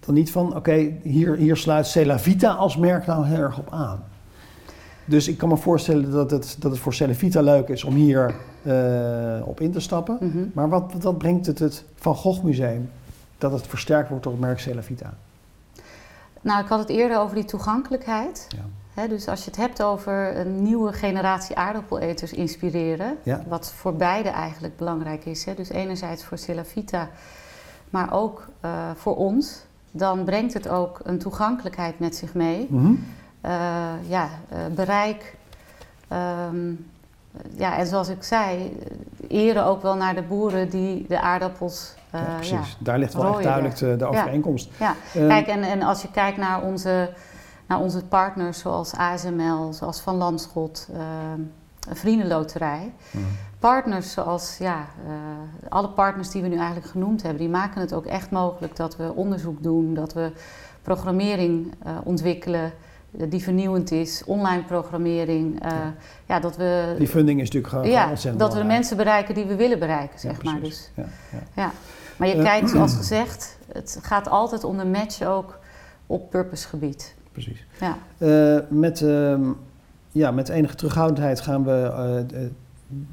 dan 0.00 0.14
niet 0.14 0.30
van, 0.30 0.56
oké, 0.56 0.92
hier, 1.02 1.36
hier 1.36 1.56
sluit 1.56 1.86
Cela 1.86 2.18
Vita 2.18 2.52
als 2.52 2.76
merk 2.76 3.06
nou 3.06 3.26
heel 3.26 3.38
erg 3.38 3.58
op 3.58 3.68
aan. 3.70 4.04
Dus 5.04 5.28
ik 5.28 5.38
kan 5.38 5.48
me 5.48 5.56
voorstellen 5.56 6.10
dat 6.10 6.30
het, 6.30 6.56
dat 6.58 6.70
het 6.70 6.80
voor 6.80 6.94
Cela 6.94 7.14
Vita 7.14 7.40
leuk 7.40 7.68
is 7.68 7.84
om 7.84 7.94
hier 7.94 8.34
eh, 8.62 9.46
op 9.46 9.60
in 9.60 9.72
te 9.72 9.80
stappen. 9.80 10.16
Mhm. 10.20 10.44
Maar 10.52 10.68
wat, 10.68 10.92
wat 11.00 11.18
brengt 11.18 11.46
het 11.46 11.58
het 11.58 11.84
Van 11.94 12.14
Gogh 12.14 12.42
Museum 12.44 12.90
dat 13.38 13.52
het 13.52 13.66
versterkt 13.66 14.08
wordt 14.08 14.24
door 14.24 14.32
het 14.32 14.42
merk 14.42 14.58
Cela 14.58 14.82
Vita? 14.82 15.14
Nou, 16.42 16.62
ik 16.62 16.68
had 16.68 16.78
het 16.78 16.88
eerder 16.88 17.18
over 17.18 17.34
die 17.34 17.44
toegankelijkheid. 17.44 18.46
Ja. 18.48 19.06
Dus 19.06 19.28
als 19.28 19.38
je 19.44 19.50
het 19.50 19.56
hebt 19.60 19.82
over 19.82 20.36
een 20.36 20.62
nieuwe 20.62 20.92
generatie 20.92 21.56
aardappeleters 21.56 22.32
inspireren, 22.32 23.18
Ja. 23.22 23.42
wat 23.48 23.72
voor 23.72 23.94
beide 23.94 24.28
eigenlijk 24.28 24.76
belangrijk 24.76 25.24
is. 25.24 25.46
Dus 25.56 25.68
enerzijds 25.68 26.24
voor 26.24 26.38
Celavita, 26.38 27.08
maar 27.90 28.12
ook 28.12 28.46
eh, 28.60 28.70
voor 28.96 29.16
ons, 29.16 29.64
dan 29.90 30.24
brengt 30.24 30.54
het 30.54 30.68
ook 30.68 31.00
een 31.02 31.18
toegankelijkheid 31.18 31.98
met 31.98 32.16
zich 32.16 32.34
mee. 32.34 32.68
Eh, 33.40 33.52
ja, 34.08 34.28
eh, 34.48 34.58
bereik. 34.74 35.34
ehm, 36.08 36.72
ja, 37.56 37.76
en 37.78 37.86
zoals 37.86 38.08
ik 38.08 38.22
zei, 38.22 38.76
eren 39.28 39.64
ook 39.64 39.82
wel 39.82 39.96
naar 39.96 40.14
de 40.14 40.22
boeren 40.22 40.70
die 40.70 41.04
de 41.08 41.20
aardappels. 41.20 41.94
Ja, 42.12 42.34
precies. 42.36 42.76
Daar 42.78 42.98
ligt 42.98 43.14
wel 43.14 43.34
echt 43.34 43.42
duidelijk 43.42 43.76
de, 43.76 43.96
de 43.96 44.06
overeenkomst. 44.06 44.70
ja. 44.78 44.94
Eh, 45.14 45.26
Kijk, 45.26 45.46
en, 45.46 45.62
en 45.62 45.82
als 45.82 46.02
je 46.02 46.10
kijkt 46.10 46.36
naar 46.36 46.62
onze, 46.62 47.10
naar 47.66 47.80
onze 47.80 48.04
partners 48.04 48.58
zoals 48.58 48.94
ASML, 48.94 49.72
zoals 49.72 50.00
Van 50.00 50.16
Landschot, 50.16 50.88
eh, 50.92 51.00
een 51.88 51.96
Vriendenloterij. 51.96 52.92
mhm. 53.10 53.24
Partners 53.58 54.12
zoals, 54.12 54.56
ja, 54.58 54.86
eh, 55.06 55.12
alle 55.68 55.88
partners 55.88 56.30
die 56.30 56.42
we 56.42 56.48
nu 56.48 56.56
eigenlijk 56.56 56.86
genoemd 56.86 57.22
hebben, 57.22 57.40
die 57.40 57.50
maken 57.50 57.80
het 57.80 57.92
ook 57.92 58.06
echt 58.06 58.30
mogelijk 58.30 58.76
dat 58.76 58.96
we 58.96 59.12
onderzoek 59.14 59.62
doen, 59.62 59.94
dat 59.94 60.12
we 60.12 60.32
programmering 60.82 61.72
eh, 61.84 61.92
ontwikkelen 62.04 62.72
eh, 63.18 63.30
die 63.30 63.42
vernieuwend 63.42 63.90
is, 63.90 64.22
online 64.26 64.62
programmering. 64.62 65.58
Ja. 65.62 65.94
ja. 66.26 66.40
dat 66.40 66.56
we, 66.56 66.94
Die 66.98 67.08
funding 67.08 67.40
is 67.40 67.44
natuurlijk 67.50 67.72
gewoon, 67.72 67.90
ja, 67.90 68.08
ontzettend 68.08 68.38
dat 68.38 68.52
we 68.52 68.58
de 68.60 68.66
mensen 68.66 68.96
bereiken 68.96 69.34
die 69.34 69.44
we 69.44 69.56
willen 69.56 69.78
bereiken, 69.78 70.14
Ja, 70.14 70.18
zeg 70.18 70.42
maar. 70.42 70.60
Dus. 70.60 70.90
Ja, 70.94 71.04
ja. 71.54 71.70
Maar 72.16 72.28
je 72.28 72.42
kijkt, 72.42 72.70
zoals 72.70 72.94
gezegd, 72.94 73.58
het 73.72 73.98
gaat 74.02 74.28
altijd 74.28 74.64
om 74.64 74.78
de 74.78 74.84
match 74.84 75.22
ook 75.22 75.58
op 76.06 76.30
purpose 76.30 76.68
gebied. 76.68 77.14
precies. 77.32 77.66
Ja. 77.80 77.98
Eh, 78.18 78.58
met, 78.68 79.02
ehm, 79.02 79.42
ja, 80.12 80.30
met 80.30 80.48
enige 80.48 80.74
terughoudendheid 80.74 81.40
gaan 81.40 81.64
we 81.64 81.92
eh, 82.32 82.40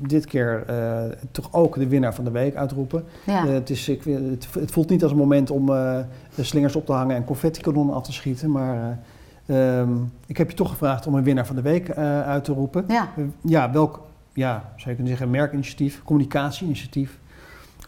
dit 0.08 0.26
keer 0.26 0.64
eh, 0.68 1.04
toch 1.32 1.54
ook 1.54 1.76
de 1.76 1.88
winnaar 1.88 2.16
van 2.16 2.24
de 2.24 2.32
week 2.32 2.56
uitroepen. 2.56 3.04
Ja. 3.26 3.46
Het, 3.48 3.70
is, 3.70 3.90
ik, 3.90 4.04
het, 4.04 4.72
voelt 4.72 4.90
niet 4.90 5.04
als 5.04 5.12
een 5.12 5.18
moment 5.18 5.52
om 5.52 5.66
de 5.66 6.44
slingers 6.44 6.76
op 6.76 6.86
te 6.86 6.92
hangen 6.92 7.16
en 7.16 7.24
confetti-kanonnen 7.24 7.96
af 7.96 8.04
te 8.04 8.14
schieten. 8.14 8.52
Maar 8.52 9.00
eh, 9.46 9.80
ehm, 9.80 9.92
ik 10.26 10.38
heb 10.38 10.50
je 10.50 10.56
toch 10.56 10.70
gevraagd 10.70 11.08
om 11.08 11.16
een 11.16 11.24
winnaar 11.24 11.46
van 11.46 11.56
de 11.56 11.62
week 11.62 11.92
uit 11.98 12.44
te 12.44 12.54
roepen. 12.54 12.84
ja. 12.88 13.10
Ja, 13.42 13.72
welk, 13.72 14.02
ja, 14.34 14.54
zou 14.54 14.90
je 14.90 14.96
kunnen 14.96 15.08
zeggen, 15.08 15.30
merkinitiatief, 15.30 16.02
communicatieinitiatief 16.04 17.20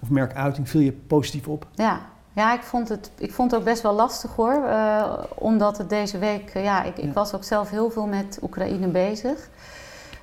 of 0.02 0.10
merkuiting 0.10 0.70
viel 0.70 0.82
je 0.82 0.92
positief 0.92 1.48
op? 1.48 1.68
Ja, 1.74 2.02
Ja, 2.34 2.54
ik 2.54 2.64
vond, 2.64 2.90
het, 2.90 3.12
ik 3.18 3.34
vond 3.34 3.52
het 3.52 3.60
ook 3.60 3.66
best 3.66 3.82
wel 3.82 3.94
lastig 3.94 4.36
hoor. 4.36 4.64
Uh, 4.66 5.14
omdat 5.36 5.78
het 5.78 5.90
deze 5.90 6.18
week, 6.18 6.56
uh, 6.56 6.64
ja, 6.64 6.84
ik, 6.84 6.98
ik, 6.98 7.14
was 7.14 7.34
ook 7.34 7.44
zelf 7.44 7.70
heel 7.70 7.90
veel 7.92 8.08
met 8.08 8.40
Oekraïne 8.42 8.88
bezig. 8.88 9.50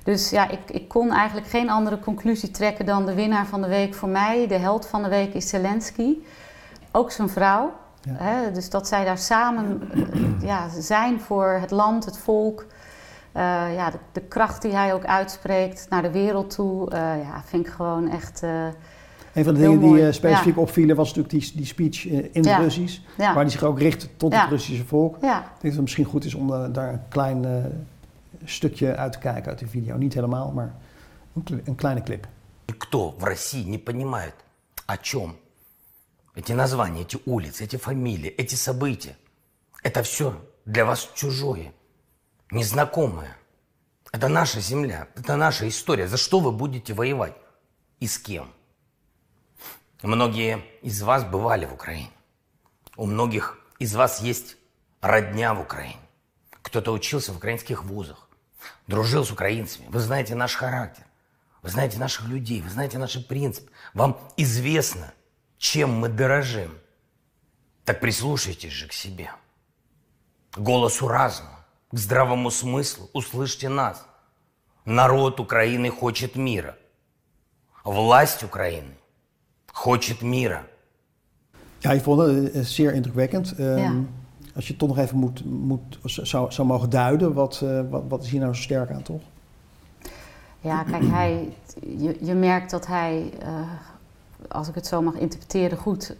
Dus 0.03 0.29
ja, 0.29 0.49
ik, 0.49 0.59
ik 0.71 0.87
kon 0.87 1.11
eigenlijk 1.11 1.47
geen 1.47 1.69
andere 1.69 1.99
conclusie 1.99 2.51
trekken 2.51 2.85
dan 2.85 3.05
de 3.05 3.13
winnaar 3.13 3.45
van 3.45 3.61
de 3.61 3.67
week 3.67 3.93
voor 3.93 4.09
mij. 4.09 4.47
De 4.47 4.57
held 4.57 4.87
van 4.87 5.03
de 5.03 5.09
week 5.09 5.33
is 5.33 5.49
Zelensky. 5.49 6.17
Ook 6.91 7.11
zijn 7.11 7.29
vrouw. 7.29 7.73
Ja. 8.01 8.13
Hè, 8.13 8.51
dus 8.51 8.69
dat 8.69 8.87
zij 8.87 9.05
daar 9.05 9.17
samen 9.17 9.81
uh, 9.93 10.41
ja, 10.41 10.69
zijn 10.79 11.21
voor 11.21 11.47
het 11.47 11.71
land, 11.71 12.05
het 12.05 12.17
volk. 12.17 12.65
ja, 13.75 13.89
de, 13.89 13.97
de, 14.11 14.21
kracht 14.21 14.61
die 14.61 14.75
hij 14.75 14.93
ook 14.93 15.05
uitspreekt 15.05 15.85
naar 15.89 16.01
de 16.01 16.11
wereld 16.11 16.49
toe. 16.49 16.89
ja, 16.95 17.41
vind 17.45 17.65
ik 17.65 17.71
gewoon 17.71 18.11
echt 18.11 18.43
een 19.32 19.44
van 19.44 19.54
de 19.54 19.60
dingen 19.60 19.80
die 19.80 20.06
uh, 20.06 20.12
specifiek 20.12 20.58
opvielen 20.58 20.96
was 20.96 21.14
natuurlijk 21.14 21.44
die, 21.44 21.56
die 21.56 21.66
speech 21.66 22.04
uh, 22.06 22.12
in 22.32 22.46
het 22.46 22.60
Russisch. 22.60 23.00
Waar 23.16 23.34
hij 23.34 23.48
zich 23.48 23.62
ook 23.62 23.78
richt 23.78 24.08
tot 24.16 24.34
het 24.34 24.48
Russische 24.50 24.84
volk. 24.84 25.14
Ik 25.14 25.20
denk 25.20 25.44
dat 25.60 25.72
het 25.72 25.80
misschien 25.80 26.04
goed 26.04 26.24
is 26.24 26.34
om 26.34 26.50
uh, 26.52 26.64
daar 26.72 26.92
een 26.92 27.08
klein 27.08 27.44
stukje 28.44 28.96
uit 28.96 29.12
te 29.12 29.18
kijken 29.18 29.50
uit 29.50 29.58
de 29.58 29.66
video. 29.66 29.96
Niet 29.96 30.14
helemaal, 30.14 30.52
maar 30.52 30.74
een, 31.34 31.62
een 31.64 31.74
kleine 31.74 32.02
clip. 32.02 32.26
Кто 32.78 33.14
в 33.18 33.24
России 33.24 33.64
не 33.64 33.78
понимает, 33.78 34.34
о 34.86 34.96
чем 34.96 35.36
эти 36.34 36.52
названия, 36.52 37.02
эти 37.02 37.18
улицы, 37.26 37.64
эти 37.64 37.76
фамилии, 37.76 38.30
эти 38.36 38.54
события. 38.54 39.16
Это 39.82 40.02
все 40.02 40.32
для 40.64 40.84
вас 40.84 41.10
чужое, 41.14 41.72
незнакомое. 42.50 43.36
Это 44.12 44.28
наша 44.28 44.60
земля, 44.60 45.08
это 45.14 45.36
наша 45.36 45.68
история. 45.68 46.08
За 46.08 46.16
что 46.16 46.40
вы 46.40 46.52
будете 46.52 46.94
воевать? 46.94 47.34
И 48.00 48.06
с 48.06 48.18
кем? 48.18 48.48
Многие 50.01 50.63
из 50.81 51.01
вас 51.01 51.25
бывали 51.25 51.65
в 51.65 51.73
Украине. 51.73 52.11
У 52.95 53.05
многих 53.05 53.59
из 53.79 53.95
вас 53.95 54.21
есть 54.21 54.55
родня 55.01 55.53
в 55.53 55.59
Украине. 55.59 55.99
Кто-то 56.61 56.93
учился 56.93 57.33
в 57.33 57.37
украинских 57.37 57.83
вузах, 57.83 58.29
дружил 58.87 59.25
с 59.25 59.31
украинцами. 59.31 59.87
Вы 59.89 59.99
знаете 59.99 60.35
наш 60.35 60.55
характер, 60.55 61.03
вы 61.61 61.69
знаете 61.69 61.97
наших 61.97 62.27
людей, 62.29 62.61
вы 62.61 62.69
знаете 62.69 62.97
наши 62.97 63.25
принципы. 63.25 63.71
Вам 63.93 64.17
известно, 64.37 65.13
чем 65.57 65.91
мы 65.91 66.07
дорожим. 66.07 66.79
Так 67.83 67.99
прислушайтесь 67.99 68.71
же 68.71 68.87
к 68.87 68.93
себе. 68.93 69.31
Голосу 70.55 71.09
разума, 71.09 71.65
к 71.91 71.97
здравому 71.97 72.51
смыслу. 72.51 73.09
Услышьте 73.11 73.67
нас. 73.67 74.05
Народ 74.85 75.41
Украины 75.41 75.89
хочет 75.89 76.37
мира. 76.37 76.77
Власть 77.83 78.43
Украины 78.43 78.98
хочет 79.78 80.22
мира. 80.22 80.66
Ja, 81.78 81.90
ik 81.90 82.02
vond 82.02 82.20
het 82.20 82.54
uh, 82.54 82.62
zeer 82.62 82.92
indrukwekkend. 82.92 83.58
Um, 83.58 83.78
ja. 83.78 83.92
Als 84.54 84.64
je 84.64 84.70
het 84.70 84.78
toch 84.78 84.88
nog 84.88 84.98
even 84.98 85.16
moet, 85.16 85.44
moet, 85.44 85.98
zou, 86.02 86.52
zou 86.52 86.68
mogen 86.68 86.90
duiden, 86.90 87.32
wat, 87.32 87.60
uh, 87.64 87.80
wat, 87.90 88.02
wat 88.08 88.22
is 88.22 88.30
hier 88.30 88.40
nou 88.40 88.54
zo 88.54 88.62
sterk 88.62 88.90
aan, 88.90 89.02
toch? 89.02 89.22
Ja, 90.60 90.82
kijk, 90.82 91.02
hij, 91.06 91.56
je, 91.80 92.16
je 92.20 92.34
merkt 92.34 92.70
dat 92.70 92.86
hij, 92.86 93.32
uh, 93.42 93.48
als 94.48 94.68
ik 94.68 94.74
het 94.74 94.86
zo 94.86 95.02
mag 95.02 95.14
interpreteren, 95.14 95.78
goed 95.78 96.16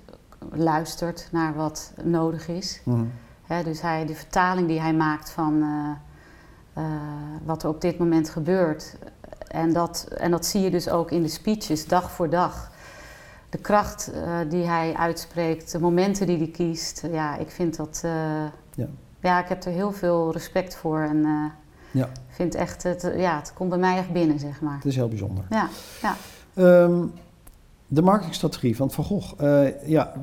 luistert 0.53 1.29
naar 1.33 1.55
wat 1.55 1.93
nodig 2.03 2.49
is. 2.49 2.81
Mm. 2.85 3.13
He, 3.43 3.63
dus 3.63 3.81
hij, 3.81 4.07
de 4.07 4.15
vertaling 4.15 4.69
die 4.69 4.81
hij 4.81 4.95
maakt 4.95 5.31
van 5.31 5.65
wat 7.45 7.63
er 7.63 7.69
op 7.69 7.81
dit 7.81 7.99
moment 7.99 8.31
gebeurt. 8.31 8.97
En 9.49 9.73
dat, 9.73 10.09
en 10.17 10.31
dat 10.31 10.47
zie 10.47 10.61
je 10.61 10.71
dus 10.71 10.89
ook 10.89 11.11
in 11.11 11.23
de 11.23 11.29
speeches, 11.29 11.87
dag 11.87 12.11
voor 12.11 12.31
dag 12.31 12.73
de 13.50 13.58
kracht 13.58 14.12
uh, 14.16 14.38
die 14.50 14.66
hij 14.66 14.94
uitspreekt, 14.94 15.72
de 15.72 15.80
momenten 15.80 16.28
die 16.28 16.38
hij 16.38 16.48
kiest. 16.48 17.04
Ja, 17.12 17.38
ik 17.38 17.50
vind 17.50 17.76
dat. 17.76 18.02
Uh, 18.06 18.12
ja. 18.76 18.88
ja. 19.20 19.42
ik 19.42 19.48
heb 19.48 19.64
er 19.64 19.72
heel 19.72 19.92
veel 19.92 20.32
respect 20.32 20.76
voor. 20.76 21.00
En 21.00 21.18
uh, 21.18 21.46
ja. 21.92 22.10
vind 22.28 22.56
echt, 22.56 22.84
het, 22.84 23.12
ja, 23.16 23.38
het 23.38 23.54
komt 23.54 23.70
bij 23.70 23.78
mij 23.78 23.98
echt 23.98 24.12
binnen, 24.12 24.40
zeg 24.40 24.62
maar. 24.62 24.76
Het 24.76 24.86
is 24.86 24.96
heel 24.96 25.08
bijzonder. 25.08 25.44
Ja, 25.50 25.68
ja. 26.02 26.16
Um, 26.84 27.12
de 27.88 28.02
marketingstrategie 28.02 28.76
van 28.76 28.92
Van 28.92 29.04
Gogh. 29.04 29.34
ja, 29.86 30.14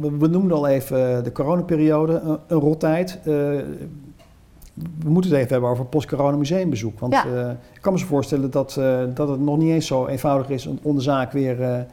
we 0.00 0.26
noemden 0.28 0.56
al 0.56 0.66
even 0.66 1.24
de 1.24 1.32
coronaperiode, 1.32 2.12
een, 2.12 2.38
een 2.46 2.58
rottijd. 2.58 3.18
we 3.22 3.88
moeten 5.06 5.30
het 5.30 5.40
even 5.40 5.52
hebben 5.52 5.70
over 5.70 5.84
post-corona 5.84 6.36
museumbezoek. 6.36 6.98
Want 7.00 7.12
ja. 7.12 7.50
ik 7.74 7.80
kan 7.80 7.92
me 7.92 7.98
zo 7.98 8.06
voorstellen 8.06 8.50
dat, 8.50 8.80
dat 9.14 9.28
het 9.28 9.40
nog 9.40 9.58
niet 9.58 9.70
eens 9.70 9.86
zo 9.86 10.06
eenvoudig 10.06 10.48
is 10.48 10.68
om 10.82 10.94
de 10.94 11.02
zaak 11.02 11.32
weer 11.32 11.86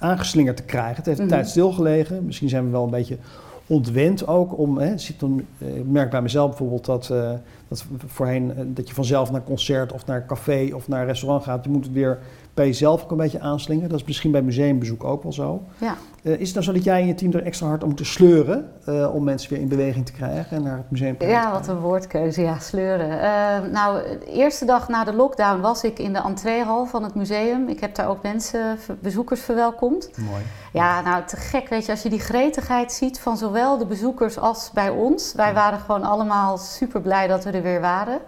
aangeslingerd 0.00 0.56
te 0.56 0.62
krijgen. 0.62 0.96
Het 0.96 1.06
heeft 1.06 1.18
een 1.18 1.24
mm 1.24 1.30
tijd 1.30 1.48
stilgelegen. 1.48 2.24
Misschien 2.24 2.48
zijn 2.48 2.64
we 2.64 2.70
wel 2.70 2.84
een 2.84 2.90
beetje 2.90 3.18
ontwend 3.66 4.26
ook 4.26 4.58
om. 4.58 4.78
Hè, 4.78 4.98
zit 4.98 5.20
dan, 5.20 5.44
eh, 5.58 5.76
ik 5.76 5.86
merk 5.86 6.10
bij 6.10 6.22
mezelf 6.22 6.48
bijvoorbeeld 6.48 6.84
dat, 6.84 7.08
uh, 7.12 7.30
dat 7.68 7.84
voorheen 8.06 8.52
uh, 8.58 8.64
dat 8.66 8.88
je 8.88 8.94
vanzelf 8.94 9.30
naar 9.30 9.44
concert 9.44 9.92
of 9.92 10.06
naar 10.06 10.26
café 10.26 10.70
of 10.74 10.88
naar 10.88 11.06
restaurant 11.06 11.42
gaat. 11.42 11.64
Je 11.64 11.70
moet 11.70 11.84
het 11.84 11.94
weer 11.94 12.18
bij 12.58 12.66
jezelf 12.66 13.02
ook 13.02 13.10
een 13.10 13.16
beetje 13.16 13.40
aanslingen. 13.40 13.88
Dat 13.88 14.00
is 14.00 14.06
misschien 14.06 14.30
bij 14.30 14.42
museumbezoek 14.42 15.04
ook 15.04 15.22
wel 15.22 15.32
zo. 15.32 15.62
Ja. 15.78 15.96
Uh, 16.22 16.32
is 16.32 16.46
het 16.46 16.52
nou 16.52 16.64
zo 16.64 16.72
dat 16.72 16.84
jij 16.84 17.00
en 17.00 17.06
je 17.06 17.14
team 17.14 17.32
er 17.32 17.42
extra 17.42 17.66
hard 17.66 17.82
om 17.82 17.88
moeten 17.88 18.06
sleuren 18.06 18.72
uh, 18.88 19.14
om 19.14 19.24
mensen 19.24 19.50
weer 19.50 19.60
in 19.60 19.68
beweging 19.68 20.06
te 20.06 20.12
krijgen 20.12 20.56
en 20.56 20.62
naar 20.62 20.76
het 20.76 20.90
museum 20.90 21.18
te 21.18 21.26
Ja, 21.26 21.52
wat 21.52 21.68
een 21.68 21.78
woordkeuze, 21.78 22.42
ja, 22.42 22.58
sleuren. 22.58 23.08
Uh, 23.08 23.72
nou, 23.72 24.02
de 24.02 24.32
eerste 24.32 24.64
dag 24.64 24.88
na 24.88 25.04
de 25.04 25.12
lockdown 25.12 25.60
was 25.60 25.84
ik 25.84 25.98
in 25.98 26.12
de 26.12 26.18
entreehal 26.18 26.86
van 26.86 27.02
het 27.02 27.14
museum. 27.14 27.68
Ik 27.68 27.80
heb 27.80 27.94
daar 27.94 28.08
ook 28.08 28.22
mensen, 28.22 28.78
bezoekers 29.00 29.40
verwelkomd. 29.40 30.10
Mooi. 30.16 30.42
Ja, 30.72 31.00
nou, 31.00 31.24
te 31.24 31.36
gek, 31.36 31.68
weet 31.68 31.86
je, 31.86 31.92
als 31.92 32.02
je 32.02 32.10
die 32.10 32.20
gretigheid 32.20 32.92
ziet 32.92 33.20
van 33.20 33.36
zowel 33.36 33.78
de 33.78 33.86
bezoekers 33.86 34.38
als 34.38 34.70
bij 34.74 34.88
ons. 34.88 35.34
Wij 35.34 35.54
waren 35.54 35.78
gewoon 35.78 36.02
allemaal 36.02 36.58
super 36.58 37.00
blij 37.00 37.26
dat 37.26 37.44
we 37.44 37.50
er 37.50 37.62
weer 37.62 37.80
waren. 37.80 38.18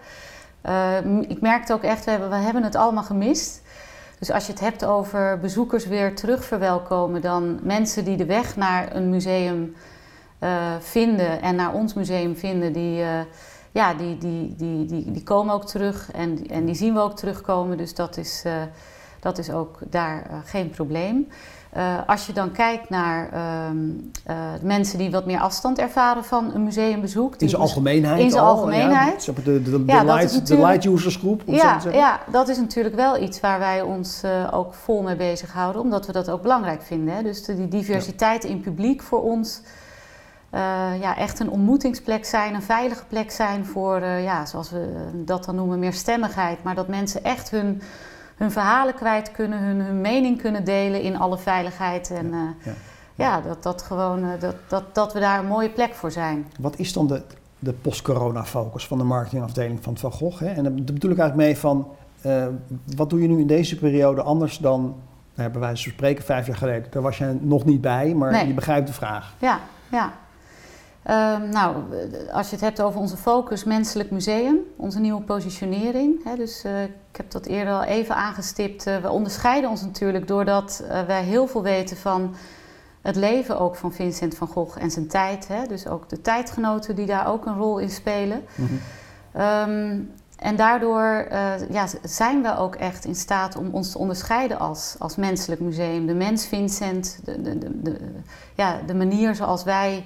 ik 1.28 1.40
merkte 1.40 1.72
ook 1.72 1.82
echt, 1.82 2.04
we 2.04 2.10
hebben, 2.10 2.30
we 2.30 2.36
hebben 2.36 2.62
het 2.62 2.76
allemaal 2.76 3.04
gemist. 3.04 3.62
Dus 4.20 4.30
als 4.30 4.46
je 4.46 4.52
het 4.52 4.61
hebt 4.61 4.85
over 4.85 5.38
bezoekers 5.38 5.87
weer 5.87 6.14
terug 6.14 6.44
verwelkomen, 6.44 7.20
dan 7.20 7.59
mensen 7.62 8.04
die 8.04 8.16
de 8.16 8.24
weg 8.24 8.56
naar 8.56 8.96
een 8.96 9.11
museum 9.11 9.74
uh, 10.40 10.74
vinden 10.80 11.42
en 11.42 11.56
naar 11.56 11.74
ons 11.74 11.94
museum 11.94 12.37
vinden, 12.37 12.72
die, 12.72 13.00
uh, 13.00 13.20
ja, 13.72 13.94
die, 13.94 14.18
die, 14.18 14.54
die, 14.56 14.87
die, 14.87 15.11
die 15.11 15.22
komen 15.22 15.54
ook 15.54 15.66
terug 15.66 16.12
en, 16.12 16.46
en 16.46 16.64
die 16.64 16.74
zien 16.74 16.94
we 16.94 17.00
ook 17.00 17.16
terugkomen. 17.16 17.76
Dus 17.76 17.94
dat 17.94 18.16
is, 18.16 18.42
uh, 18.46 18.52
dat 19.20 19.38
is 19.38 19.50
ook 19.50 19.78
daar 19.90 20.42
geen 20.44 20.70
probleem. 20.70 21.28
Uh, 21.76 21.98
als 22.06 22.26
je 22.26 22.33
dan 22.33 22.52
kijkt 22.52 22.88
naar 22.88 23.30
uh, 23.33 23.40
uh, 24.30 24.37
mensen 24.62 24.98
die 24.98 25.11
wat 25.11 25.26
meer 25.26 25.40
afstand 25.40 25.78
ervaren 25.78 26.24
van 26.24 26.54
een 26.54 26.64
museumbezoek. 26.64 27.35
In 27.37 27.48
zijn 27.48 27.62
algemeenheid 27.62 28.20
In 28.20 28.30
zijn 28.30 28.44
algemeenheid. 28.44 29.24
Ja, 29.24 29.33
de, 29.33 29.62
de, 29.62 29.62
de, 29.62 29.83
ja, 29.87 30.04
light, 30.04 30.46
de 30.46 30.56
light 30.59 30.85
users 30.85 31.16
groep. 31.16 31.42
Ja, 31.46 31.80
ja, 31.92 32.20
dat 32.30 32.48
is 32.48 32.59
natuurlijk 32.59 32.94
wel 32.94 33.22
iets 33.22 33.40
waar 33.40 33.59
wij 33.59 33.83
ons 33.83 34.22
ook 34.50 34.74
vol 34.74 35.02
mee 35.02 35.16
bezighouden. 35.16 35.83
Omdat 35.83 36.06
we 36.06 36.12
dat 36.12 36.30
ook 36.30 36.42
belangrijk 36.42 36.83
vinden. 36.83 37.14
Hè? 37.14 37.22
Dus 37.22 37.44
de, 37.44 37.56
die 37.56 37.68
diversiteit 37.68 38.42
ja. 38.42 38.48
in 38.48 38.61
publiek 38.61 39.02
voor 39.02 39.22
ons... 39.22 39.62
ja, 41.00 41.16
echt 41.16 41.40
een 41.40 41.50
ontmoetingsplek 41.50 42.24
zijn, 42.24 42.54
een 42.54 42.62
veilige 42.62 43.04
plek 43.09 43.30
zijn 43.30 43.66
voor, 43.66 44.04
ja, 44.04 44.46
zoals 44.46 44.70
we 44.70 45.11
dat 45.14 45.44
dan 45.44 45.54
noemen, 45.54 45.78
meer 45.78 45.92
stemmigheid. 45.92 46.62
Maar 46.62 46.74
dat 46.74 46.88
mensen 46.88 47.24
echt 47.24 47.50
hun 47.50 47.83
hun 48.40 48.50
verhalen 48.50 48.94
kwijt 48.94 49.31
kunnen, 49.31 49.59
hun, 49.59 49.81
hun 49.81 50.00
mening 50.00 50.40
kunnen 50.40 50.64
delen 50.64 51.03
in 51.03 51.18
alle 51.18 51.38
veiligheid. 51.38 52.11
En 52.11 52.31
ja, 52.31 52.37
uh, 52.37 52.48
ja. 52.64 52.72
ja 53.14 53.40
dat, 53.40 53.62
dat, 53.62 53.83
gewoon, 53.83 54.24
uh, 54.24 54.31
dat, 54.38 54.55
dat, 54.68 54.94
dat 54.94 55.12
we 55.12 55.20
daar 55.20 55.38
een 55.38 55.46
mooie 55.46 55.70
plek 55.70 55.94
voor 55.94 56.11
zijn. 56.11 56.46
Wat 56.61 56.79
is 56.79 56.92
dan 56.92 57.07
de, 57.07 57.22
de 57.59 57.72
post-corona 57.72 58.44
focus 58.44 58.87
van 58.87 58.98
de 58.98 59.05
marketingafdeling 59.05 59.83
van 59.83 59.96
Van 59.96 60.12
Gogh? 60.12 60.40
Hè? 60.40 60.46
En 60.46 60.62
daar 60.62 60.72
bedoel 60.72 61.11
ik 61.11 61.18
eigenlijk 61.18 61.37
mee 61.37 61.57
van, 61.59 61.88
uh, 62.26 62.46
wat 62.96 63.11
doe 63.11 63.22
je 63.22 63.29
nu 63.29 63.40
in 63.40 63.46
deze 63.46 63.79
periode 63.79 64.22
anders 64.22 64.59
dan, 64.59 64.94
nou, 65.35 65.50
bij 65.50 65.61
wijze 65.61 65.83
van 65.83 65.92
spreken, 65.92 66.24
vijf 66.24 66.46
jaar 66.46 66.57
geleden? 66.57 66.87
Daar 66.90 67.03
was 67.03 67.18
je 67.18 67.37
nog 67.40 67.64
niet 67.64 67.81
bij, 67.81 68.14
maar 68.14 68.33
nee. 68.33 68.46
je 68.46 68.55
begrijpt 68.55 68.87
de 68.87 68.92
vraag. 68.92 69.35
Ja, 69.38 69.61
ja. 69.90 70.12
Uh, 71.06 71.36
nou, 71.50 71.76
als 72.32 72.46
je 72.46 72.54
het 72.54 72.64
hebt 72.64 72.80
over 72.80 73.00
onze 73.00 73.16
focus 73.16 73.64
Menselijk 73.64 74.10
Museum, 74.10 74.58
onze 74.76 75.00
nieuwe 75.00 75.22
positionering. 75.22 76.24
Hè, 76.24 76.36
dus 76.36 76.64
uh, 76.64 76.82
ik 76.82 77.16
heb 77.16 77.30
dat 77.30 77.46
eerder 77.46 77.74
al 77.74 77.82
even 77.82 78.14
aangestipt. 78.14 78.86
Uh, 78.86 78.96
we 78.96 79.10
onderscheiden 79.10 79.70
ons 79.70 79.82
natuurlijk 79.82 80.28
doordat 80.28 80.84
eh, 80.88 81.02
wij 81.02 81.22
heel 81.22 81.46
veel 81.46 81.62
weten 81.62 81.96
van 81.96 82.34
het 83.02 83.16
leven 83.16 83.58
ook 83.60 83.76
van 83.76 83.92
Vincent 83.92 84.36
van 84.36 84.48
Gogh 84.48 84.78
en 84.82 84.90
zijn 84.90 85.09
tijd. 85.09 85.48
Hè, 85.48 85.66
dus 85.66 85.86
ook 85.86 86.09
de 86.09 86.20
tijdgenoten 86.20 86.94
die 86.94 87.07
daar 87.07 87.26
ook 87.26 87.46
een 87.46 87.57
rol 87.57 87.78
in 87.78 87.90
spelen. 87.90 88.44
Mm 88.55 88.66
-hmm. 88.66 89.42
um, 89.42 90.12
en 90.36 90.57
daardoor 90.57 91.26
ja, 91.70 91.86
zijn 92.03 92.42
we 92.42 92.57
ook 92.57 92.74
echt 92.74 93.05
in 93.05 93.14
staat 93.14 93.57
om 93.57 93.68
ons 93.70 93.90
te 93.90 93.98
onderscheiden 93.98 94.59
als, 94.59 94.96
als 94.98 95.16
menselijk 95.16 95.61
museum. 95.61 96.07
De 96.07 96.14
mens 96.14 96.46
Vincent, 96.46 97.20
de, 97.24 97.42
de, 97.42 97.80
de 97.82 97.96
ja, 98.55 98.80
de 98.86 98.94
manier 98.94 99.34
zoals 99.34 99.64
wij 99.64 100.05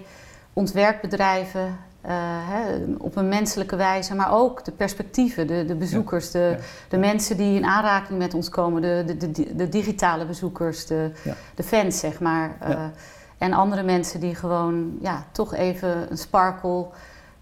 ons 0.55 0.73
werk 0.73 1.01
bedrijven 1.01 1.79
uh, 2.07 2.11
hè, 2.49 2.77
op 2.99 3.17
een 3.17 3.29
menselijke 3.29 3.77
wijze, 3.77 4.15
maar 4.15 4.33
ook 4.33 4.65
de 4.65 4.73
perspectieven, 4.73 5.47
de, 5.47 5.65
de 5.65 5.75
bezoekers, 5.75 6.31
de, 6.31 6.55
ja. 6.59 6.65
de 6.89 6.99
mensen 6.99 7.37
die 7.37 7.57
in 7.57 7.65
aanraking 7.65 8.19
met 8.19 8.35
ons 8.35 8.49
komen, 8.49 8.83
de, 8.83 9.17
de, 9.19 9.57
de, 9.57 9.69
digitale 9.69 10.27
bezoekers, 10.27 10.87
de, 10.87 11.11
de 11.55 11.63
fans, 11.63 11.99
zeg 11.99 12.21
maar. 12.21 12.57
Uh, 12.69 12.85
En 13.39 13.53
andere 13.53 13.83
mensen 13.83 14.21
die 14.21 14.35
gewoon 14.35 14.99
ja, 15.01 15.25
toch 15.33 15.55
even 15.55 16.11
een 16.11 16.19
sparkle 16.19 16.87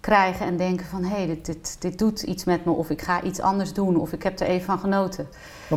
krijgen 0.00 0.46
en 0.46 0.56
denken 0.56 0.86
van 0.86 1.04
hé, 1.04 1.16
hey, 1.16 1.26
dit, 1.26 1.46
dit, 1.46 1.76
dit 1.78 1.98
doet 1.98 2.22
iets 2.22 2.44
met 2.44 2.64
me 2.64 2.72
of 2.72 2.90
ik 2.90 3.02
ga 3.02 3.22
iets 3.22 3.40
anders 3.40 3.72
doen 3.72 3.96
of 3.96 4.12
ik 4.12 4.22
heb 4.22 4.40
er 4.40 4.46
even 4.46 4.64
van 4.64 4.78
genoten. 4.78 5.26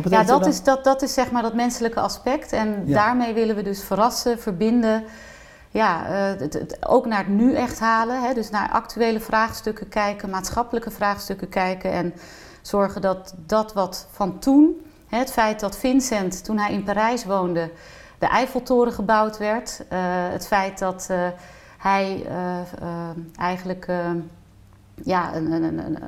Ja, 0.08 0.22
dat 0.22 0.46
is, 0.46 0.62
dat, 0.62 0.84
dat 0.84 1.02
is 1.02 1.14
zeg 1.14 1.30
maar 1.30 1.42
dat 1.42 1.54
menselijke 1.54 2.00
aspect 2.00 2.52
en 2.52 2.84
daarmee 2.86 3.34
willen 3.34 3.56
we 3.56 3.62
dus 3.62 3.82
verrassen, 3.84 4.38
verbinden. 4.38 5.04
Ja, 5.76 6.08
uh, 6.08 6.40
het, 6.40 6.52
het, 6.52 6.86
ook 6.86 7.06
naar 7.06 7.18
het 7.18 7.28
nu 7.28 7.54
echt 7.54 7.80
halen. 7.80 8.22
Hè? 8.22 8.34
Dus 8.34 8.50
naar 8.50 8.70
actuele 8.70 9.20
vraagstukken 9.20 9.88
kijken, 9.88 10.30
maatschappelijke 10.30 10.90
vraagstukken 10.90 11.48
kijken 11.48 11.92
en 11.92 12.14
zorgen 12.62 13.00
dat 13.00 13.34
dat 13.46 13.72
wat 13.72 14.06
van 14.10 14.38
toen, 14.38 14.86
hè, 15.06 15.18
het 15.18 15.32
feit 15.32 15.60
dat 15.60 15.78
Vincent 15.78 16.44
toen 16.44 16.58
hij 16.58 16.72
in 16.72 16.82
Parijs 16.82 17.24
woonde, 17.24 17.70
de 18.18 18.26
Eiffeltoren 18.26 18.92
gebouwd 18.92 19.38
werd, 19.38 19.80
uh, 19.80 19.98
het 20.30 20.46
feit 20.46 20.78
dat 20.78 21.08
uh, 21.10 21.28
hij 21.78 22.26
eigenlijk 23.38 23.88
ja, 24.94 25.34
een, 25.34 25.52
een, 25.52 25.78
een 25.78 25.98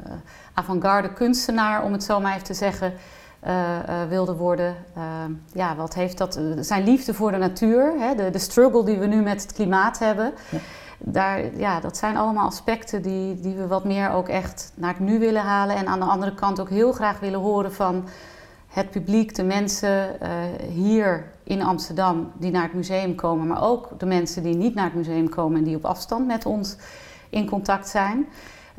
avant-garde 0.55 1.13
kunstenaar, 1.13 1.83
om 1.83 1.93
het 1.93 2.05
zo 2.05 2.21
maar 2.21 2.33
even 2.33 2.45
te 2.45 2.55
zeggen, 2.55 2.93
wilde 4.09 4.35
worden. 4.35 4.77
Uh, 4.97 5.03
ja, 5.53 5.77
wat 5.77 5.95
heeft 5.95 6.19
dat? 6.19 6.41
Zijn 6.61 6.85
liefde 6.85 7.15
voor 7.15 7.31
de 7.31 7.37
natuur, 7.37 7.93
hè, 7.99 8.15
de, 8.15 8.31
de 8.31 8.39
struggle 8.39 8.85
die 8.85 8.99
we 8.99 9.07
nu 9.07 9.23
met 9.23 9.43
het 9.43 9.53
klimaat 9.53 9.99
hebben. 9.99 10.33
Ja. 10.49 10.59
Daar, 10.99 11.57
ja, 11.57 11.81
dat 11.81 11.97
zijn 11.97 12.17
allemaal 12.17 12.47
aspecten 12.47 13.03
die, 13.03 13.41
die 13.41 13.55
we 13.55 13.67
wat 13.67 13.85
meer 13.85 14.11
ook 14.11 14.29
echt 14.29 14.73
naar 14.75 14.91
het 14.91 15.01
nu 15.01 15.19
willen 15.19 15.43
halen. 15.43 15.77
En 15.77 15.87
aan 15.87 16.01
de 16.01 16.05
andere 16.05 16.35
kant 16.35 16.61
ook 16.61 16.69
heel 16.69 16.93
graag 16.93 17.21
willen 17.21 17.41
horen 17.41 17.73
van 17.73 18.05
het 18.69 18.91
publiek, 18.91 19.35
de 19.35 19.45
mensen 19.45 20.17
hier 20.73 21.25
in 21.45 21.63
Amsterdam 21.63 22.33
die 22.35 22.51
naar 22.51 22.63
het 22.63 22.75
museum 22.75 23.15
komen. 23.15 23.47
Maar 23.47 23.63
ook 23.63 23.89
de 23.99 24.07
mensen 24.07 24.43
die 24.43 24.57
niet 24.57 24.75
naar 24.75 24.85
het 24.85 24.95
museum 24.95 25.29
komen 25.29 25.59
en 25.59 25.65
die 25.65 25.77
op 25.77 25.85
afstand 25.85 26.27
met 26.27 26.47
ons 26.47 26.77
in 27.31 27.49
contact 27.49 27.89
zijn 27.89 28.27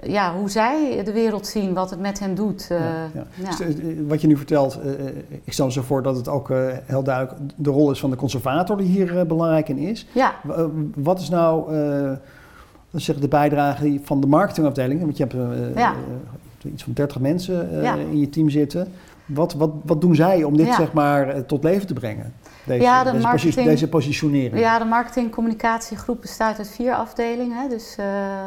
ja, 0.04 0.36
hoe 0.36 0.50
zij 0.50 1.02
de 1.04 1.12
wereld 1.12 1.48
zien, 1.48 1.74
wat 1.74 1.90
het 1.90 2.00
met 2.00 2.20
hen 2.20 2.36
doet. 2.36 2.68
Uh, 2.72 2.80
ja, 2.80 3.26
ja. 3.34 3.66
Eh, 3.66 3.76
wat 4.08 4.22
je 4.22 4.28
nu 4.28 4.38
vertelt, 4.38 4.80
uh, 4.86 4.92
ik 5.44 5.54
stel 5.54 5.66
me 5.66 5.72
zo 5.72 5.82
voor 5.82 6.04
dat 6.04 6.16
het 6.16 6.28
ook 6.28 6.50
uh, 6.50 6.58
heel 6.86 7.04
duidelijk 7.04 7.38
de 7.56 7.70
rol 7.70 7.92
is 7.92 8.00
van 8.00 8.10
de 8.10 8.16
conservator 8.16 8.78
die 8.78 8.88
hier 8.88 9.26
belangrijk 9.26 9.70
in 9.70 9.78
is. 9.78 10.08
Ja. 10.12 10.36
wat 10.96 11.20
is 11.20 11.30
nou 11.30 11.76
zeg, 12.92 13.20
de 13.20 13.28
bijdrage 13.28 14.00
van 14.04 14.22
de 14.22 14.28
marketingafdeling? 14.28 15.02
Want 15.02 15.18
je 15.18 15.26
hebt 15.28 15.36
iets 16.74 16.84
van 16.84 16.94
30 16.94 17.20
mensen 17.20 17.70
in 18.12 18.20
je 18.20 18.30
team 18.30 18.50
zitten. 18.50 18.88
Wat, 19.30 19.54
wat, 19.54 19.72
wat 19.84 20.02
doen 20.02 20.16
zij 20.16 20.44
om 20.44 20.58
dit 20.58 20.74
zeg 20.74 20.94
maar, 20.94 21.46
tot 21.46 21.64
leven 21.64 21.88
te 21.88 21.94
brengen? 21.94 22.34
Deze, 22.64 22.82
ja, 22.82 23.04
de 23.04 23.12
deze, 23.12 23.24
marketing, 23.24 23.68
deze 23.68 23.90
positionering? 23.90 24.60
Ja, 24.60 24.80
de 24.80 24.86
marketing-communicatiegroep 24.86 26.22
bestaat 26.22 26.58
uit 26.58 26.70
vier 26.70 26.94
afdelingen. 26.94 27.70
Dus 27.70 27.96
uh, 28.00 28.06
uh, 28.06 28.46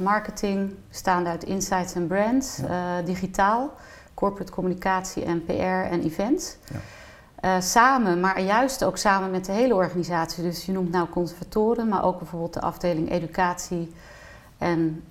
marketing 0.00 0.74
bestaande 0.88 1.30
uit 1.30 1.44
insights 1.44 1.94
en 1.94 2.06
brands, 2.06 2.56
ja. 2.56 2.98
uh, 2.98 3.06
digitaal, 3.06 3.72
corporate 4.14 4.52
communicatie 4.52 5.24
en 5.24 5.44
PR 5.44 5.52
en 5.90 6.02
events. 6.02 6.56
Ja. 7.40 7.60
samen, 7.60 8.20
maar 8.20 8.40
juist 8.40 8.84
ook 8.84 8.96
samen 8.96 9.30
met 9.30 9.44
de 9.44 9.52
hele 9.52 9.74
organisatie. 9.74 10.42
Dus 10.42 10.66
je 10.66 10.72
noemt 10.72 10.90
nou 10.90 11.08
conservatoren, 11.08 11.88
maar 11.88 12.04
ook 12.04 12.18
bijvoorbeeld 12.18 12.54
de 12.54 12.60
afdeling 12.60 13.10
educatie 13.10 13.92
en 14.58 15.02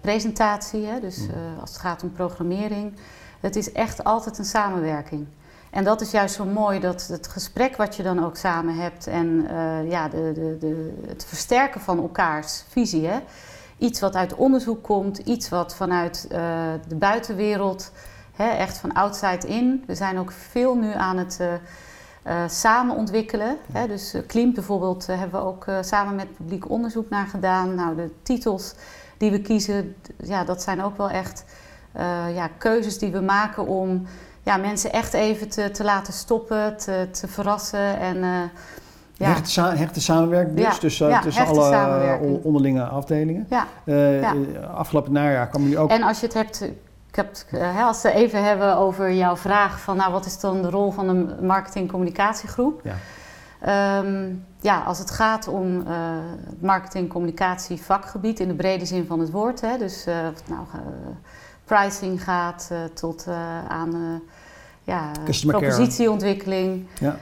presentatie. 0.00 0.86
Hè? 0.86 1.00
Dus 1.00 1.18
mm. 1.18 1.60
als 1.60 1.70
het 1.70 1.78
gaat 1.78 2.02
om 2.02 2.12
programmering. 2.12 2.92
Het 3.40 3.56
is 3.56 3.72
echt 3.72 4.04
altijd 4.04 4.38
een 4.38 4.44
samenwerking. 4.44 5.26
En 5.70 5.84
dat 5.84 6.00
is 6.00 6.10
juist 6.10 6.34
zo 6.34 6.44
mooi, 6.44 6.80
dat 6.80 7.06
het 7.06 7.26
gesprek 7.26 7.76
wat 7.76 7.96
je 7.96 8.02
dan 8.02 8.24
ook 8.24 8.36
samen 8.36 8.74
hebt 8.74 9.06
en 9.06 9.26
uh, 9.26 9.90
ja, 9.90 10.08
de, 10.08 10.32
de, 10.34 10.56
de, 10.60 11.02
het 11.06 11.24
versterken 11.24 11.80
van 11.80 11.98
elkaars 11.98 12.64
visie. 12.68 13.06
Hè? 13.06 13.18
Iets 13.78 14.00
wat 14.00 14.14
uit 14.14 14.34
onderzoek 14.34 14.82
komt, 14.82 15.18
iets 15.18 15.48
wat 15.48 15.74
vanuit 15.74 16.28
uh, 16.32 16.38
de 16.88 16.94
buitenwereld, 16.94 17.92
hè, 18.32 18.48
echt 18.48 18.78
van 18.78 18.92
outside 18.92 19.46
in. 19.46 19.84
We 19.86 19.94
zijn 19.94 20.18
ook 20.18 20.32
veel 20.32 20.74
nu 20.74 20.92
aan 20.92 21.16
het 21.16 21.38
uh, 21.40 22.34
samen 22.48 22.96
ontwikkelen. 22.96 23.56
Hè? 23.72 23.86
Dus 23.86 24.14
Klim 24.26 24.54
bijvoorbeeld 24.54 25.06
hebben 25.06 25.40
we 25.40 25.46
ook 25.46 25.66
samen 25.80 26.14
met 26.14 26.36
publiek 26.36 26.70
onderzoek 26.70 27.08
naar 27.08 27.26
gedaan. 27.26 27.74
Nou, 27.74 27.96
de 27.96 28.10
titels 28.22 28.74
die 29.16 29.30
we 29.30 29.40
kiezen, 29.40 29.96
ja, 30.22 30.44
dat 30.44 30.62
zijn 30.62 30.82
ook 30.82 30.96
wel 30.96 31.10
echt 31.10 31.44
ja, 32.34 32.48
keuzes 32.58 32.98
die 32.98 33.12
we 33.12 33.20
maken 33.20 33.66
om 33.66 34.06
ja, 34.42 34.56
mensen 34.56 34.92
echt 34.92 35.12
even 35.12 35.48
te, 35.48 35.70
te 35.70 35.84
laten 35.84 36.12
stoppen, 36.12 36.76
te, 36.76 37.08
te 37.10 37.28
verrassen. 37.28 37.98
En, 37.98 38.16
uh, 38.16 38.42
ja. 39.12 39.26
hechte, 39.26 39.60
hechte 39.60 40.00
samenwerking 40.00 40.56
dus 40.56 40.78
tussen, 40.78 41.08
ja, 41.08 41.20
tussen 41.20 41.46
alle 41.46 42.18
uh, 42.20 42.44
onderlinge 42.44 42.84
afdelingen. 42.84 43.46
Ja. 43.48 43.66
Uh, 43.84 44.28
afgelopen 44.74 45.12
najaar 45.12 45.48
kwam 45.48 45.62
jullie 45.62 45.78
ook... 45.78 45.90
En 45.90 46.02
als 46.02 46.20
je 46.20 46.26
het 46.26 46.34
hebt... 46.34 46.62
Ik 47.08 47.16
heb, 47.16 47.36
als 47.78 48.02
we 48.02 48.12
even 48.12 48.44
hebben 48.44 48.76
over 48.76 49.12
jouw 49.12 49.36
vraag 49.36 49.80
van 49.80 49.96
nou, 49.96 50.12
wat 50.12 50.26
is 50.26 50.40
dan 50.40 50.62
de 50.62 50.70
rol 50.70 50.90
van 50.90 51.06
de 51.06 51.36
marketing-communicatiegroep? 51.42 52.80
Ja. 52.84 52.94
Um, 53.98 54.44
ja, 54.60 54.80
als 54.80 54.98
het 54.98 55.10
gaat 55.10 55.48
om 55.48 55.80
uh, 55.80 55.94
marketing-communicatie 56.60 57.82
vakgebied 57.82 58.40
in 58.40 58.48
de 58.48 58.54
brede 58.54 58.84
zin 58.84 59.06
van 59.06 59.20
het 59.20 59.30
woord, 59.30 59.60
hè, 59.60 59.78
dus 59.78 60.06
uh, 60.06 60.14
nou, 60.46 60.62
uh, 60.74 60.80
pricing 61.70 62.24
gaat 62.24 62.68
uh, 62.72 62.78
tot 62.94 63.26
aan 63.68 64.20
ja, 64.84 65.10
propositieontwikkeling. 65.46 66.86
Ja. 67.00 67.16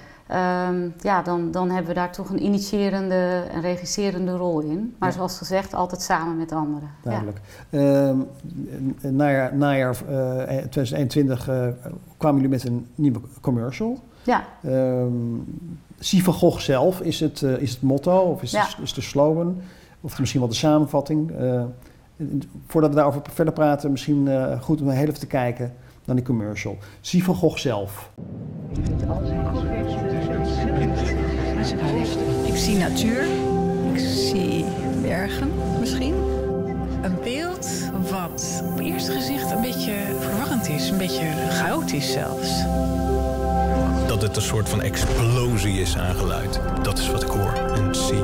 Um, 0.69 0.95
ja, 1.01 1.23
dan, 1.23 1.51
dan 1.51 1.71
hebben 1.71 1.89
we 1.89 1.95
daar 1.95 2.13
toch 2.13 2.31
een 2.31 2.45
initiërende 2.45 3.45
en 3.53 3.61
regisserende 3.61 4.37
rol 4.37 4.61
in. 4.61 4.95
Maar 4.99 5.13
zoals 5.13 5.39
gezegd, 5.39 5.75
altijd 5.75 6.03
samen 6.03 6.37
met 6.37 6.53
anderen. 6.53 6.91
Duidelijk. 7.03 7.41
Ja. 7.69 8.09
Um, 8.09 8.29
najaar, 9.01 9.57
najaar 9.57 9.97
uh, 10.11 10.43
2021 10.43 11.49
uh, 11.49 11.67
kwamen 12.17 12.41
jullie 12.41 12.57
met 12.57 12.65
een 12.65 12.87
nieuwe 12.95 13.21
commercial. 13.41 13.99
Ja. 14.23 14.45
Um, 14.67 15.45
Zie 15.99 16.25
van 16.25 16.35
Gogh 16.35 16.61
zelf 16.61 17.01
is 17.01 17.21
het, 17.21 17.41
uh, 17.41 17.57
is 17.57 17.71
het 17.71 17.83
motto 17.83 18.19
of 18.19 18.43
is, 18.43 18.51
ja. 18.51 18.65
de, 18.77 18.83
is 18.83 18.93
de 18.93 19.01
slogan? 19.01 19.61
Of 20.01 20.19
misschien 20.19 20.41
wel 20.41 20.49
de 20.49 20.55
samenvatting. 20.55 21.33
Voordat 22.66 22.91
we 22.91 22.97
daarover 22.97 23.23
verder 23.33 23.55
praten, 23.55 23.91
misschien 23.91 24.27
uh, 24.27 24.61
goed 24.61 24.81
om 24.81 24.89
heel 24.89 25.01
even 25.01 25.19
te 25.19 25.27
kijken 25.27 25.73
dan 26.05 26.16
die 26.16 26.25
commercial. 26.25 26.77
Zie 27.01 27.25
van 27.25 27.35
Gogh 27.35 27.59
zelf. 27.59 28.11
Ik 32.45 32.57
zie 32.57 32.77
natuur. 32.77 33.23
Ik 33.93 33.99
zie 33.99 34.64
bergen 35.03 35.51
misschien. 35.81 36.14
Een 37.03 37.16
beeld 37.23 37.91
wat 38.11 38.62
op 38.73 38.79
eerste 38.79 39.12
gezicht 39.12 39.51
een 39.51 39.61
beetje 39.61 39.95
verwarrend 40.19 40.69
is. 40.69 40.91
Een 40.91 40.99
beetje 40.99 41.27
chaotisch 41.49 42.12
zelfs. 42.12 42.64
Dat 44.07 44.23
het 44.23 44.37
een 44.37 44.43
soort 44.43 44.69
van 44.69 44.83
explosie 44.83 45.81
is 45.81 45.97
aangeluid. 45.97 46.61
Dat 46.83 46.99
is 46.99 47.11
wat 47.11 47.23
ik 47.23 47.29
hoor 47.29 47.53
en 47.53 47.95
zie. 47.95 48.23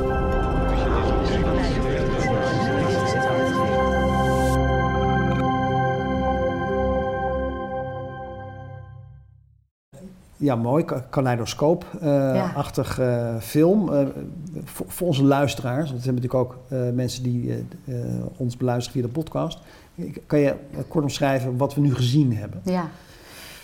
Ja, 10.45 10.57
mooi, 10.57 10.84
kaleidoscoop-achtig 11.11 12.99
uh, 13.01 13.07
uh, 13.07 13.36
film. 13.40 13.92
Uh, 13.92 14.07
voor, 14.64 14.86
voor, 14.88 15.07
onze 15.07 15.24
luisteraars, 15.24 15.90
want 15.90 16.03
we 16.03 16.11
hebben 16.11 16.22
natuurlijk 16.22 16.53
ook 16.53 16.59
eh, 16.68 16.95
mensen 16.95 17.22
die 17.22 17.66
ons 18.36 18.57
beluisteren 18.57 19.01
via 19.01 19.09
de 19.12 19.20
podcast. 19.20 19.59
Kan 20.26 20.38
je 20.38 20.55
kort 20.88 21.05
omschrijven 21.05 21.57
wat 21.57 21.74
we 21.74 21.80
nu 21.80 21.95
gezien 21.95 22.36
hebben? 22.36 22.61
Ja. 22.64 22.88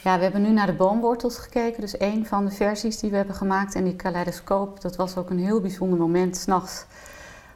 ja, 0.04 0.16
we 0.16 0.22
hebben 0.22 0.42
nu 0.42 0.50
naar 0.50 0.66
de 0.66 0.72
boomwortels 0.72 1.38
gekeken. 1.38 1.80
Dus 1.80 1.96
één 1.96 2.26
van 2.26 2.44
de 2.44 2.50
versies 2.50 2.98
die 2.98 3.10
we 3.10 3.16
hebben 3.16 3.34
gemaakt. 3.34 3.74
En 3.74 3.84
die 3.84 3.96
kaleidoscoop, 3.96 4.80
dat 4.80 4.96
was 4.96 5.16
ook 5.16 5.30
een 5.30 5.38
heel 5.38 5.60
bijzonder 5.60 5.98
moment. 5.98 6.36
S'nachts, 6.36 6.86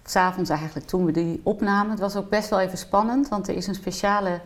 of 0.04 0.10
s'avonds 0.10 0.50
eigenlijk, 0.50 0.86
toen 0.86 1.04
we 1.04 1.12
die 1.12 1.40
opnamen. 1.42 1.90
Het 1.90 2.00
was 2.00 2.16
ook 2.16 2.28
best 2.28 2.50
wel 2.50 2.60
even 2.60 2.78
spannend, 2.78 3.28
want 3.28 3.48
er 3.48 3.56
is 3.56 3.66
een 3.66 3.74
speciale 3.74 4.40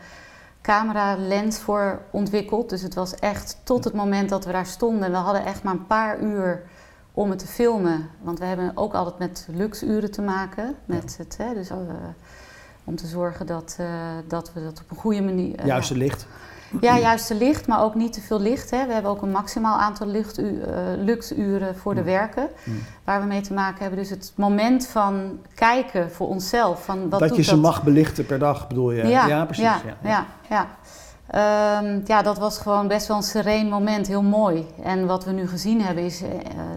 camera-lens 0.68 1.58
voor 1.58 2.02
ontwikkeld. 2.10 2.70
Dus 2.70 2.82
het 2.82 2.94
was 2.94 3.14
echt 3.14 3.56
tot 3.62 3.84
het 3.84 3.94
moment 3.94 4.28
dat 4.28 4.44
we 4.44 4.52
daar 4.52 4.66
stonden. 4.66 5.10
We 5.10 5.16
hadden 5.16 5.44
echt 5.44 5.62
maar 5.62 5.72
een 5.72 5.86
paar 5.86 6.20
uur 6.20 6.62
om 7.12 7.30
het 7.30 7.38
te 7.38 7.46
filmen. 7.46 8.08
Want 8.20 8.38
we 8.38 8.44
hebben 8.44 8.72
ook 8.74 8.94
altijd 8.94 9.18
met 9.18 9.48
luxuren 9.50 10.10
te 10.10 10.22
maken. 10.22 10.74
Met 10.84 11.16
het, 11.18 11.36
hè, 11.36 11.54
dus, 11.54 11.70
uh, 11.70 11.76
om 12.84 12.96
te 12.96 13.06
zorgen 13.06 13.46
dat, 13.46 13.76
uh, 13.80 13.86
dat 14.26 14.52
we 14.52 14.62
dat 14.62 14.80
op 14.80 14.90
een 14.90 14.96
goede 14.96 15.22
manier... 15.22 15.60
Uh, 15.60 15.66
Juiste 15.66 15.96
licht. 15.96 16.26
Ja, 16.80 16.98
juiste 16.98 17.34
licht, 17.34 17.66
maar 17.66 17.82
ook 17.82 17.94
niet 17.94 18.12
te 18.12 18.20
veel 18.20 18.40
licht. 18.40 18.70
Hè. 18.70 18.86
We 18.86 18.92
hebben 18.92 19.10
ook 19.10 19.22
een 19.22 19.30
maximaal 19.30 19.78
aantal 19.78 20.06
lichturen, 20.06 21.04
luxuren 21.04 21.76
voor 21.76 21.94
de 21.94 22.00
mm. 22.00 22.06
werken. 22.06 22.48
Mm. 22.64 22.82
Waar 23.04 23.20
we 23.20 23.26
mee 23.26 23.40
te 23.40 23.52
maken 23.52 23.80
hebben. 23.80 23.98
Dus 23.98 24.10
het 24.10 24.32
moment 24.34 24.86
van 24.86 25.38
kijken 25.54 26.10
voor 26.10 26.28
onszelf. 26.28 26.84
Van 26.84 27.08
wat 27.08 27.20
dat 27.20 27.36
je 27.36 27.42
ze 27.42 27.56
mag 27.56 27.82
belichten 27.82 28.26
per 28.26 28.38
dag, 28.38 28.68
bedoel 28.68 28.90
je? 28.90 29.06
Ja, 29.06 29.26
ja 29.26 29.44
precies. 29.44 29.64
Ja, 29.64 29.80
ja. 30.02 30.26
ja, 30.48 30.66
Ehm, 31.28 32.00
ja, 32.04 32.22
dat 32.22 32.38
was 32.38 32.58
gewoon 32.58 32.88
best 32.88 33.06
wel 33.06 33.16
een 33.16 33.22
sereen 33.22 33.68
moment, 33.68 34.06
heel 34.06 34.22
mooi. 34.22 34.66
En 34.82 35.06
wat 35.06 35.24
we 35.24 35.32
nu 35.32 35.48
gezien 35.48 35.82
hebben 35.82 36.04
is 36.04 36.22
eh, 36.22 36.30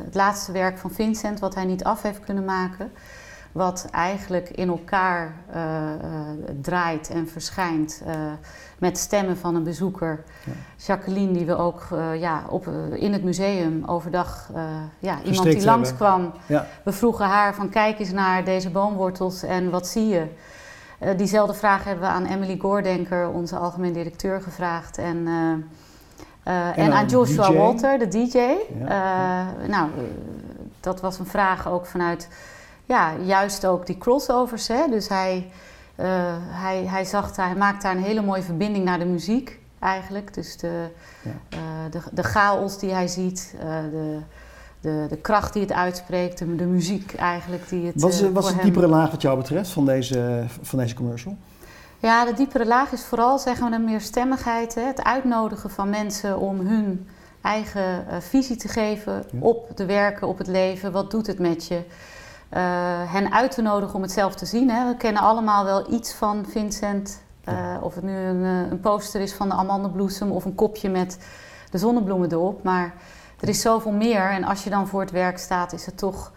het 0.05 0.15
laatste 0.15 0.51
werk 0.51 0.77
van 0.77 0.91
Vincent, 0.91 1.39
wat 1.39 1.55
hij 1.55 1.65
niet 1.65 1.83
af 1.83 2.01
heeft 2.01 2.19
kunnen 2.19 2.45
maken. 2.45 2.91
Wat 3.51 3.87
eigenlijk 3.91 4.49
in 4.49 4.67
elkaar 4.67 5.33
eh, 5.51 5.93
eh, 5.93 5.99
draait 6.61 7.09
en 7.09 7.27
verschijnt 7.27 8.01
eh, 8.05 8.15
met 8.77 8.97
stemmen 8.97 9.37
van 9.37 9.55
een 9.55 9.63
bezoeker. 9.63 10.23
Jacqueline, 10.75 11.31
die 11.31 11.45
we 11.45 11.55
ook 11.55 11.87
ja, 12.17 12.43
op, 12.49 12.67
in 12.93 13.13
het 13.13 13.23
museum 13.23 13.83
overdag, 13.85 14.49
ja, 14.99 15.21
iemand 15.23 15.43
die 15.43 15.63
langskwam. 15.63 16.33
Ja. 16.45 16.67
We 16.83 16.91
vroegen 16.91 17.25
haar 17.25 17.55
van 17.55 17.69
kijk 17.69 17.99
eens 17.99 18.11
naar 18.11 18.43
deze 18.43 18.69
boomwortels 18.69 19.43
en 19.43 19.69
wat 19.69 19.87
zie 19.87 20.07
je? 20.07 20.27
Diezelfde 21.17 21.53
vraag 21.53 21.83
hebben 21.83 22.03
we 22.03 22.09
aan 22.09 22.25
Emily 22.25 22.57
Goordenker, 22.57 23.29
onze 23.29 23.55
algemeen 23.55 23.93
directeur, 23.93 24.41
gevraagd. 24.41 24.97
En, 24.97 25.27
eh, 26.43 26.77
en, 26.77 26.91
aan 26.91 27.07
Joshua 27.07 27.47
DJ. 27.47 27.55
Walter, 27.55 27.99
de 27.99 28.07
DJ. 28.07 28.37
Nou, 29.67 29.89
dat 30.79 31.01
was 31.01 31.19
een 31.19 31.25
vraag 31.25 31.67
ook 31.67 31.85
vanuit, 31.85 32.27
ja, 32.91 33.13
juist 33.23 33.65
ook 33.65 33.85
die 33.85 33.97
crossovers. 33.97 34.67
Hè? 34.67 34.87
Dus 34.89 35.07
hij, 35.07 35.49
eh, 35.95 36.07
hij, 36.39 36.85
hij, 36.85 37.03
zag 37.05 37.31
daar, 37.35 37.45
hij 37.47 37.55
maakte 37.55 37.87
daar 37.87 37.95
een 37.95 38.03
hele 38.03 38.21
mooie 38.21 38.41
verbinding 38.41 38.85
naar 38.85 38.99
de 38.99 39.05
muziek 39.05 39.59
eigenlijk. 39.79 40.33
Dus 40.33 40.57
de, 40.57 40.87
Ja. 41.23 41.31
eh, 41.49 41.59
de, 41.91 41.99
de 42.11 42.23
chaos 42.23 42.79
die 42.79 42.91
hij 42.93 43.07
ziet, 43.07 43.55
eh, 43.59 43.65
de, 43.91 44.19
de, 44.81 45.05
de 45.09 45.17
kracht 45.17 45.53
die 45.53 45.61
het 45.61 45.71
uitspreekt, 45.71 46.37
de, 46.37 46.55
de 46.55 46.65
muziek 46.65 47.13
eigenlijk 47.13 47.69
die 47.69 47.85
het 47.85 48.01
Wat 48.01 48.11
is, 48.11 48.21
wat 48.21 48.29
is 48.29 48.33
voor 48.33 48.49
de 48.49 48.53
hem- 48.55 48.63
diepere 48.63 48.87
laag 48.87 49.11
wat 49.11 49.21
jou 49.21 49.37
betreft 49.37 49.69
van 49.69 49.85
deze, 49.85 50.43
van 50.61 50.79
deze 50.79 50.95
commercial? 50.95 51.35
Ja, 51.99 52.25
de 52.25 52.33
diepere 52.33 52.65
laag 52.65 52.91
is 52.91 53.03
vooral, 53.03 53.39
zeggen 53.39 53.69
we, 53.69 53.75
een 53.75 53.83
meerstemmigheid. 53.85 54.75
Hè? 54.75 54.81
Het 54.81 55.03
uitnodigen 55.03 55.69
van 55.69 55.89
mensen 55.89 56.39
om 56.39 56.59
hun 56.67 57.07
eigen 57.41 58.05
visie 58.21 58.55
te 58.55 58.67
geven 58.67 59.23
Ja. 59.31 59.39
op 59.39 59.77
de 59.77 59.85
werken, 59.85 60.27
op 60.27 60.37
het 60.37 60.47
leven. 60.47 60.91
Wat 60.91 61.11
doet 61.11 61.27
het 61.27 61.39
met 61.39 61.67
je? 61.67 61.81
Eh, 62.51 62.61
hen 63.11 63.31
uit 63.31 63.51
te 63.51 63.61
nodigen 63.61 63.95
om 63.95 64.01
het 64.01 64.11
zelf 64.11 64.35
te 64.35 64.45
zien. 64.45 64.69
Hè? 64.69 64.87
We 64.87 64.97
kennen 64.97 65.21
allemaal 65.21 65.63
wel 65.63 65.93
iets 65.93 66.13
van 66.13 66.45
Vincent. 66.47 67.21
Eh, 67.43 67.77
of 67.81 67.95
het 67.95 68.03
nu 68.03 68.15
een, 68.15 68.43
eh, 68.43 68.71
een 68.71 68.79
poster 68.79 69.21
is 69.21 69.33
van 69.33 69.49
de 69.49 69.55
amandelbloesem 69.55 70.31
of 70.31 70.45
een 70.45 70.55
kopje 70.55 70.89
met 70.89 71.17
de 71.69 71.77
zonnebloemen 71.77 72.31
erop. 72.31 72.63
Maar 72.63 72.93
er 73.39 73.49
is 73.49 73.61
zoveel 73.61 73.91
meer. 73.91 74.29
En 74.29 74.43
als 74.43 74.63
je 74.63 74.69
dan 74.69 74.87
voor 74.87 75.01
het 75.01 75.11
werk 75.11 75.37
staat, 75.37 75.73
is 75.73 75.85
het 75.85 75.97
toch... 75.97 76.31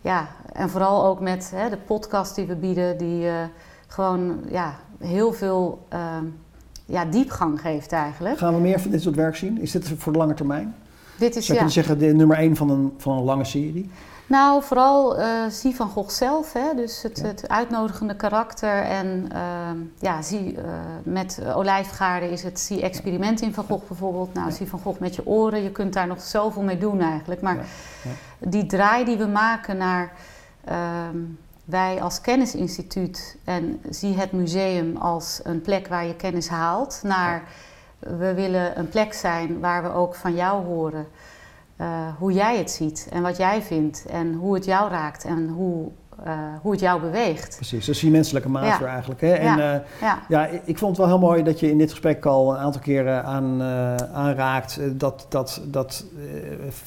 Ja, 0.00 0.28
en 0.52 0.70
vooral 0.70 1.04
ook 1.04 1.20
met 1.20 1.50
hè, 1.54 1.70
de 1.70 1.76
podcast 1.76 2.34
die 2.34 2.46
we 2.46 2.56
bieden, 2.56 2.98
die 2.98 3.28
gewoon 3.86 4.40
ja, 4.48 4.74
heel 4.98 5.32
veel 5.32 5.86
ja, 6.84 7.04
diepgang 7.04 7.60
geeft 7.60 7.92
eigenlijk. 7.92 8.38
Gaan 8.38 8.54
we 8.54 8.60
meer 8.60 8.80
van 8.80 8.90
dit 8.90 9.02
soort 9.02 9.16
werk 9.16 9.36
zien? 9.36 9.60
Is 9.60 9.70
dit 9.70 9.88
voor 9.96 10.12
de 10.12 10.18
lange 10.18 10.34
termijn? 10.34 10.74
Dit 11.18 11.36
is 11.36 11.46
Zou 11.46 11.46
je 11.46 11.52
ja. 11.52 11.54
kunnen 11.54 11.72
zeggen 11.72 11.98
de 11.98 12.14
nummer 12.14 12.36
één 12.36 12.56
van 12.56 12.70
een, 12.70 12.94
van 12.96 13.16
een 13.16 13.24
lange 13.24 13.44
serie? 13.44 13.90
Nou, 14.26 14.62
vooral 14.62 15.18
eh 15.18 15.46
zie 15.48 15.74
van 15.74 15.88
Gogh 15.88 16.10
zelf, 16.10 16.52
hè? 16.52 16.74
dus 16.76 17.02
het, 17.02 17.18
Ja. 17.18 17.26
het 17.26 17.48
uitnodigende 17.48 18.16
karakter. 18.16 18.82
En 18.82 19.28
ehm, 19.32 19.76
ja, 19.98 20.22
zie, 20.22 20.56
eh, 20.56 20.64
met 21.02 21.40
olijfgaarden 21.54 22.30
is 22.30 22.42
het 22.42 22.60
zie 22.60 22.82
experiment 22.82 23.40
in 23.40 23.54
Van 23.54 23.64
Gogh 23.64 23.86
bijvoorbeeld. 23.88 24.34
Nou, 24.34 24.46
Ja. 24.48 24.54
zie 24.54 24.68
van 24.68 24.78
Gogh 24.78 25.00
met 25.00 25.14
je 25.14 25.26
oren, 25.26 25.62
je 25.62 25.70
kunt 25.70 25.92
daar 25.92 26.06
nog 26.06 26.20
zoveel 26.20 26.62
mee 26.62 26.78
doen 26.78 27.00
eigenlijk. 27.00 27.40
Maar 27.40 27.56
Ja, 27.56 27.62
die 28.38 28.66
draai 28.66 29.04
die 29.04 29.16
we 29.16 29.26
maken 29.26 29.76
naar 29.76 30.12
ehm, 30.64 31.16
wij 31.64 32.02
als 32.02 32.20
kennisinstituut 32.20 33.36
en 33.44 33.80
zie 33.90 34.16
het 34.18 34.32
museum 34.32 34.96
als 34.96 35.40
een 35.42 35.60
plek 35.60 35.88
waar 35.88 36.04
je 36.06 36.14
kennis 36.16 36.48
haalt, 36.48 37.00
naar 37.02 37.42
we 37.98 38.34
willen 38.34 38.78
een 38.78 38.88
plek 38.88 39.12
zijn 39.14 39.60
waar 39.60 39.82
we 39.82 39.92
ook 39.92 40.14
van 40.14 40.34
jou 40.34 40.64
horen. 40.64 41.06
Eh, 41.76 41.86
hoe 42.18 42.32
jij 42.32 42.58
het 42.58 42.70
ziet 42.70 43.08
en 43.12 43.22
wat 43.22 43.36
jij 43.36 43.62
vindt 43.62 44.06
en 44.10 44.34
hoe 44.34 44.54
het 44.54 44.64
jou 44.64 44.90
raakt 44.90 45.24
en 45.24 45.48
hoe, 45.48 45.88
eh, 46.24 46.32
hoe 46.62 46.70
het 46.72 46.80
jou 46.80 47.00
beweegt. 47.00 47.56
Precies, 47.56 47.86
dat 47.86 47.94
is 47.94 48.00
die 48.00 48.10
menselijke 48.10 48.48
maat 48.48 48.78
Ja. 48.80 48.86
eigenlijk. 48.86 49.20
Hè? 49.20 49.32
En, 49.32 49.56
Ja. 49.56 49.74
eh, 49.74 49.80
Ja, 50.00 50.18
Ja, 50.28 50.46
ik 50.64 50.78
vond 50.78 50.90
het 50.96 51.06
wel 51.06 51.06
heel 51.18 51.26
mooi 51.26 51.42
dat 51.42 51.60
je 51.60 51.70
in 51.70 51.78
dit 51.78 51.90
gesprek 51.90 52.26
al 52.26 52.52
een 52.52 52.58
aantal 52.58 52.80
keren 52.80 53.24
aan, 53.24 53.62
aanraakt 54.14 54.80
dat, 55.00 55.26
dat, 55.28 55.62
dat 55.64 56.04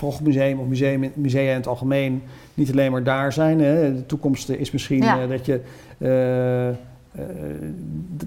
eh 0.03 0.19
Museum 0.23 0.59
of 0.59 0.65
museum, 0.67 1.11
musea 1.15 1.49
in 1.49 1.55
het 1.57 1.67
algemeen 1.67 2.23
niet 2.53 2.71
alleen 2.71 2.91
maar 2.91 3.03
daar 3.03 3.33
zijn. 3.33 3.59
Hè. 3.59 3.93
De 3.95 4.05
toekomst 4.05 4.49
is 4.49 4.71
misschien 4.71 5.05
dat 5.29 5.45
je. 5.45 5.61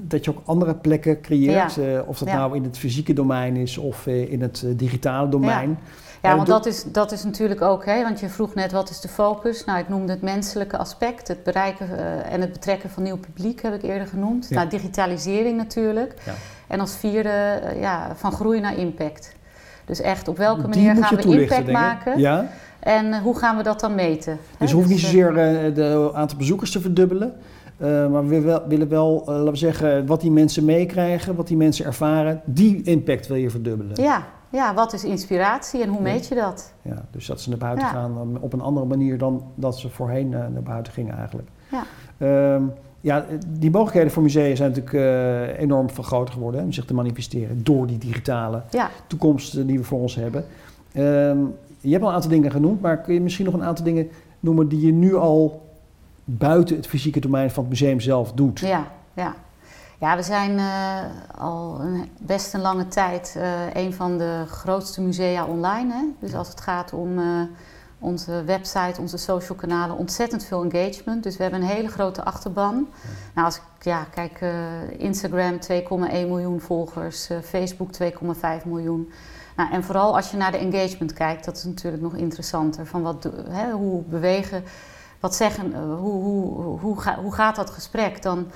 dat 0.08 0.24
je 0.24 0.30
ook 0.30 0.42
andere 0.44 0.74
plekken 0.74 1.20
creëert. 1.20 1.74
Ja. 1.74 2.00
of 2.06 2.18
dat 2.18 2.28
Ja. 2.28 2.34
nou 2.36 2.56
in 2.56 2.62
het 2.64 2.78
fysieke 2.78 3.12
domein 3.12 3.56
is 3.56 3.78
of 3.78 4.06
in 4.06 4.42
het 4.42 4.64
digitale 4.76 5.28
domein. 5.28 5.68
ja 5.68 5.76
Eh, 6.22 6.34
want 6.34 6.46
dat 6.46 6.66
is, 6.66 6.84
dat 6.84 7.12
is 7.12 7.24
natuurlijk 7.24 7.62
ook, 7.62 7.84
hè, 7.84 8.02
want 8.02 8.20
je 8.20 8.28
vroeg 8.28 8.54
net 8.54 8.72
wat 8.72 8.90
is 8.90 9.00
de 9.00 9.08
focus. 9.08 9.64
Nou, 9.64 9.78
ik 9.78 9.88
noemde 9.88 10.12
het 10.12 10.22
menselijke 10.22 10.76
aspect, 10.76 11.28
het 11.28 11.42
bereiken 11.42 11.98
eh, 11.98 12.32
en 12.32 12.40
het 12.40 12.52
betrekken 12.52 12.90
van 12.90 13.02
nieuw 13.02 13.18
publiek 13.18 13.62
heb 13.62 13.74
ik 13.74 13.82
eerder 13.82 14.06
genoemd. 14.06 14.46
Ja. 14.48 14.56
Nou, 14.56 14.68
digitalisering 14.68 15.56
natuurlijk. 15.56 16.14
Ja. 16.24 16.32
En 16.66 16.80
als 16.80 16.96
vierde, 16.96 17.28
eh, 17.28 17.80
ja, 17.80 18.12
van 18.14 18.32
groei 18.32 18.60
naar 18.60 18.78
impact. 18.78 19.34
Dus 19.84 20.00
echt, 20.00 20.28
op 20.28 20.36
welke 20.36 20.68
manier 20.68 20.96
gaan 20.96 21.16
je 21.16 21.28
we 21.28 21.40
impact 21.40 21.70
maken? 21.70 22.18
Ja? 22.18 22.50
En 22.80 23.20
hoe 23.20 23.38
gaan 23.38 23.56
we 23.56 23.62
dat 23.62 23.80
dan 23.80 23.94
meten? 23.94 24.38
Dus 24.50 24.58
Hè, 24.58 24.66
we 24.66 24.72
hoeven 24.72 24.90
niet 24.90 25.00
zozeer 25.00 25.34
de 25.74 26.10
aantal 26.14 26.38
bezoekers 26.38 26.70
te 26.70 26.80
verdubbelen. 26.80 27.32
maar 27.78 28.22
we 28.22 28.28
willen 28.28 28.44
wel, 28.44 28.62
willen 28.68 28.88
wel 28.88 29.22
laten 29.26 29.50
we 29.50 29.56
zeggen, 29.56 30.06
wat 30.06 30.20
die 30.20 30.30
mensen 30.30 30.64
meekrijgen, 30.64 31.34
wat 31.34 31.46
die 31.46 31.56
mensen 31.56 31.84
ervaren, 31.84 32.40
die 32.44 32.82
impact 32.82 33.26
wil 33.26 33.36
je 33.36 33.50
verdubbelen. 33.50 34.02
Ja, 34.02 34.26
ja, 34.52 34.74
wat 34.74 34.92
is 34.92 35.04
inspiratie 35.04 35.82
en 35.82 35.88
hoe 35.88 36.00
meet 36.00 36.26
je 36.28 36.34
dat? 36.34 36.72
Ja, 36.82 37.04
dus 37.10 37.26
dat 37.26 37.40
ze 37.40 37.48
naar 37.48 37.58
buiten 37.58 37.86
Ja. 37.86 37.92
gaan 37.92 38.38
op 38.40 38.52
een 38.52 38.60
andere 38.60 38.86
manier 38.86 39.18
dan 39.18 39.42
dat 39.54 39.78
ze 39.78 39.88
voorheen 39.88 40.34
eh, 40.34 40.40
naar 40.52 40.62
buiten 40.62 40.92
gingen 40.92 41.16
eigenlijk. 41.16 41.48
Ja. 41.70 41.82
Ehm, 42.18 42.62
ja, 43.00 43.24
die 43.48 43.70
mogelijkheden 43.70 44.10
voor 44.12 44.22
musea 44.22 44.56
zijn 44.56 44.68
natuurlijk 44.72 44.94
eh, 44.96 45.58
enorm 45.60 45.90
veel 45.90 46.04
groter 46.04 46.34
geworden 46.34 46.60
hè, 46.60 46.66
om 46.66 46.72
zich 46.72 46.84
te 46.84 46.94
manifesteren 46.94 47.64
door 47.64 47.86
die 47.86 47.98
digitale 47.98 48.62
Ja, 48.70 48.90
toekomst 49.06 49.54
eh, 49.54 49.66
die 49.66 49.78
we 49.78 49.84
voor 49.84 50.00
ons 50.00 50.14
hebben. 50.14 50.44
Ehm, 50.92 51.38
je 51.80 51.90
hebt 51.90 52.02
al 52.02 52.08
een 52.08 52.14
aantal 52.14 52.30
dingen 52.30 52.50
genoemd, 52.50 52.80
maar 52.80 52.98
kun 52.98 53.14
je 53.14 53.20
misschien 53.20 53.44
nog 53.44 53.54
een 53.54 53.64
aantal 53.64 53.84
dingen 53.84 54.08
noemen 54.40 54.68
die 54.68 54.86
je 54.86 54.92
nu 54.92 55.14
al 55.14 55.66
buiten 56.24 56.76
het 56.76 56.86
fysieke 56.86 57.20
domein 57.20 57.50
van 57.50 57.62
het 57.62 57.72
museum 57.72 58.00
zelf 58.00 58.32
doet? 58.32 58.60
ja, 58.60 58.86
ja. 59.14 59.34
Ja, 60.02 60.16
we 60.16 60.22
zijn 60.22 60.58
eh, 60.58 61.00
al 61.38 61.80
een, 61.80 62.10
best 62.18 62.54
een 62.54 62.60
lange 62.60 62.88
tijd 62.88 63.34
eh, 63.36 63.74
een 63.74 63.94
van 63.94 64.18
de 64.18 64.44
grootste 64.48 65.00
musea 65.00 65.44
online. 65.44 65.92
Hè? 65.92 66.04
Dus 66.20 66.34
als 66.34 66.48
het 66.48 66.60
gaat 66.60 66.92
om 66.92 67.18
eh, 67.18 67.24
onze 67.98 68.44
website, 68.44 69.00
onze 69.00 69.16
social 69.16 69.58
kanalen, 69.58 69.96
ontzettend 69.96 70.44
veel 70.44 70.64
engagement. 70.64 71.22
Dus 71.22 71.36
we 71.36 71.42
hebben 71.42 71.60
een 71.62 71.68
hele 71.68 71.88
grote 71.88 72.24
achterban. 72.24 72.88
Nou, 73.34 73.46
als 73.46 73.56
ik 73.56 73.62
ja, 73.80 74.04
kijk, 74.04 74.40
Instagram 74.98 75.58
2,1 75.72 75.84
miljoen 76.10 76.60
volgers, 76.60 77.28
Facebook 77.44 77.88
2,5 78.02 78.08
miljoen. 78.64 79.12
Nou, 79.56 79.72
en 79.72 79.84
vooral 79.84 80.16
als 80.16 80.30
je 80.30 80.36
naar 80.36 80.52
de 80.52 80.58
engagement 80.58 81.12
kijkt, 81.12 81.44
dat 81.44 81.56
is 81.56 81.64
natuurlijk 81.64 82.02
nog 82.02 82.14
interessanter. 82.14 82.86
Van 82.86 83.02
wat, 83.02 83.28
hè, 83.48 83.70
hoe 83.70 84.02
bewegen, 84.02 84.64
wat 85.20 85.34
zeggen, 85.34 85.84
hoe, 85.84 86.22
hoe, 86.22 86.78
hoe, 86.78 87.00
ga- 87.00 87.20
hoe 87.22 87.32
gaat 87.32 87.56
dat 87.56 87.70
gesprek? 87.70 88.22
Dan 88.22 88.46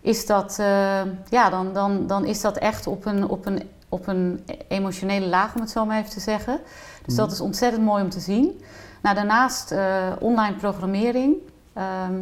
is 0.00 0.26
dat, 0.26 0.58
eh, 0.58 1.02
ja, 1.28 1.50
dan, 1.50 1.72
dan, 1.72 2.06
dan 2.06 2.24
is 2.24 2.40
dat 2.40 2.56
echt 2.56 2.86
op 2.86 3.06
een, 3.06 3.28
op, 3.28 3.46
een, 3.46 3.62
op 3.88 4.06
een 4.06 4.44
emotionele 4.68 5.26
laag, 5.26 5.54
om 5.54 5.60
het 5.60 5.70
zo 5.70 5.84
maar 5.84 5.98
even 5.98 6.10
te 6.10 6.20
zeggen. 6.20 6.60
Dus 7.06 7.14
dat 7.14 7.32
is 7.32 7.40
ontzettend 7.40 7.84
mooi 7.84 8.02
om 8.02 8.10
te 8.10 8.20
zien. 8.20 8.60
Nou, 9.02 9.14
daarnaast 9.14 9.70
eh, 9.70 10.12
online 10.18 10.56
programmering. 10.56 11.36
Ehm, 11.72 12.14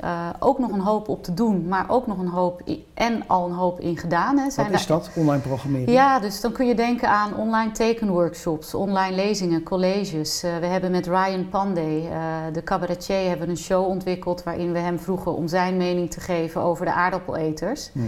eh, 0.00 0.28
ook 0.38 0.58
nog 0.58 0.70
een 0.70 0.80
hoop 0.80 1.08
op 1.08 1.22
te 1.24 1.34
doen, 1.34 1.68
maar 1.68 1.84
ook 1.88 2.06
nog 2.06 2.18
een 2.18 2.28
hoop 2.28 2.62
en 2.94 3.22
al 3.26 3.46
een 3.46 3.54
hoop 3.54 3.80
in 3.80 3.96
gedaan. 3.96 4.38
Hè. 4.38 4.50
Zijn 4.50 4.70
Wat 4.70 4.80
is 4.80 4.86
daar- 4.86 4.98
dat, 4.98 5.10
online 5.14 5.42
programmeren? 5.42 5.92
ja, 5.92 6.18
dus 6.18 6.40
dan 6.40 6.52
kun 6.52 6.66
je 6.66 6.74
denken 6.74 7.08
aan 7.08 7.36
online 7.36 7.70
tekenworkshops, 7.70 8.74
online 8.74 9.16
lezingen, 9.16 9.62
colleges. 9.62 10.42
Eh, 10.42 10.56
we 10.60 10.66
hebben 10.66 10.90
met 10.90 11.06
Ryan 11.06 11.48
Pandey, 11.48 12.08
eh, 12.10 12.16
de 12.52 12.62
cabaretier, 12.62 13.28
hebben 13.28 13.48
een 13.48 13.56
show 13.56 13.86
ontwikkeld 13.86 14.42
waarin 14.42 14.72
we 14.72 14.78
hem 14.78 14.98
vroegen 14.98 15.34
om 15.36 15.48
zijn 15.48 15.76
mening 15.76 16.10
te 16.10 16.20
geven 16.20 16.60
over 16.60 16.84
de 16.84 16.92
aardappeleters. 16.92 17.90
Mhm. 17.92 18.06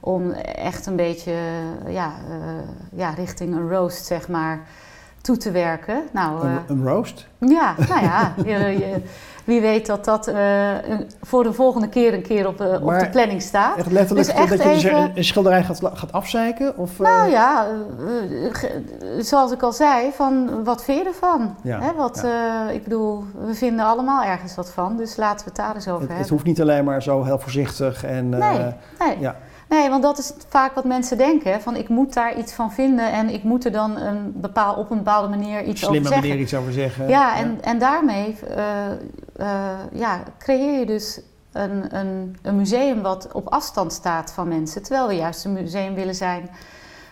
Om 0.00 0.30
echt 0.54 0.86
een 0.86 0.96
beetje 0.96 1.32
ja, 1.88 2.12
ja, 2.94 3.10
richting 3.10 3.54
een 3.54 3.68
roast, 3.68 4.04
zeg 4.06 4.28
maar, 4.28 4.60
toe 5.20 5.36
te 5.36 5.50
werken. 5.50 6.02
Nou, 6.12 6.46
Een, 6.46 6.58
een 6.66 6.84
roast? 6.86 7.26
ja, 7.38 7.74
nou 7.88 8.02
ja, 8.02 8.34
je, 8.36 8.58
je- 8.58 9.02
wie 9.44 9.60
weet 9.60 9.86
dat 9.86 10.04
dat 10.04 10.26
eh, 10.26 10.72
een- 10.88 11.10
voor 11.22 11.42
de 11.42 11.52
volgende 11.52 11.88
keer 11.88 12.14
een 12.14 12.22
keer 12.22 12.46
op, 12.46 12.60
eh, 12.60 12.72
op 12.82 12.98
de 12.98 13.08
planning 13.10 13.42
staat. 13.42 13.76
Echt 13.76 13.90
letterlijk 13.92 14.26
Dus 14.28 14.36
echt 14.36 14.48
dat 14.50 14.62
je 14.62 14.68
dus 14.68 14.82
even- 14.84 14.98
een, 14.98 15.10
een 15.14 15.24
schilderij 15.24 15.64
gaat, 15.64 15.80
gaat 15.94 16.12
afzeiken? 16.12 16.76
Of, 16.76 16.90
eh, 17.00 17.06
Nou 17.06 17.30
ja, 17.30 17.66
zoals 19.18 19.52
ik 19.52 19.62
al 19.62 19.72
zei, 19.72 20.10
van 20.12 20.64
wat 20.64 20.84
vind 20.84 20.98
je 20.98 21.04
ervan? 21.04 21.56
Ja, 21.62 21.80
Hè, 21.80 21.92
wat, 21.96 22.24
ik 22.72 22.82
bedoel, 22.84 23.24
we 23.46 23.54
vinden 23.54 23.84
allemaal 23.84 24.22
ergens 24.22 24.54
wat 24.54 24.70
van, 24.70 24.96
dus 24.96 25.16
laten 25.16 25.38
we 25.38 25.44
het 25.44 25.56
daar 25.56 25.74
eens 25.74 25.88
over 25.88 25.92
het, 26.00 26.08
het 26.08 26.10
hebben. 26.18 26.28
hoeft 26.32 26.44
niet 26.44 26.60
alleen 26.60 26.84
maar 26.84 27.02
zo 27.02 27.24
heel 27.24 27.38
voorzichtig 27.38 28.04
en... 28.04 28.28
Nee, 28.28 28.58
nee. 28.98 29.18
ja. 29.18 29.36
Nee, 29.70 29.90
want 29.90 30.02
dat 30.02 30.18
is 30.18 30.32
vaak 30.48 30.74
wat 30.74 30.84
mensen 30.84 31.18
denken. 31.18 31.60
Van 31.60 31.76
ik 31.76 31.88
moet 31.88 32.14
daar 32.14 32.38
iets 32.38 32.52
van 32.52 32.72
vinden 32.72 33.12
en 33.12 33.28
ik 33.28 33.42
moet 33.42 33.64
er 33.64 33.72
dan 33.72 33.96
een 33.96 34.32
bepaal, 34.40 34.74
op 34.74 34.90
een 34.90 34.96
bepaalde 34.96 35.28
manier 35.28 35.62
iets 35.62 35.80
Slimme 35.80 35.98
over 35.98 36.12
zeggen. 36.12 36.28
manier 36.28 36.42
iets 36.42 36.54
over 36.54 36.72
zeggen. 36.72 37.08
Ja, 37.08 37.36
en, 37.36 37.58
en 37.62 37.78
daarmee 37.78 38.36
eh, 38.56 38.90
eh, 39.36 39.78
ja, 39.92 40.22
creëer 40.38 40.78
je 40.78 40.86
dus 40.86 41.20
een, 41.52 41.96
een, 41.96 42.36
een 42.42 42.56
museum 42.56 43.02
wat 43.02 43.28
op 43.32 43.48
afstand 43.48 43.92
staat 43.92 44.32
van 44.32 44.48
mensen, 44.48 44.82
terwijl 44.82 45.06
we 45.06 45.14
juist 45.14 45.44
een 45.44 45.52
museum 45.52 45.94
willen 45.94 46.14
zijn. 46.14 46.50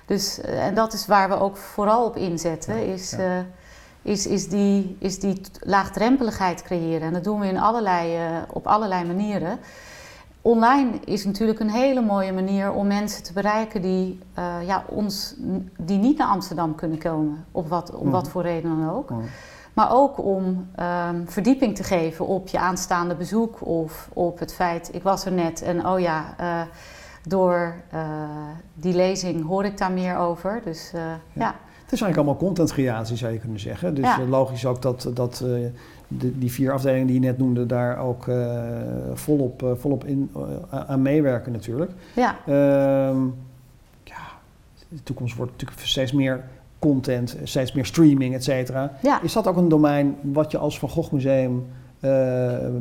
Dus, 0.06 0.40
eh, 0.40 0.66
en 0.66 0.74
dat 0.74 0.92
is 0.92 1.06
waar 1.06 1.28
we 1.28 1.40
ook 1.40 1.56
vooral 1.56 2.04
op 2.04 2.16
inzetten, 2.16 2.86
is, 2.86 3.10
ja. 3.10 3.44
is, 4.02 4.26
is, 4.26 4.48
die, 4.48 4.96
is 4.98 5.18
die 5.18 5.40
laagdrempeligheid 5.60 6.62
creëren. 6.62 7.06
En 7.06 7.12
dat 7.12 7.24
doen 7.24 7.40
we 7.40 7.46
in 7.46 7.58
allerlei, 7.58 8.18
op 8.48 8.66
allerlei 8.66 9.04
manieren. 9.04 9.58
Online 10.48 10.90
is 11.04 11.24
natuurlijk 11.24 11.60
een 11.60 11.70
hele 11.70 12.00
mooie 12.00 12.32
manier 12.32 12.72
om 12.72 12.86
mensen 12.86 13.22
te 13.22 13.32
bereiken 13.32 13.82
die, 13.82 14.18
eh, 14.34 14.54
ja, 14.66 14.84
ons, 14.88 15.34
die 15.78 15.98
niet 15.98 16.18
naar 16.18 16.28
Amsterdam 16.28 16.74
kunnen 16.74 16.98
komen, 16.98 17.44
op 17.52 17.68
wat, 17.68 17.94
om 17.94 18.10
wat 18.10 18.22
Mhm. 18.22 18.30
voor 18.30 18.42
reden 18.42 18.78
dan 18.78 18.90
ook. 18.90 19.10
Mhm. 19.10 19.20
Maar 19.72 19.92
ook 19.92 20.24
om 20.24 20.66
ehm, 20.74 21.16
verdieping 21.26 21.76
te 21.76 21.82
geven 21.82 22.26
op 22.26 22.48
je 22.48 22.58
aanstaande 22.58 23.14
bezoek 23.14 23.66
of 23.66 24.08
op 24.12 24.38
het 24.38 24.54
feit, 24.54 24.90
ik 24.92 25.02
was 25.02 25.24
er 25.24 25.32
net 25.32 25.62
en 25.62 25.86
oh 25.86 26.00
ja, 26.00 26.34
eh, 26.36 26.60
door 27.26 27.74
eh, 27.90 28.00
die 28.74 28.94
lezing 28.94 29.46
hoor 29.46 29.64
ik 29.64 29.78
daar 29.78 29.92
meer 29.92 30.16
over. 30.16 30.60
Dus 30.64 30.90
eh, 30.94 31.00
ja. 31.32 31.54
Het 31.82 31.96
is 31.96 32.02
eigenlijk 32.02 32.16
allemaal 32.16 32.48
contentcreatie, 32.48 33.16
zou 33.16 33.32
je 33.32 33.38
kunnen 33.38 33.60
zeggen. 33.60 33.94
Dus 33.94 34.04
Ja. 34.04 34.18
logisch 34.28 34.66
ook 34.66 34.82
dat, 34.82 35.10
dat 35.14 35.44
de, 36.08 36.38
die 36.38 36.52
vier 36.52 36.72
afdelingen 36.72 37.06
die 37.06 37.20
je 37.20 37.26
net 37.26 37.38
noemde, 37.38 37.66
daar 37.66 37.98
ook 37.98 38.28
eh, 38.28 38.62
volop, 39.14 39.62
eh, 39.62 39.70
volop 39.76 40.04
in, 40.04 40.30
eh, 40.34 40.80
aan 40.86 41.02
meewerken 41.02 41.52
natuurlijk. 41.52 41.90
ja. 42.14 42.36
Ehm, 42.46 43.24
ja, 44.04 44.26
de 44.88 45.02
toekomst 45.02 45.36
wordt 45.36 45.52
natuurlijk 45.52 45.80
steeds 45.80 46.12
meer 46.12 46.44
content, 46.78 47.36
steeds 47.42 47.72
meer 47.72 47.86
streaming, 47.86 48.34
et 48.34 48.44
cetera. 48.44 48.92
Ja. 49.02 49.22
Is 49.22 49.32
dat 49.32 49.46
ook 49.46 49.56
een 49.56 49.68
domein 49.68 50.16
wat 50.22 50.50
je 50.50 50.58
als 50.58 50.78
Van 50.78 50.88
Gogh 50.88 51.12
Museum 51.12 51.66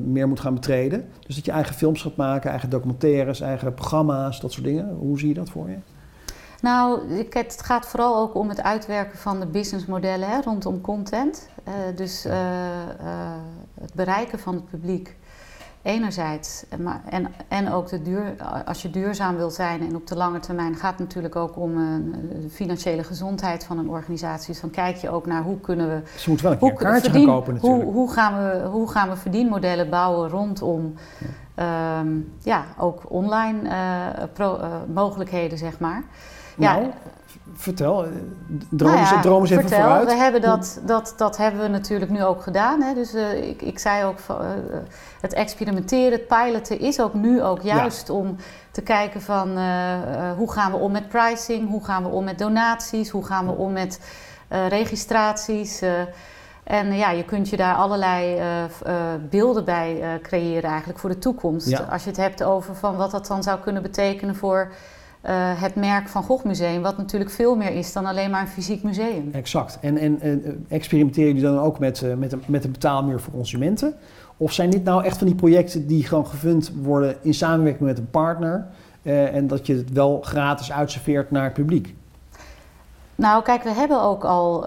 meer 0.06 0.28
moet 0.28 0.40
gaan 0.40 0.54
betreden? 0.54 1.06
Dus 1.26 1.36
dat 1.36 1.46
je 1.46 1.52
eigen 1.52 1.76
films 1.76 2.02
gaat 2.02 2.16
maken, 2.16 2.50
eigen 2.50 2.70
documentaires, 2.70 3.42
eigen 3.42 3.74
programma's, 3.74 4.42
dat 4.42 4.52
soort 4.52 4.66
dingen. 4.66 4.96
Hoe 5.00 5.20
zie 5.20 5.28
je 5.28 5.34
dat 5.34 5.50
voor 5.50 5.70
je? 5.70 5.76
Nou, 6.62 7.00
het 7.30 7.62
gaat 7.64 7.86
vooral 7.86 8.18
ook 8.18 8.36
om 8.36 8.50
het 8.50 8.62
uitwerken 8.62 9.18
van 9.18 9.40
de 9.40 9.46
businessmodellen 9.46 10.30
hè, 10.30 10.42
rondom 10.42 10.82
content. 10.82 11.50
Eh, 11.64 11.74
dus 11.96 12.26
eh, 12.26 12.34
eh, 12.34 12.90
het 13.82 13.94
bereiken 13.94 14.40
van 14.40 14.54
het 14.54 14.70
publiek 14.70 15.16
enerzijds. 15.82 16.64
En, 16.70 16.84
maar, 16.84 17.02
en, 17.10 17.28
en 17.48 17.72
ook 17.72 17.90
de 17.90 18.02
duur, 18.02 18.36
als 18.66 18.82
je 18.82 18.90
duurzaam 18.90 19.36
wil 19.36 19.50
zijn 19.50 19.82
en 19.82 19.96
op 19.96 20.08
de 20.08 20.16
lange 20.16 20.40
termijn 20.40 20.76
gaat 20.76 20.92
het 20.92 21.00
natuurlijk 21.00 21.36
ook 21.36 21.58
om 21.58 21.76
de 22.30 22.50
financiële 22.50 23.04
gezondheid 23.04 23.64
van 23.64 23.78
een 23.78 23.90
organisatie. 23.90 24.52
Dus 24.52 24.62
dan 24.62 24.70
kijk 24.70 24.96
je 24.96 25.10
ook 25.10 25.26
naar 25.26 25.44
hoe 25.44 25.60
kunnen 25.60 25.88
we 25.88 26.02
Ze 26.18 26.30
moeten 26.30 26.46
wel 26.46 26.54
een 26.54 26.60
keer 26.60 26.70
hoe, 26.70 26.80
een 26.80 26.86
kaartje 26.86 27.10
verdien- 27.10 27.28
gaan 27.28 27.36
kopen 27.36 27.54
natuurlijk. 27.54 27.84
Hoe, 27.84 27.94
hoe, 27.94 28.12
gaan 28.12 28.38
we, 28.38 28.68
hoe 28.68 28.90
gaan 28.90 29.10
we 29.10 29.16
verdienmodellen 29.16 29.90
bouwen 29.90 30.30
rondom 30.30 30.94
ehm, 31.56 32.20
ja, 32.40 32.66
ook 32.78 33.02
online 33.08 33.70
pro- 34.34 34.60
mogelijkheden, 34.94 35.58
zeg 35.58 35.80
maar. 35.80 36.04
Nou, 36.58 36.82
ja, 36.82 36.92
vertel, 37.58 38.04
eh, 38.04 38.10
droom, 38.70 38.92
nou 38.92 39.06
ja, 39.06 39.22
even 39.22 39.48
vertel, 39.48 39.82
vooruit. 39.82 40.08
We 40.08 40.16
hebben 40.16 40.42
dat, 40.42 40.80
dat, 40.86 41.14
dat 41.18 41.38
hebben 41.38 41.62
we 41.62 41.68
natuurlijk 41.68 42.12
nu 42.12 42.24
ook 42.24 42.42
gedaan. 42.42 42.82
Hè? 42.82 42.94
Dus 42.94 43.14
eh, 43.14 43.50
ik, 43.50 43.62
ik 43.62 43.80
zei 43.80 44.06
ook, 44.06 44.18
eh, 44.28 44.38
het 45.22 45.34
experimenteren, 45.34 46.12
het 46.12 46.28
piloten 46.28 46.80
is 46.80 47.00
ook 47.00 47.14
nu 47.14 47.42
ook 47.44 47.62
juist 47.62 48.10
om 48.10 48.36
te 48.72 48.82
kijken 48.82 49.22
van 49.22 49.50
hoe 50.38 50.52
gaan 50.52 50.72
we 50.72 50.78
om 50.78 50.92
met 50.92 51.08
pricing, 51.08 51.70
hoe 51.70 51.84
gaan 51.84 52.04
we 52.04 52.10
om 52.10 52.24
met 52.24 52.40
donaties, 52.40 53.10
hoe 53.10 53.26
gaan 53.26 53.46
we 53.46 53.52
om 53.52 53.72
met 53.72 54.00
registraties. 54.70 55.82
en 56.64 56.94
ja, 56.94 57.12
je 57.12 57.26
kunt 57.26 57.50
je 57.50 57.58
daar 57.58 57.76
allerlei 57.76 58.42
beelden 59.30 59.66
bij 59.66 60.20
creëren 60.22 60.70
eigenlijk 60.70 61.00
voor 61.00 61.10
de 61.10 61.20
toekomst. 61.20 61.70
Ja. 61.70 61.88
Als 61.92 62.04
je 62.04 62.10
het 62.10 62.20
hebt 62.20 62.44
over 62.44 62.76
van 62.76 62.96
wat 62.96 63.12
dat 63.12 63.28
dan 63.28 63.44
zou 63.44 63.60
kunnen 63.60 63.82
betekenen 63.82 64.36
voor 64.36 64.72
eh, 65.22 65.62
het 65.62 65.76
merk 65.76 66.08
van 66.08 66.24
Gogh 66.24 66.46
Museum, 66.46 66.82
wat 66.82 66.98
natuurlijk 66.98 67.32
veel 67.32 67.56
meer 67.56 67.72
is 67.72 67.94
dan 67.94 68.06
alleen 68.06 68.30
maar 68.30 68.42
een 68.42 68.48
fysiek 68.48 68.84
museum. 68.84 69.30
Exact. 69.32 69.78
En, 69.82 69.98
en, 69.98 70.20
en 70.22 70.44
eh, 70.46 70.52
experimenteren 70.68 71.28
jullie 71.36 71.44
dan 71.50 71.60
ook 71.60 71.80
met, 71.80 72.02
eh, 72.02 72.14
met, 72.14 72.32
een, 72.32 72.42
met 72.46 72.64
een 72.64 72.72
betaalmuur 72.72 73.20
voor 73.20 73.34
consumenten? 73.34 73.94
Of 74.38 74.52
zijn 74.54 74.70
dit 74.70 74.84
nou 74.84 75.04
echt 75.04 75.18
van 75.18 75.28
die 75.28 75.36
projecten 75.36 75.88
die 75.88 76.04
gewoon 76.06 76.28
gevund 76.28 76.72
worden 76.82 77.16
in 77.22 77.34
samenwerking 77.34 77.88
met 77.88 77.98
een 77.98 78.10
partner 78.10 78.66
en 79.04 79.48
dat 79.48 79.66
je 79.68 79.76
het 79.76 79.92
wel 79.92 80.22
gratis 80.22 80.72
uitserveert 80.72 81.32
naar 81.32 81.44
het 81.44 81.54
publiek? 81.54 81.96
Nou, 83.16 83.44
kijk, 83.44 83.64
we 83.64 83.70
hebben 83.74 84.02
ook 84.02 84.24
al, 84.24 84.66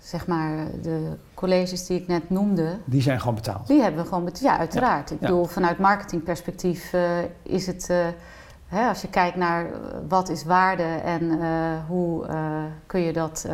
zeg 0.00 0.26
maar, 0.26 0.66
de 0.82 1.06
colleges 1.34 1.86
die 1.86 2.00
ik 2.00 2.06
net 2.06 2.30
noemde, 2.30 2.76
Die 2.84 3.02
zijn 3.02 3.20
gewoon 3.20 3.34
betaald. 3.34 3.66
die 3.66 3.82
hebben 3.82 4.02
we 4.02 4.08
gewoon 4.08 4.24
met, 4.24 4.38
ja, 4.40 4.58
uiteraard. 4.58 5.10
Ik 5.10 5.20
Ja. 5.20 5.26
bedoel, 5.26 5.44
vanuit 5.44 5.78
marketingperspectief 5.78 6.94
is 7.42 7.66
het, 7.66 7.90
hè, 8.70 8.88
als 8.88 9.02
je 9.02 9.08
kijkt 9.08 9.36
naar 9.36 9.64
eh, 9.64 9.72
wat 10.08 10.28
is 10.28 10.44
waarde 10.44 10.82
en 10.82 11.40
eh, 11.40 11.48
hoe 11.88 12.26
eh, 12.26 12.36
kun 12.86 13.00
je 13.00 13.12
dat 13.12 13.44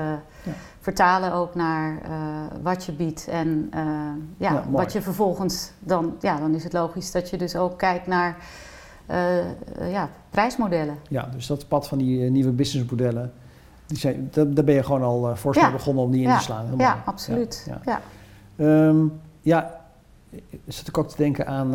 Ja. 0.43 0.53
vertalen 0.81 1.33
ook 1.33 1.55
naar 1.55 1.99
wat 2.63 2.85
je 2.85 2.93
biedt 2.93 3.29
en 3.29 3.71
ja, 4.37 4.53
Ja, 4.53 4.65
wat 4.71 4.93
je 4.93 5.03
vervolgens 5.03 5.71
dan, 5.79 6.17
ja, 6.21 6.39
dan 6.39 6.55
is 6.55 6.65
het 6.65 6.73
logisch 6.73 7.11
dat 7.13 7.31
je 7.31 7.37
dus 7.37 7.57
ook 7.57 7.79
kijkt 7.79 8.07
naar 8.07 8.37
ja, 9.91 10.09
prijsmodellen. 10.31 10.97
Ja, 11.09 11.29
dus 11.35 11.47
dat 11.47 11.69
pad 11.69 11.89
van 11.89 11.99
die 11.99 12.31
nieuwe 12.31 12.51
businessmodellen, 12.51 13.33
die 13.87 13.99
zijn, 13.99 14.29
daar, 14.33 14.51
daar 14.55 14.65
ben 14.65 14.75
je 14.75 14.83
gewoon 14.83 15.03
al 15.03 15.31
uh, 15.31 15.37
voorstel 15.37 15.67
Ja. 15.67 15.73
begonnen 15.75 16.05
om 16.05 16.11
die 16.11 16.27
in 16.29 16.35
te 16.37 16.43
slaan. 16.43 16.67
Ja, 16.77 17.03
absoluut. 17.05 17.67
Ja, 17.69 17.81
Ja. 17.85 18.01
Ehm, 18.57 19.07
ja, 19.41 19.81
zit 20.67 20.89
ik 20.89 20.99
ook 20.99 21.09
te 21.09 21.17
denken 21.17 21.47
aan 21.47 21.71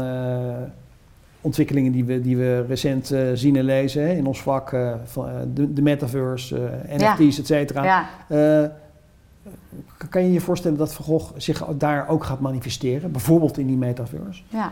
ontwikkelingen 1.41 1.91
die 1.91 2.05
we, 2.05 2.21
die 2.21 2.37
we 2.37 2.65
recent 2.67 3.11
eh, 3.11 3.27
zien 3.33 3.55
en 3.55 3.63
lezen 3.63 4.01
hè, 4.01 4.13
in 4.13 4.25
ons 4.25 4.41
vak, 4.41 4.73
eh, 4.73 4.93
van, 5.03 5.27
eh, 5.27 5.33
de, 5.53 5.73
de 5.73 5.81
metaverse, 5.81 6.69
eh, 6.87 6.99
Ja. 6.99 7.13
NFT's, 7.13 7.39
et 7.39 7.45
cetera. 7.45 7.83
Ja. 7.83 8.71
Kan 10.09 10.23
je 10.23 10.31
je 10.31 10.41
voorstellen 10.41 10.77
dat 10.77 10.93
Van 10.93 11.05
Gogh 11.05 11.31
zich 11.37 11.65
daar 11.65 12.07
ook 12.07 12.23
gaat 12.23 12.39
manifesteren, 12.39 13.11
bijvoorbeeld 13.11 13.57
in 13.57 13.67
die 13.67 13.77
metaverse? 13.77 14.43
Ja. 14.47 14.71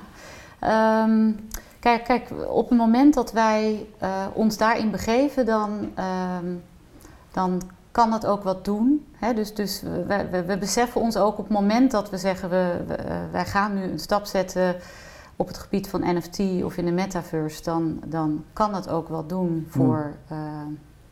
Ehm, 0.59 1.31
kijk, 1.79 2.03
kijk, 2.03 2.29
op 2.49 2.69
het 2.69 2.77
moment 2.77 3.13
dat 3.13 3.31
wij 3.31 3.85
ons 4.33 4.57
daarin 4.57 4.91
begeven, 4.91 5.45
dan, 5.45 5.91
ehm, 5.95 6.45
dan 7.31 7.61
kan 7.91 8.09
dat 8.11 8.25
ook 8.25 8.43
wat 8.43 8.65
doen. 8.65 9.05
Hè? 9.11 9.33
Dus, 9.33 9.53
dus 9.53 9.81
we, 10.07 10.27
we, 10.31 10.43
we 10.43 10.57
beseffen 10.57 11.01
ons 11.01 11.17
ook 11.17 11.37
op 11.37 11.43
het 11.47 11.53
moment 11.53 11.91
dat 11.91 12.09
we 12.09 12.17
zeggen, 12.17 12.49
we, 12.49 12.73
we, 12.87 12.95
wij 13.31 13.45
gaan 13.45 13.73
nu 13.73 13.83
een 13.83 13.99
stap 13.99 14.25
zetten 14.25 14.75
op 15.39 15.47
het 15.47 15.57
gebied 15.57 15.87
van 15.87 16.15
NFT 16.15 16.39
of 16.63 16.77
in 16.77 16.85
de 16.85 16.91
metaverse, 16.91 17.63
dan, 17.63 18.01
dan 18.05 18.43
kan 18.53 18.71
dat 18.71 18.89
ook 18.89 19.07
wat 19.07 19.29
doen 19.29 19.67
voor 19.69 20.13
eh, 20.27 20.37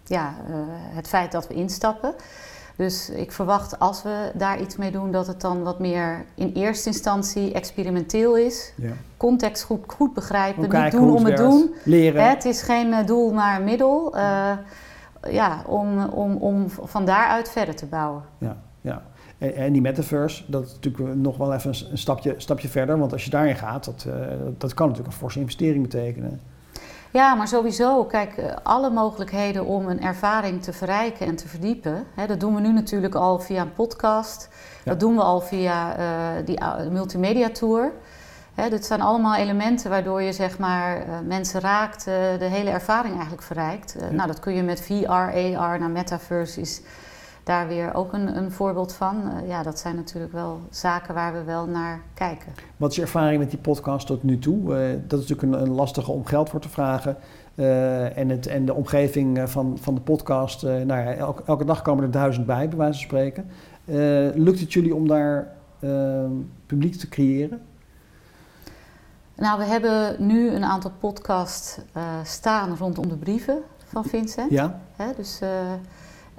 ja, 0.03 0.33
eh, 0.47 0.55
het 0.69 1.07
feit 1.07 1.31
dat 1.31 1.47
we 1.47 1.53
instappen. 1.53 2.13
Dus 2.75 3.09
ik 3.09 3.31
verwacht 3.31 3.79
als 3.79 4.03
we 4.03 4.31
daar 4.33 4.61
iets 4.61 4.75
mee 4.75 4.91
doen, 4.91 5.11
dat 5.11 5.27
het 5.27 5.41
dan 5.41 5.63
wat 5.63 5.79
meer 5.79 6.25
in 6.35 6.51
eerste 6.53 6.89
instantie 6.89 7.53
experimenteel 7.53 8.37
is. 8.37 8.73
Ja. 8.75 8.91
Context 9.17 9.63
goed, 9.63 9.83
goed 9.87 10.13
begrijpen, 10.13 10.61
niet 10.61 10.71
kijken 10.71 10.99
doen 10.99 11.07
hoe 11.07 11.17
om 11.17 11.25
het 11.25 11.39
werkt, 11.39 11.51
doen. 11.51 11.73
Leren. 11.83 12.23
Hè, 12.23 12.29
het 12.29 12.45
is 12.45 12.61
geen 12.61 12.93
eh, 12.93 13.05
doel, 13.05 13.33
maar 13.33 13.61
middel. 13.61 14.17
Ja, 15.29 15.61
om, 15.65 16.03
om, 16.03 16.35
om 16.35 16.69
van 16.69 17.05
daaruit 17.05 17.49
verder 17.49 17.75
te 17.75 17.85
bouwen. 17.85 18.23
Ja, 18.37 18.57
ja. 18.81 19.03
En, 19.37 19.55
en 19.55 19.73
die 19.73 19.81
metaverse, 19.81 20.43
dat 20.47 20.65
is 20.65 20.73
natuurlijk 20.73 21.15
nog 21.15 21.37
wel 21.37 21.53
even 21.53 21.73
een 21.91 21.97
stapje, 21.97 22.33
stapje 22.37 22.67
verder. 22.67 22.99
Want 22.99 23.11
als 23.11 23.23
je 23.23 23.29
daarin 23.29 23.55
gaat, 23.55 23.85
dat, 23.85 24.05
eh, 24.07 24.13
dat 24.57 24.73
kan 24.73 24.87
natuurlijk 24.87 25.13
een 25.13 25.19
forse 25.19 25.39
investering 25.39 25.81
betekenen. 25.81 26.39
Ja, 27.11 27.35
maar 27.35 27.47
sowieso, 27.47 28.05
kijk, 28.05 28.37
eh, 28.37 28.55
alle 28.63 28.89
mogelijkheden 28.89 29.65
om 29.65 29.87
een 29.87 30.01
ervaring 30.01 30.63
te 30.63 30.73
verrijken 30.73 31.27
en 31.27 31.35
te 31.35 31.47
verdiepen. 31.47 32.03
Hè, 32.15 32.27
dat 32.27 32.39
doen 32.39 32.55
we 32.55 32.61
nu 32.61 32.73
natuurlijk 32.73 33.15
al 33.15 33.39
via 33.39 33.61
een 33.61 33.73
podcast. 33.73 34.49
Ja. 34.83 34.91
Dat 34.91 34.99
doen 34.99 35.15
we 35.15 35.21
al 35.21 35.41
via 35.41 35.97
eh, 35.97 36.45
die 36.45 36.59
multimedia 36.91 37.49
tour. 37.49 37.91
Hè, 38.57 38.69
dit 38.69 38.85
zijn 38.85 39.01
allemaal 39.01 39.35
elementen 39.35 39.89
waardoor 39.89 40.21
je 40.21 40.33
zeg 40.33 40.59
maar, 40.59 40.97
uh, 40.97 41.13
mensen 41.27 41.61
raakt, 41.61 42.07
uh, 42.07 42.13
de 42.39 42.45
hele 42.45 42.69
ervaring 42.69 43.13
eigenlijk 43.13 43.43
verrijkt. 43.43 43.95
Ja. 43.99 44.11
Nou, 44.11 44.27
dat 44.27 44.39
kun 44.39 44.53
je 44.53 44.63
met 44.63 44.81
VR, 44.81 45.11
AR, 45.57 45.79
naar 45.79 45.89
metaverse 45.89 46.61
is 46.61 46.81
daar 47.47 47.67
weer 47.67 47.93
ook 47.93 48.13
een, 48.13 48.37
een 48.37 48.51
voorbeeld 48.51 48.93
van. 48.93 49.15
Uh, 49.15 49.47
ja, 49.47 49.63
dat 49.63 49.79
zijn 49.79 49.95
natuurlijk 49.95 50.33
wel 50.33 50.59
zaken 50.69 51.13
waar 51.13 51.33
we 51.33 51.43
wel 51.43 51.65
naar 51.65 52.01
kijken. 52.13 52.53
Wat 52.77 52.89
is 52.89 52.95
je 52.95 53.01
ervaring 53.01 53.39
met 53.39 53.49
die 53.49 53.59
podcast 53.59 54.07
tot 54.07 54.23
nu 54.23 54.39
toe? 54.39 54.59
Uh, 54.59 54.99
dat 55.07 55.19
is 55.19 55.27
natuurlijk 55.27 55.41
een, 55.41 55.67
een, 55.67 55.75
lastige 55.75 56.11
om 56.11 56.25
geld 56.25 56.49
voor 56.49 56.59
te 56.59 56.69
vragen. 56.69 57.17
Uh, 57.55 58.17
en, 58.17 58.29
het, 58.29 58.47
en 58.47 58.65
de 58.65 58.73
omgeving 58.73 59.49
van, 59.49 59.77
van 59.81 59.95
de 59.95 60.01
podcast, 60.01 60.61
nou 60.61 60.87
ja, 60.87 61.13
elke, 61.13 61.43
elke, 61.45 61.65
dag 61.65 61.81
komen 61.81 62.03
er 62.03 62.11
duizend 62.11 62.45
bij, 62.45 62.69
bij 62.69 62.77
wijze 62.77 62.99
van 62.99 63.07
spreken. 63.07 63.49
Lukt 64.43 64.59
het 64.59 64.73
jullie 64.73 64.95
om 64.95 65.07
daar 65.07 65.55
uh, 65.79 66.25
publiek 66.65 66.95
te 66.95 67.09
creëren? 67.09 67.61
Nou, 69.35 69.59
we 69.59 69.65
hebben 69.65 70.15
nu 70.27 70.49
een 70.49 70.63
aantal 70.63 70.91
podcasts 70.99 71.77
eh, 71.93 72.03
staan 72.23 72.77
rondom 72.77 73.07
de 73.09 73.15
brieven 73.15 73.61
van 73.85 74.05
Vincent. 74.05 74.51
Ja? 74.51 74.79
Hè, 74.95 75.05
dus 75.15 75.41
eh, 75.41 75.49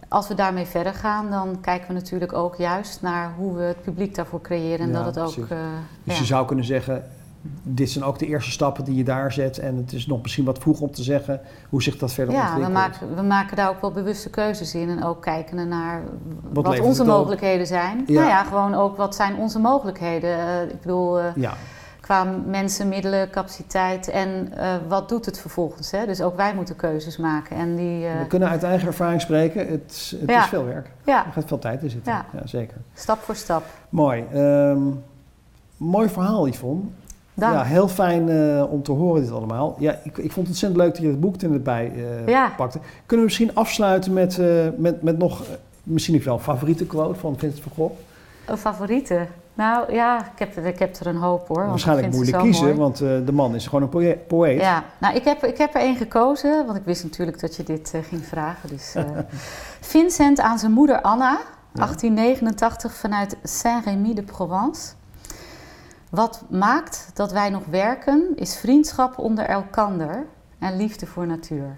als 0.08 0.28
we 0.28 0.34
daarmee 0.34 0.64
verder 0.66 0.94
gaan, 0.94 1.30
dan 1.30 1.60
kijken 1.60 1.88
we 1.88 1.94
natuurlijk 1.94 2.32
ook 2.32 2.56
juist 2.56 3.02
naar 3.02 3.32
hoe 3.36 3.56
we 3.56 3.62
het 3.62 3.82
publiek 3.82 4.14
daarvoor 4.14 4.40
creëren. 4.40 4.86
En 4.86 4.92
Ja, 4.92 5.02
dat 5.02 5.14
het 5.14 5.18
ook. 5.24 5.44
eh, 5.48 5.58
Dus 6.04 6.14
ja. 6.14 6.20
je 6.20 6.24
zou 6.26 6.46
kunnen 6.46 6.64
zeggen, 6.64 7.04
dit 7.62 7.90
zijn 7.90 8.04
ook 8.04 8.18
de 8.18 8.26
eerste 8.26 8.50
stappen 8.50 8.84
die 8.84 8.94
je 8.94 9.04
daar 9.04 9.32
zet. 9.32 9.58
En 9.58 9.76
het 9.76 9.92
is 9.92 10.06
nog 10.06 10.22
misschien 10.22 10.44
wat 10.44 10.58
vroeg 10.58 10.80
om 10.80 10.90
te 10.90 11.02
zeggen 11.02 11.40
hoe 11.68 11.82
zich 11.82 11.96
dat 11.98 12.12
verder 12.12 12.34
Ja, 12.34 12.40
we 12.40 12.46
ontwikkelt. 12.48 12.74
maken, 12.78 13.14
we 13.16 13.22
maken 13.22 13.56
daar 13.56 13.68
ook 13.68 13.80
wel 13.80 13.92
bewuste 13.92 14.30
keuzes 14.30 14.74
in. 14.74 14.88
En 14.88 15.04
ook 15.04 15.22
kijken 15.22 15.68
naar 15.68 16.02
wat, 16.52 16.80
onze 16.80 17.04
mogelijkheden 17.04 17.66
zijn. 17.66 18.04
Ja. 18.06 18.14
Nou 18.20 18.28
ja, 18.28 18.44
gewoon 18.44 18.74
ook 18.74 18.96
wat 18.96 19.14
zijn 19.14 19.36
onze 19.36 19.58
mogelijkheden. 19.58 20.30
Eh, 20.38 20.62
ik 20.62 20.80
bedoel, 20.80 21.18
eh, 21.20 21.24
Ja, 21.34 21.54
qua 22.08 22.24
mensen, 22.46 22.88
middelen, 22.88 23.30
capaciteit 23.30 24.08
en 24.08 24.52
eh, 24.56 24.74
wat 24.88 25.08
doet 25.08 25.24
het 25.26 25.38
vervolgens. 25.40 25.90
Hè? 25.90 26.06
Dus 26.06 26.20
ook 26.20 26.36
wij 26.36 26.54
moeten 26.54 26.76
keuzes 26.76 27.16
maken. 27.16 27.56
En 27.56 27.76
die, 27.76 28.06
eh, 28.06 28.18
we 28.18 28.26
kunnen 28.26 28.48
uit 28.48 28.62
eigen 28.62 28.86
ervaring 28.88 29.20
spreken. 29.20 29.66
Het, 29.68 30.14
het 30.20 30.30
Ja. 30.30 30.42
is 30.42 30.48
veel 30.48 30.64
werk. 30.64 30.90
ja, 31.04 31.26
Er 31.26 31.32
gaat 31.32 31.44
veel 31.46 31.58
tijd 31.58 31.82
in 31.82 31.90
zitten. 31.90 32.12
Ja. 32.12 32.24
Ja, 32.32 32.46
zeker. 32.46 32.76
stap 32.94 33.18
voor 33.22 33.34
stap. 33.36 33.64
Mooi. 33.88 34.24
Ehm, 34.32 34.78
mooi 35.76 36.08
verhaal, 36.08 36.46
Yvonne. 36.48 36.82
Dank. 37.34 37.54
Ja, 37.54 37.62
heel 37.64 37.88
fijn 37.88 38.28
eh, 38.28 38.64
om 38.72 38.82
te 38.82 38.92
horen 38.92 39.22
dit 39.22 39.30
allemaal. 39.30 39.76
Ja, 39.78 39.92
ik, 39.92 40.18
ik 40.18 40.32
vond 40.32 40.34
het 40.34 40.46
ontzettend 40.48 40.80
leuk 40.82 40.92
dat 40.92 41.02
je 41.02 41.08
het 41.08 41.20
boek 41.20 41.40
er 41.42 41.48
net 41.50 41.62
bij 41.64 41.92
eh, 41.94 42.26
Ja. 42.28 42.52
pakte. 42.56 42.78
Kunnen 43.06 43.26
we 43.26 43.32
misschien 43.32 43.54
afsluiten 43.54 44.12
met, 44.12 44.40
met, 44.76 45.02
met 45.02 45.18
nog, 45.18 45.42
misschien 45.82 46.16
ook 46.16 46.22
wel 46.22 46.34
een 46.34 46.40
favoriete 46.40 46.86
quote 46.86 47.18
van 47.18 47.38
Vincent 47.38 47.62
van 47.62 47.72
Gogh? 47.74 47.94
Een 48.46 48.56
favoriete? 48.58 49.26
Nou 49.58 49.92
ja, 49.92 50.18
ik 50.32 50.38
heb, 50.38 50.56
er- 50.56 50.66
ik 50.66 50.78
heb 50.78 50.96
er 50.96 51.06
een 51.06 51.16
hoop 51.16 51.48
hoor. 51.48 51.66
Waarschijnlijk 51.66 52.12
moeilijk 52.12 52.38
kiezen, 52.42 52.64
mooi. 52.64 52.76
want 52.78 53.00
eh, 53.00 53.08
de 53.26 53.32
man 53.32 53.54
is 53.54 53.66
gewoon 53.66 53.82
een 53.82 53.88
poë- 53.88 54.18
poëet. 54.26 54.60
Ja, 54.60 54.84
nou 54.98 55.14
ik 55.16 55.24
heb, 55.24 55.44
ik 55.44 55.58
heb 55.58 55.74
er 55.74 55.80
één 55.80 55.96
gekozen, 55.96 56.66
want 56.66 56.78
ik 56.78 56.84
wist 56.84 57.02
natuurlijk 57.02 57.40
dat 57.40 57.56
je 57.56 57.62
dit 57.62 57.90
eh, 57.94 58.00
ging 58.04 58.24
vragen. 58.24 58.68
Dus, 58.68 58.94
eh, 58.94 59.04
Vincent 59.80 60.40
aan 60.40 60.58
zijn 60.58 60.72
moeder 60.72 61.00
Anna, 61.00 61.38
1889 61.72 62.94
vanuit 62.94 63.36
Saint-Rémy 63.42 64.14
de 64.14 64.22
Provence. 64.22 64.92
Wat 66.10 66.44
maakt 66.50 67.10
dat 67.14 67.32
wij 67.32 67.50
nog 67.50 67.62
werken, 67.70 68.26
is 68.34 68.56
vriendschap 68.56 69.18
onder 69.18 69.44
elkander 69.44 70.26
en 70.58 70.76
liefde 70.76 71.06
voor 71.06 71.26
natuur. 71.26 71.76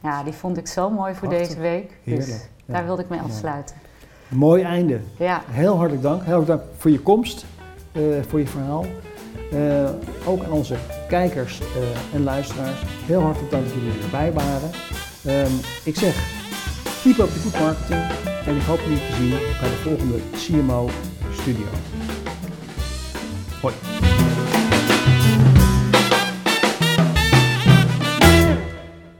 Ja, 0.00 0.22
die 0.22 0.32
vond 0.32 0.56
ik 0.56 0.66
zo 0.66 0.90
mooi 0.90 1.14
voor 1.14 1.28
Prachtig. 1.28 1.48
deze 1.48 1.60
week. 1.60 1.98
Heerlijk. 2.02 2.26
Dus 2.28 2.40
Ja. 2.66 2.72
daar 2.74 2.84
wilde 2.84 3.02
ik 3.02 3.08
mee 3.08 3.20
afsluiten. 3.20 3.76
Mooi 4.32 4.62
einde. 4.62 5.00
Ja, 5.16 5.42
Heel 5.46 5.76
hartelijk 5.76 6.02
dank. 6.02 6.22
Heel 6.22 6.34
hartelijk 6.34 6.62
dank 6.62 6.74
voor 6.80 6.90
je 6.90 7.00
komst, 7.00 7.44
eh, 7.92 8.02
voor 8.28 8.38
je 8.38 8.46
verhaal. 8.46 8.86
Eh, 9.52 9.90
ook 10.26 10.44
aan 10.44 10.50
onze 10.50 10.74
kijkers 11.08 11.60
eh, 11.60 12.14
en 12.14 12.24
luisteraars. 12.24 12.82
Heel 13.06 13.20
hartelijk 13.20 13.50
dank 13.50 13.64
dat 13.64 13.74
jullie 13.74 14.02
erbij 14.02 14.32
waren. 14.32 14.70
Ehm, 15.24 15.52
ik 15.84 15.96
zeg, 15.96 16.14
keep 17.02 17.18
up 17.18 17.28
the 17.32 17.38
good 17.38 17.60
marketing. 17.60 18.00
En 18.46 18.56
ik 18.56 18.62
hoop 18.62 18.80
jullie 18.80 18.98
te 18.98 19.14
zien 19.14 19.30
bij 19.30 19.68
de 19.68 19.76
volgende 19.82 20.18
CMO 20.36 20.88
Studio. 21.32 21.66
Hoi. 23.60 24.11